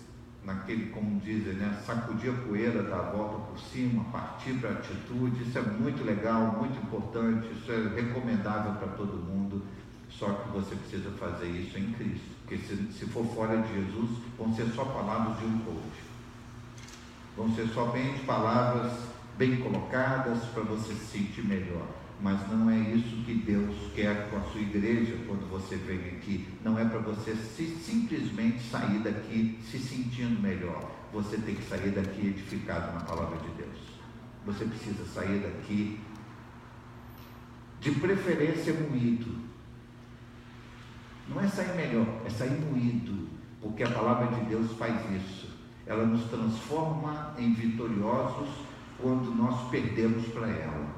naquele, 0.44 0.90
como 0.90 1.20
dizem, 1.20 1.54
né, 1.54 1.80
sacudir 1.86 2.30
a 2.30 2.46
poeira, 2.46 2.82
dar 2.82 2.98
a 2.98 3.10
volta 3.10 3.46
por 3.46 3.58
cima, 3.58 4.04
partir 4.10 4.54
para 4.54 4.70
a 4.70 4.72
atitude, 4.72 5.42
isso 5.42 5.58
é 5.58 5.62
muito 5.62 6.04
legal, 6.04 6.56
muito 6.58 6.76
importante, 6.82 7.48
isso 7.52 7.70
é 7.70 8.00
recomendável 8.00 8.72
para 8.74 8.88
todo 8.88 9.24
mundo, 9.24 9.62
só 10.10 10.26
que 10.26 10.48
você 10.50 10.74
precisa 10.74 11.10
fazer 11.12 11.46
isso 11.46 11.78
em 11.78 11.92
Cristo, 11.92 12.26
porque 12.40 12.58
se, 12.58 12.76
se 12.92 13.06
for 13.06 13.24
fora 13.26 13.56
de 13.62 13.72
Jesus, 13.72 14.10
vão 14.36 14.54
ser 14.54 14.66
só 14.74 14.84
palavras 14.84 15.38
de 15.38 15.46
um 15.46 15.58
coach, 15.60 16.02
vão 17.36 17.54
ser 17.54 17.68
somente 17.68 18.24
palavras 18.24 18.92
bem 19.38 19.56
colocadas 19.56 20.44
para 20.46 20.62
você 20.64 20.92
se 20.94 21.18
sentir 21.18 21.42
melhor 21.44 22.01
mas 22.20 22.48
não 22.50 22.70
é 22.70 22.78
isso 22.78 23.24
que 23.24 23.34
Deus 23.34 23.74
quer 23.94 24.30
com 24.30 24.36
a 24.36 24.40
sua 24.42 24.60
igreja 24.60 25.16
quando 25.26 25.48
você 25.50 25.76
vem 25.76 25.98
aqui. 26.16 26.46
Não 26.64 26.78
é 26.78 26.84
para 26.84 27.00
você 27.00 27.34
se, 27.34 27.66
simplesmente 27.76 28.62
sair 28.62 28.98
daqui 29.00 29.58
se 29.70 29.78
sentindo 29.78 30.40
melhor. 30.40 30.90
Você 31.12 31.36
tem 31.36 31.54
que 31.54 31.62
sair 31.64 31.90
daqui 31.90 32.28
edificado 32.28 32.92
na 32.94 33.00
palavra 33.00 33.38
de 33.38 33.48
Deus. 33.56 33.78
Você 34.46 34.64
precisa 34.64 35.04
sair 35.04 35.40
daqui, 35.40 36.00
de 37.80 37.90
preferência, 37.92 38.72
moído. 38.74 39.36
Não 41.28 41.40
é 41.40 41.48
sair 41.48 41.74
melhor, 41.76 42.06
é 42.24 42.30
sair 42.30 42.60
moído, 42.60 43.28
porque 43.60 43.82
a 43.82 43.90
palavra 43.90 44.36
de 44.36 44.44
Deus 44.46 44.72
faz 44.72 44.94
isso. 45.12 45.48
Ela 45.86 46.04
nos 46.06 46.24
transforma 46.24 47.34
em 47.38 47.52
vitoriosos 47.52 48.48
quando 49.00 49.34
nós 49.34 49.68
perdemos 49.70 50.26
para 50.28 50.48
ela. 50.48 50.91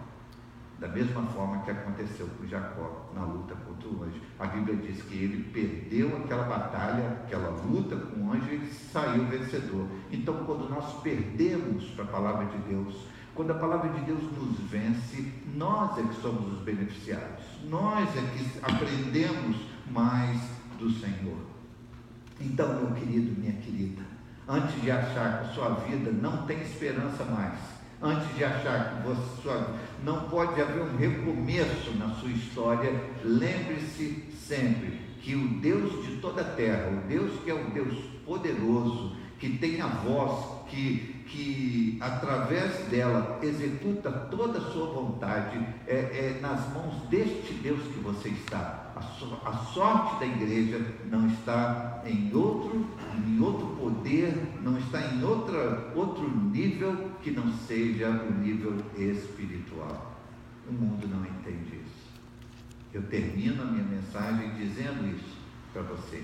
Da 0.79 0.89
mesma 0.89 1.23
forma 1.23 1.63
que 1.63 1.71
aconteceu 1.71 2.27
com 2.39 2.47
Jacó 2.47 3.11
na 3.15 3.25
luta 3.25 3.55
contra 3.55 3.89
o 3.89 4.05
anjo. 4.05 4.21
A 4.39 4.47
Bíblia 4.47 4.77
diz 4.77 5.03
que 5.03 5.15
ele 5.15 5.45
perdeu 5.45 6.17
aquela 6.17 6.45
batalha, 6.45 7.21
aquela 7.25 7.51
luta 7.51 7.97
com 7.97 8.21
o 8.21 8.33
anjo 8.33 8.53
e 8.53 8.67
saiu 8.67 9.25
vencedor. 9.27 9.87
Então, 10.11 10.45
quando 10.45 10.69
nós 10.69 11.01
perdemos 11.01 11.85
para 11.91 12.05
a 12.05 12.09
palavra 12.09 12.47
de 12.47 12.59
Deus, 12.69 13.07
quando 13.35 13.51
a 13.51 13.55
palavra 13.55 13.89
de 13.91 14.01
Deus 14.05 14.23
nos 14.23 14.59
vence, 14.71 15.33
nós 15.55 15.99
é 15.99 16.03
que 16.03 16.21
somos 16.21 16.53
os 16.53 16.61
beneficiados. 16.61 17.45
Nós 17.69 18.09
é 18.17 18.21
que 18.21 18.59
aprendemos 18.63 19.57
mais 19.91 20.41
do 20.79 20.91
Senhor. 20.91 21.39
Então, 22.41 22.69
meu 22.75 22.93
querido, 22.93 23.41
minha 23.41 23.55
querida, 23.55 24.03
antes 24.49 24.81
de 24.83 24.91
achar 24.91 25.39
que 25.39 25.47
a 25.47 25.53
sua 25.53 25.71
vida 25.71 26.11
não 26.11 26.47
tem 26.47 26.61
esperança 26.61 27.25
mais, 27.25 27.59
antes 28.05 28.37
de 28.37 28.45
achar 28.45 29.03
que 29.03 29.09
você 29.09 29.65
não 30.05 30.29
pode 30.29 30.61
haver 30.61 30.83
um 30.83 30.97
recomeço 30.97 31.91
na 31.99 32.11
sua 32.17 32.31
história, 32.31 32.93
lembre-se 33.25 34.25
sempre 34.47 35.01
que 35.23 35.35
o 35.35 35.49
Deus 35.61 36.05
de 36.05 36.17
toda 36.19 36.43
a 36.43 36.45
terra, 36.45 36.91
o 36.91 37.09
Deus 37.09 37.41
que 37.43 37.51
é 37.51 37.55
o 37.55 37.71
Deus 37.71 37.97
poderoso, 38.27 39.17
que 39.39 39.57
tem 39.57 39.81
a 39.81 39.87
voz, 39.87 40.67
que, 40.69 41.25
que 41.27 41.99
através 42.01 42.77
dela 42.91 43.39
executa 43.43 44.11
toda 44.11 44.59
a 44.59 44.73
sua 44.73 44.87
vontade, 44.87 45.59
é, 45.87 45.95
é 45.95 46.39
nas 46.43 46.71
mãos 46.75 47.09
deste 47.09 47.55
Deus 47.55 47.81
que 47.83 48.01
você 48.01 48.29
está. 48.29 48.84
A, 48.97 49.03
so, 49.03 49.37
a 49.45 49.53
sorte 49.53 50.21
da 50.21 50.27
igreja 50.27 50.81
não 51.11 51.27
está 51.27 52.03
em 52.07 52.33
outro, 52.35 52.87
em 53.27 53.41
outro 53.41 53.67
poder, 53.77 54.35
não 54.63 54.79
está 54.79 55.01
em 55.01 55.25
outra, 55.25 55.93
outro 55.95 56.29
nível 56.29 57.11
que 57.23 57.31
não 57.31 57.53
seja 57.53 58.09
o 58.09 58.33
nível 58.35 58.77
espiritual. 58.97 60.15
O 60.69 60.73
mundo 60.73 61.09
não 61.09 61.25
entende 61.27 61.77
isso. 61.85 62.05
Eu 62.93 63.03
termino 63.03 63.63
a 63.63 63.67
minha 63.67 63.85
mensagem 63.85 64.55
dizendo 64.55 65.15
isso 65.17 65.37
para 65.73 65.83
você. 65.83 66.23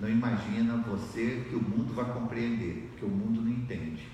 Não 0.00 0.08
imagina 0.08 0.76
você 0.88 1.44
que 1.48 1.54
o 1.54 1.62
mundo 1.62 1.94
vai 1.94 2.12
compreender, 2.12 2.90
que 2.98 3.04
o 3.04 3.08
mundo 3.08 3.40
não 3.40 3.50
entende. 3.50 4.06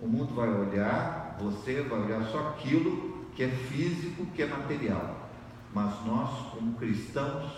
O 0.00 0.06
mundo 0.06 0.34
vai 0.34 0.48
olhar, 0.48 1.36
você 1.40 1.82
vai 1.82 2.00
olhar 2.00 2.24
só 2.24 2.48
aquilo 2.48 3.26
que 3.34 3.44
é 3.44 3.48
físico, 3.48 4.26
que 4.34 4.42
é 4.42 4.46
material. 4.46 5.21
Mas 5.74 6.04
nós, 6.04 6.30
como 6.50 6.74
cristãos, 6.74 7.50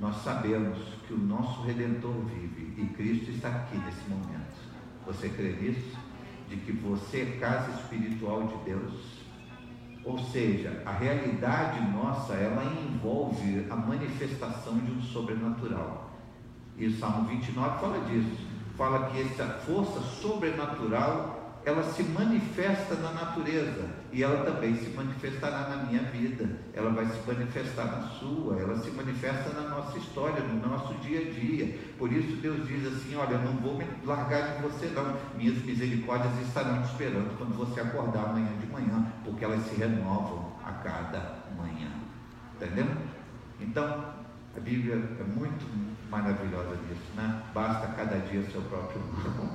nós 0.00 0.16
sabemos 0.22 0.78
que 1.06 1.14
o 1.14 1.18
nosso 1.18 1.62
Redentor 1.62 2.12
vive 2.12 2.80
e 2.80 2.86
Cristo 2.94 3.30
está 3.32 3.48
aqui 3.48 3.76
nesse 3.78 4.08
momento. 4.08 4.56
Você 5.06 5.28
crê 5.28 5.52
nisso? 5.52 5.96
De 6.48 6.56
que 6.56 6.72
você 6.72 7.22
é 7.22 7.38
casa 7.40 7.72
espiritual 7.72 8.46
de 8.46 8.56
Deus? 8.64 9.18
Ou 10.04 10.18
seja, 10.18 10.82
a 10.86 10.92
realidade 10.92 11.80
nossa, 11.90 12.34
ela 12.34 12.64
envolve 12.64 13.66
a 13.68 13.76
manifestação 13.76 14.78
de 14.78 14.92
um 14.92 15.02
sobrenatural. 15.02 16.10
E 16.76 16.86
o 16.86 16.96
Salmo 16.98 17.28
29 17.28 17.80
fala 17.80 18.04
disso. 18.06 18.48
Fala 18.76 19.10
que 19.10 19.20
essa 19.20 19.44
força 19.66 20.00
sobrenatural 20.00 21.37
ela 21.68 21.82
se 21.82 22.02
manifesta 22.02 22.94
na 22.94 23.12
natureza 23.12 23.90
e 24.10 24.22
ela 24.22 24.42
também 24.42 24.74
se 24.74 24.88
manifestará 24.88 25.68
na 25.68 25.84
minha 25.84 26.02
vida, 26.04 26.48
ela 26.72 26.90
vai 26.90 27.04
se 27.04 27.18
manifestar 27.26 27.84
na 27.84 28.08
sua, 28.08 28.58
ela 28.58 28.78
se 28.78 28.90
manifesta 28.90 29.50
na 29.50 29.68
nossa 29.68 29.98
história, 29.98 30.42
no 30.42 30.66
nosso 30.66 30.94
dia 30.94 31.20
a 31.20 31.30
dia. 31.30 31.78
Por 31.98 32.10
isso 32.10 32.36
Deus 32.36 32.66
diz 32.66 32.86
assim: 32.86 33.14
Olha, 33.16 33.36
não 33.36 33.52
vou 33.58 33.76
me 33.76 33.84
largar 34.04 34.56
de 34.56 34.62
você, 34.62 34.86
não. 34.86 35.14
Minhas 35.36 35.62
misericórdias 35.62 36.32
estarão 36.40 36.82
te 36.82 36.90
esperando 36.90 37.36
quando 37.36 37.54
você 37.54 37.80
acordar 37.80 38.30
amanhã 38.30 38.50
de 38.58 38.66
manhã, 38.66 39.06
porque 39.22 39.44
elas 39.44 39.62
se 39.66 39.76
renovam 39.76 40.50
a 40.64 40.72
cada 40.72 41.36
manhã. 41.54 41.90
Entendeu? 42.56 42.86
Então, 43.60 44.14
a 44.56 44.60
Bíblia 44.60 44.94
é 44.94 45.24
muito 45.24 45.66
maravilhosa 46.10 46.76
nisso, 46.88 47.12
né? 47.14 47.42
Basta 47.52 47.88
cada 47.88 48.16
dia 48.20 48.42
seu 48.50 48.62
próprio 48.62 49.00
mundo, 49.04 49.50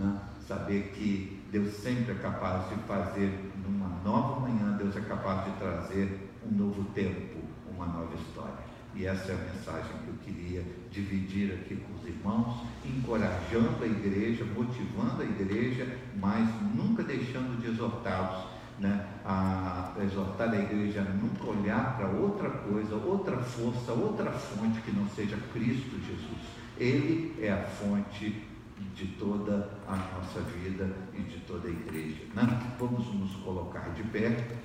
né? 0.00 0.18
Saber 0.48 0.92
que 0.94 1.43
Deus 1.54 1.72
sempre 1.74 2.10
é 2.10 2.14
capaz 2.16 2.68
de 2.68 2.74
fazer 2.82 3.52
numa 3.64 3.86
nova 4.04 4.40
manhã, 4.40 4.76
Deus 4.76 4.96
é 4.96 5.00
capaz 5.02 5.44
de 5.44 5.52
trazer 5.52 6.28
um 6.44 6.50
novo 6.50 6.82
tempo, 6.86 7.38
uma 7.72 7.86
nova 7.86 8.12
história. 8.16 8.58
E 8.92 9.06
essa 9.06 9.30
é 9.30 9.34
a 9.36 9.54
mensagem 9.54 9.92
que 10.02 10.08
eu 10.08 10.14
queria 10.24 10.64
dividir 10.90 11.52
aqui 11.52 11.76
com 11.76 11.94
os 11.94 12.08
irmãos, 12.08 12.60
encorajando 12.84 13.84
a 13.84 13.86
igreja, 13.86 14.44
motivando 14.44 15.22
a 15.22 15.24
igreja, 15.24 15.96
mas 16.16 16.48
nunca 16.74 17.04
deixando 17.04 17.60
de 17.60 17.70
exortá-los, 17.70 18.46
né? 18.80 19.06
a 19.24 19.92
exortar 20.02 20.50
a 20.50 20.58
igreja 20.58 21.02
a 21.02 21.04
nunca 21.04 21.44
olhar 21.46 21.96
para 21.96 22.08
outra 22.08 22.50
coisa, 22.50 22.96
outra 22.96 23.36
força, 23.36 23.92
outra 23.92 24.32
fonte 24.32 24.80
que 24.80 24.90
não 24.90 25.08
seja 25.10 25.36
Cristo 25.52 26.00
Jesus. 26.04 26.40
Ele 26.76 27.32
é 27.40 27.52
a 27.52 27.62
fonte 27.62 28.53
de 28.94 29.06
toda 29.18 29.70
a 29.88 29.96
nossa 29.96 30.40
vida 30.40 30.96
e 31.12 31.22
de 31.22 31.40
toda 31.40 31.66
a 31.66 31.70
igreja. 31.70 32.24
Né? 32.34 32.76
Vamos 32.78 33.06
nos 33.14 33.34
colocar 33.36 33.92
de 33.94 34.02
pé. 34.04 34.58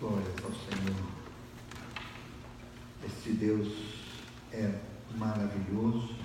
Glórias 0.00 0.44
ao 0.44 0.50
Senhor. 0.50 1.12
Este 3.06 3.30
Deus 3.32 3.68
é 4.52 4.80
maravilhoso. 5.16 6.16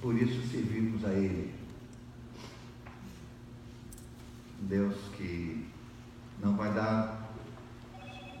Por 0.00 0.16
isso 0.16 0.48
servimos 0.48 1.04
a 1.04 1.12
Ele. 1.12 1.52
Deus 4.60 4.96
que 5.16 5.66
não 6.40 6.56
vai 6.56 6.72
dar 6.72 7.26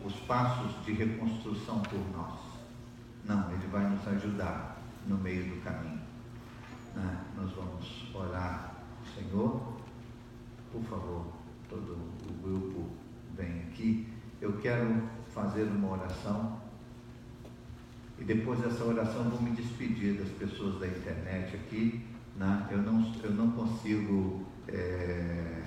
os 0.04 0.14
passos 0.26 0.84
de 0.84 0.92
reconstrução 0.92 1.80
por 1.80 2.00
nós. 2.16 2.38
Não, 3.24 3.50
Ele 3.52 3.66
vai 3.68 3.88
nos 3.88 4.06
ajudar 4.08 4.78
no 5.06 5.16
meio 5.16 5.44
do 5.44 5.62
caminho. 5.62 6.00
Né? 6.94 7.24
Nós 7.36 7.52
vamos 7.52 8.14
orar, 8.14 8.74
Senhor, 9.14 9.76
por 10.72 10.82
favor, 10.84 11.26
todo 11.68 11.92
o 11.92 12.32
grupo 12.42 12.88
vem 13.36 13.62
aqui. 13.62 14.08
Eu 14.40 14.58
quero 14.58 15.02
fazer 15.32 15.64
uma 15.64 15.92
oração 15.92 16.60
e 18.18 18.24
depois 18.24 18.60
dessa 18.60 18.84
oração 18.84 19.24
vou 19.24 19.42
me 19.42 19.50
despedir 19.50 20.14
das 20.14 20.28
pessoas 20.30 20.80
da 20.80 20.86
internet 20.86 21.56
aqui. 21.56 22.04
Né? 22.36 22.68
Eu, 22.70 22.78
não, 22.78 23.14
eu 23.22 23.30
não 23.32 23.50
consigo. 23.52 24.46
É 24.68 25.65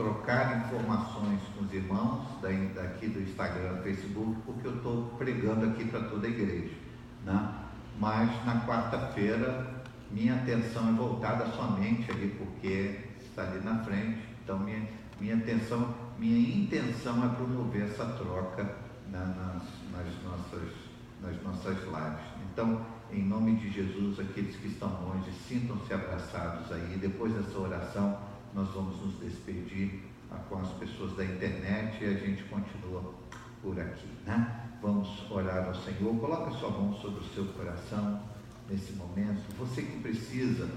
trocar 0.00 0.64
informações 0.64 1.40
com 1.54 1.64
os 1.64 1.74
irmãos 1.74 2.26
daqui 2.40 3.06
do 3.08 3.20
Instagram, 3.20 3.82
Facebook, 3.82 4.40
porque 4.46 4.66
eu 4.66 4.76
estou 4.76 5.14
pregando 5.18 5.66
aqui 5.66 5.84
para 5.84 6.00
toda 6.04 6.26
a 6.26 6.30
igreja. 6.30 6.74
Né? 7.22 7.54
Mas 7.98 8.30
na 8.46 8.64
quarta-feira 8.66 9.82
minha 10.10 10.36
atenção 10.36 10.88
é 10.88 10.92
voltada 10.92 11.46
somente 11.52 12.10
ali, 12.10 12.34
porque 12.38 13.00
está 13.20 13.42
ali 13.42 13.62
na 13.62 13.84
frente. 13.84 14.18
Então 14.42 14.58
minha, 14.58 14.88
minha 15.20 15.36
atenção, 15.36 15.94
minha 16.18 16.56
intenção 16.56 17.22
é 17.22 17.28
promover 17.34 17.82
essa 17.82 18.06
troca 18.06 18.64
né, 19.06 19.34
nas, 19.36 19.62
nas, 19.92 20.22
nossas, 20.24 20.72
nas 21.20 21.42
nossas 21.42 21.76
lives. 21.76 22.24
Então, 22.50 22.80
em 23.12 23.22
nome 23.22 23.56
de 23.56 23.70
Jesus, 23.70 24.18
aqueles 24.18 24.56
que 24.56 24.68
estão 24.68 24.88
longe, 25.02 25.30
sintam-se 25.46 25.92
abraçados 25.92 26.72
aí. 26.72 26.96
Depois 26.98 27.34
dessa 27.34 27.58
oração, 27.58 28.29
nós 28.54 28.68
vamos 28.70 29.00
nos 29.00 29.20
despedir 29.20 30.02
com 30.48 30.58
as 30.58 30.68
pessoas 30.72 31.16
da 31.16 31.24
internet 31.24 32.02
e 32.02 32.06
a 32.06 32.14
gente 32.14 32.44
continua 32.44 33.14
por 33.62 33.78
aqui, 33.78 34.08
né? 34.26 34.68
Vamos 34.82 35.30
orar 35.30 35.66
ao 35.66 35.74
Senhor. 35.74 36.16
Coloca 36.18 36.50
sua 36.52 36.70
mão 36.70 36.94
sobre 36.94 37.20
o 37.20 37.24
seu 37.34 37.44
coração 37.46 38.22
nesse 38.68 38.92
momento. 38.92 39.42
Você 39.58 39.82
que 39.82 40.00
precisa 40.00 40.68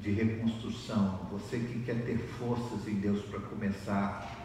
de 0.00 0.10
reconstrução, 0.12 1.26
você 1.30 1.58
que 1.58 1.82
quer 1.84 2.04
ter 2.04 2.18
forças 2.18 2.86
em 2.86 2.94
Deus 2.96 3.24
para 3.24 3.40
começar, 3.40 4.36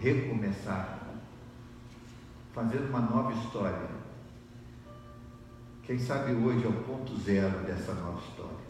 recomeçar, 0.00 1.00
fazer 2.54 2.78
uma 2.78 3.00
nova 3.00 3.32
história. 3.32 3.88
Quem 5.82 5.98
sabe 5.98 6.32
hoje 6.32 6.64
é 6.64 6.68
o 6.68 6.84
ponto 6.84 7.16
zero 7.20 7.64
dessa 7.64 7.94
nova 7.94 8.20
história. 8.20 8.66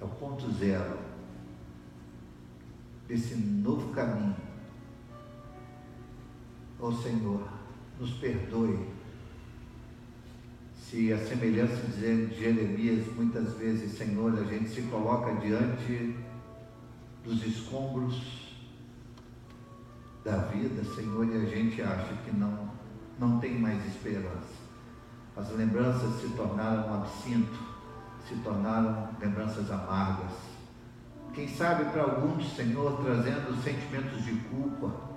É 0.00 0.04
o 0.04 0.08
ponto 0.08 0.50
zero 0.52 1.09
desse 3.10 3.34
novo 3.34 3.92
caminho. 3.92 4.36
Ó 6.78 6.86
oh, 6.86 6.92
Senhor, 6.92 7.42
nos 7.98 8.12
perdoe 8.12 8.86
se 10.76 11.12
a 11.12 11.18
semelhança 11.18 11.88
de 11.88 12.34
Jeremias, 12.38 13.06
muitas 13.16 13.54
vezes, 13.54 13.98
Senhor, 13.98 14.38
a 14.38 14.44
gente 14.44 14.70
se 14.70 14.82
coloca 14.82 15.34
diante 15.40 16.16
dos 17.24 17.44
escombros 17.44 18.54
da 20.24 20.36
vida, 20.36 20.84
Senhor, 20.94 21.26
e 21.26 21.36
a 21.36 21.44
gente 21.46 21.82
acha 21.82 22.14
que 22.24 22.36
não, 22.36 22.70
não 23.18 23.40
tem 23.40 23.58
mais 23.58 23.84
esperança. 23.86 24.60
As 25.36 25.50
lembranças 25.50 26.20
se 26.20 26.28
tornaram 26.28 26.94
absinto 26.94 27.70
se 28.28 28.36
tornaram 28.36 29.08
lembranças 29.20 29.68
amargas. 29.70 30.49
Quem 31.34 31.46
sabe 31.48 31.84
para 31.92 32.02
alguns, 32.02 32.56
Senhor, 32.56 33.00
trazendo 33.04 33.62
sentimentos 33.62 34.24
de 34.24 34.32
culpa. 34.48 35.10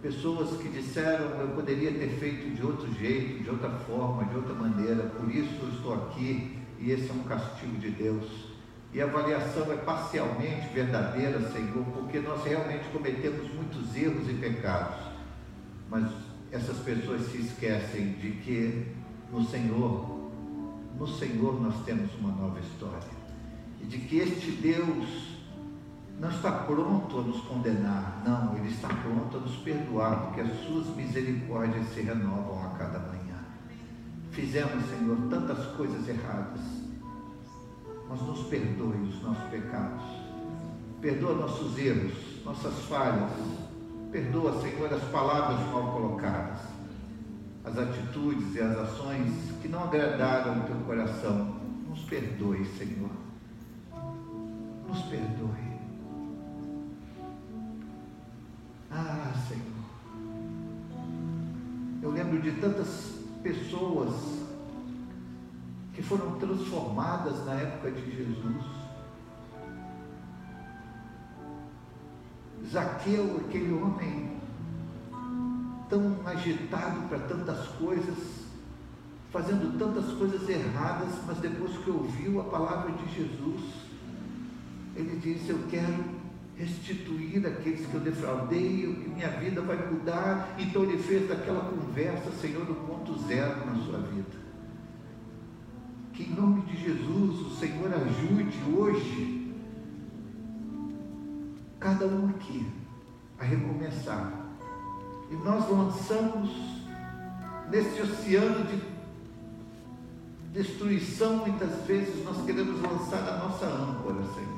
Pessoas 0.00 0.56
que 0.60 0.68
disseram 0.68 1.40
eu 1.40 1.48
poderia 1.48 1.92
ter 1.92 2.08
feito 2.20 2.54
de 2.54 2.64
outro 2.64 2.92
jeito, 2.94 3.42
de 3.42 3.50
outra 3.50 3.70
forma, 3.70 4.24
de 4.26 4.36
outra 4.36 4.54
maneira, 4.54 5.02
por 5.18 5.28
isso 5.28 5.52
eu 5.60 5.68
estou 5.70 5.94
aqui 5.94 6.56
e 6.78 6.92
esse 6.92 7.10
é 7.10 7.12
um 7.12 7.24
castigo 7.24 7.76
de 7.78 7.90
Deus. 7.90 8.48
E 8.92 9.02
a 9.02 9.04
avaliação 9.04 9.70
é 9.72 9.76
parcialmente 9.76 10.68
verdadeira, 10.72 11.50
Senhor, 11.50 11.84
porque 11.92 12.20
nós 12.20 12.44
realmente 12.44 12.88
cometemos 12.92 13.52
muitos 13.52 13.94
erros 13.96 14.28
e 14.30 14.34
pecados. 14.34 15.04
Mas 15.90 16.10
essas 16.52 16.78
pessoas 16.78 17.22
se 17.32 17.38
esquecem 17.38 18.12
de 18.12 18.30
que 18.30 18.86
no 19.32 19.44
Senhor, 19.44 20.30
no 20.96 21.08
Senhor 21.08 21.60
nós 21.60 21.84
temos 21.84 22.14
uma 22.14 22.30
nova 22.30 22.60
história. 22.60 23.17
E 23.80 23.86
de 23.86 23.98
que 23.98 24.18
este 24.18 24.52
Deus 24.52 25.28
não 26.20 26.30
está 26.30 26.50
pronto 26.50 27.18
a 27.18 27.22
nos 27.22 27.40
condenar, 27.42 28.22
não, 28.26 28.56
Ele 28.56 28.68
está 28.68 28.88
pronto 28.88 29.36
a 29.36 29.40
nos 29.40 29.56
perdoar, 29.58 30.22
porque 30.22 30.40
as 30.40 30.60
suas 30.64 30.86
misericórdias 30.96 31.86
se 31.94 32.00
renovam 32.02 32.64
a 32.64 32.70
cada 32.70 32.98
manhã. 32.98 33.38
Fizemos, 34.32 34.84
Senhor, 34.86 35.16
tantas 35.30 35.64
coisas 35.76 36.08
erradas, 36.08 36.60
mas 38.08 38.20
nos 38.22 38.42
perdoe 38.48 38.96
os 38.96 39.22
nossos 39.22 39.44
pecados, 39.44 40.02
perdoa 41.00 41.34
nossos 41.34 41.78
erros, 41.78 42.14
nossas 42.44 42.74
falhas, 42.86 43.30
perdoa, 44.10 44.60
Senhor, 44.60 44.92
as 44.92 45.02
palavras 45.04 45.60
mal 45.70 45.92
colocadas, 45.92 46.60
as 47.64 47.78
atitudes 47.78 48.54
e 48.56 48.60
as 48.60 48.76
ações 48.76 49.32
que 49.60 49.68
não 49.68 49.84
agradaram 49.84 50.60
o 50.60 50.64
teu 50.64 50.76
coração. 50.86 51.58
Nos 51.88 52.00
perdoe, 52.00 52.64
Senhor. 52.76 53.27
Nos 54.88 55.02
perdoe. 55.02 55.68
Ah, 58.90 59.32
Senhor. 59.46 59.62
Eu 62.02 62.10
lembro 62.10 62.40
de 62.40 62.52
tantas 62.52 63.18
pessoas 63.42 64.14
que 65.92 66.02
foram 66.02 66.38
transformadas 66.38 67.44
na 67.44 67.54
época 67.54 67.90
de 67.90 68.16
Jesus. 68.16 68.64
Zaqueu, 72.70 73.42
aquele 73.46 73.72
homem 73.74 74.38
tão 75.88 76.16
agitado 76.24 77.08
para 77.08 77.18
tantas 77.20 77.66
coisas, 77.68 78.16
fazendo 79.30 79.78
tantas 79.78 80.12
coisas 80.14 80.48
erradas, 80.48 81.14
mas 81.26 81.38
depois 81.38 81.76
que 81.78 81.90
ouviu 81.90 82.40
a 82.40 82.44
palavra 82.44 82.92
de 82.92 83.14
Jesus, 83.14 83.88
ele 85.00 85.16
disse: 85.18 85.50
Eu 85.50 85.60
quero 85.70 86.04
restituir 86.56 87.46
aqueles 87.46 87.86
que 87.86 87.94
eu 87.94 88.00
defraudei, 88.00 88.92
que 89.00 89.08
minha 89.08 89.28
vida 89.28 89.60
vai 89.62 89.76
mudar. 89.90 90.56
Então 90.58 90.82
ele 90.82 90.98
fez 90.98 91.28
daquela 91.28 91.70
conversa, 91.70 92.32
Senhor, 92.32 92.68
o 92.68 92.74
ponto 92.74 93.16
zero 93.26 93.64
na 93.64 93.76
sua 93.84 93.98
vida. 94.00 94.48
Que 96.12 96.24
em 96.24 96.34
nome 96.34 96.62
de 96.62 96.76
Jesus 96.76 97.40
o 97.40 97.50
Senhor 97.56 97.92
ajude 97.94 98.58
hoje 98.76 99.54
cada 101.78 102.06
um 102.06 102.30
aqui 102.30 102.66
a 103.38 103.44
recomeçar. 103.44 104.32
E 105.30 105.34
nós 105.36 105.70
lançamos 105.70 106.50
nesse 107.70 108.02
oceano 108.02 108.66
de 108.66 108.82
destruição, 110.52 111.36
muitas 111.36 111.86
vezes 111.86 112.24
nós 112.24 112.44
queremos 112.44 112.80
lançar 112.80 113.28
a 113.28 113.38
nossa 113.38 113.66
âncora, 113.66 114.24
Senhor 114.34 114.57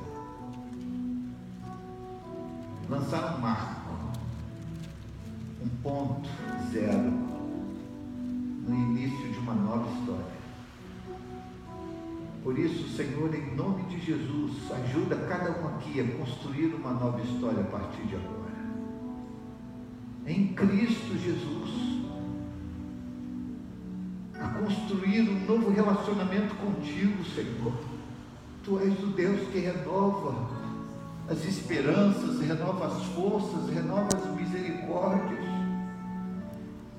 lançar 2.91 3.37
um 3.37 3.39
marco, 3.39 3.93
um 5.63 5.69
ponto 5.81 6.29
zero 6.73 7.09
no 8.67 8.75
início 8.75 9.31
de 9.31 9.39
uma 9.39 9.53
nova 9.53 9.89
história. 9.93 10.41
Por 12.43 12.59
isso, 12.59 12.89
Senhor, 12.97 13.33
em 13.33 13.55
nome 13.55 13.83
de 13.83 13.97
Jesus, 13.97 14.69
ajuda 14.71 15.15
cada 15.15 15.51
um 15.61 15.67
aqui 15.69 16.01
a 16.01 16.17
construir 16.17 16.73
uma 16.75 16.91
nova 16.91 17.21
história 17.21 17.61
a 17.61 17.67
partir 17.67 18.01
de 18.07 18.15
agora. 18.15 18.51
Em 20.27 20.49
Cristo 20.49 21.17
Jesus, 21.17 22.01
a 24.37 24.49
construir 24.49 25.29
um 25.29 25.45
novo 25.45 25.71
relacionamento 25.71 26.53
contigo, 26.55 27.23
Senhor. 27.23 27.73
Tu 28.65 28.79
és 28.79 29.01
o 29.01 29.07
Deus 29.07 29.47
que 29.49 29.59
renova 29.59 30.50
as 31.31 31.45
esperanças, 31.45 32.41
renova 32.41 32.87
as 32.87 33.05
forças, 33.05 33.69
renova 33.69 34.09
as 34.17 34.35
misericórdias, 34.35 35.45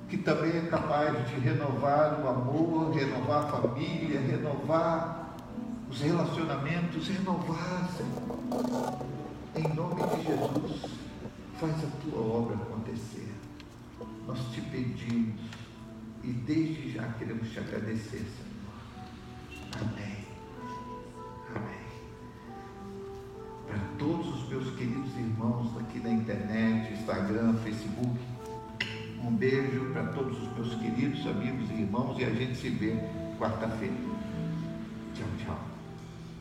que 0.09 0.17
também 0.17 0.57
é 0.57 0.61
capaz 0.61 1.29
de 1.29 1.35
renovar 1.35 2.19
o 2.19 2.27
amor, 2.27 2.91
renovar 2.91 3.43
a 3.43 3.47
família, 3.47 4.19
renovar 4.19 5.35
os 5.87 6.01
relacionamentos, 6.01 7.07
renovar, 7.07 7.89
Senhor. 7.95 8.99
Em 9.55 9.75
nome 9.75 10.01
de 10.01 10.23
Jesus, 10.23 10.81
faz 11.59 11.75
a 11.83 11.87
tua 12.01 12.19
obra 12.19 12.55
acontecer. 12.55 13.31
Nós 14.25 14.39
te 14.51 14.61
pedimos 14.61 15.41
e 16.23 16.31
desde 16.31 16.93
já 16.93 17.07
queremos 17.19 17.51
te 17.51 17.59
agradecer, 17.59 18.25
Senhor. 18.25 19.91
Amém. 19.91 20.13
Todos 23.97 24.27
os 24.27 24.49
meus 24.49 24.75
queridos 24.75 25.15
irmãos 25.17 25.77
aqui 25.79 25.99
na 25.99 26.09
internet, 26.09 26.93
Instagram, 26.93 27.53
Facebook. 27.63 28.19
Um 29.23 29.31
beijo 29.31 29.91
para 29.93 30.03
todos 30.07 30.37
os 30.41 30.53
meus 30.53 30.75
queridos 30.75 31.25
amigos 31.27 31.69
e 31.69 31.81
irmãos 31.81 32.19
e 32.19 32.25
a 32.25 32.29
gente 32.29 32.57
se 32.57 32.69
vê 32.69 32.97
quarta-feira. 33.37 33.95
Tchau, 35.15 35.27
tchau. 35.39 35.72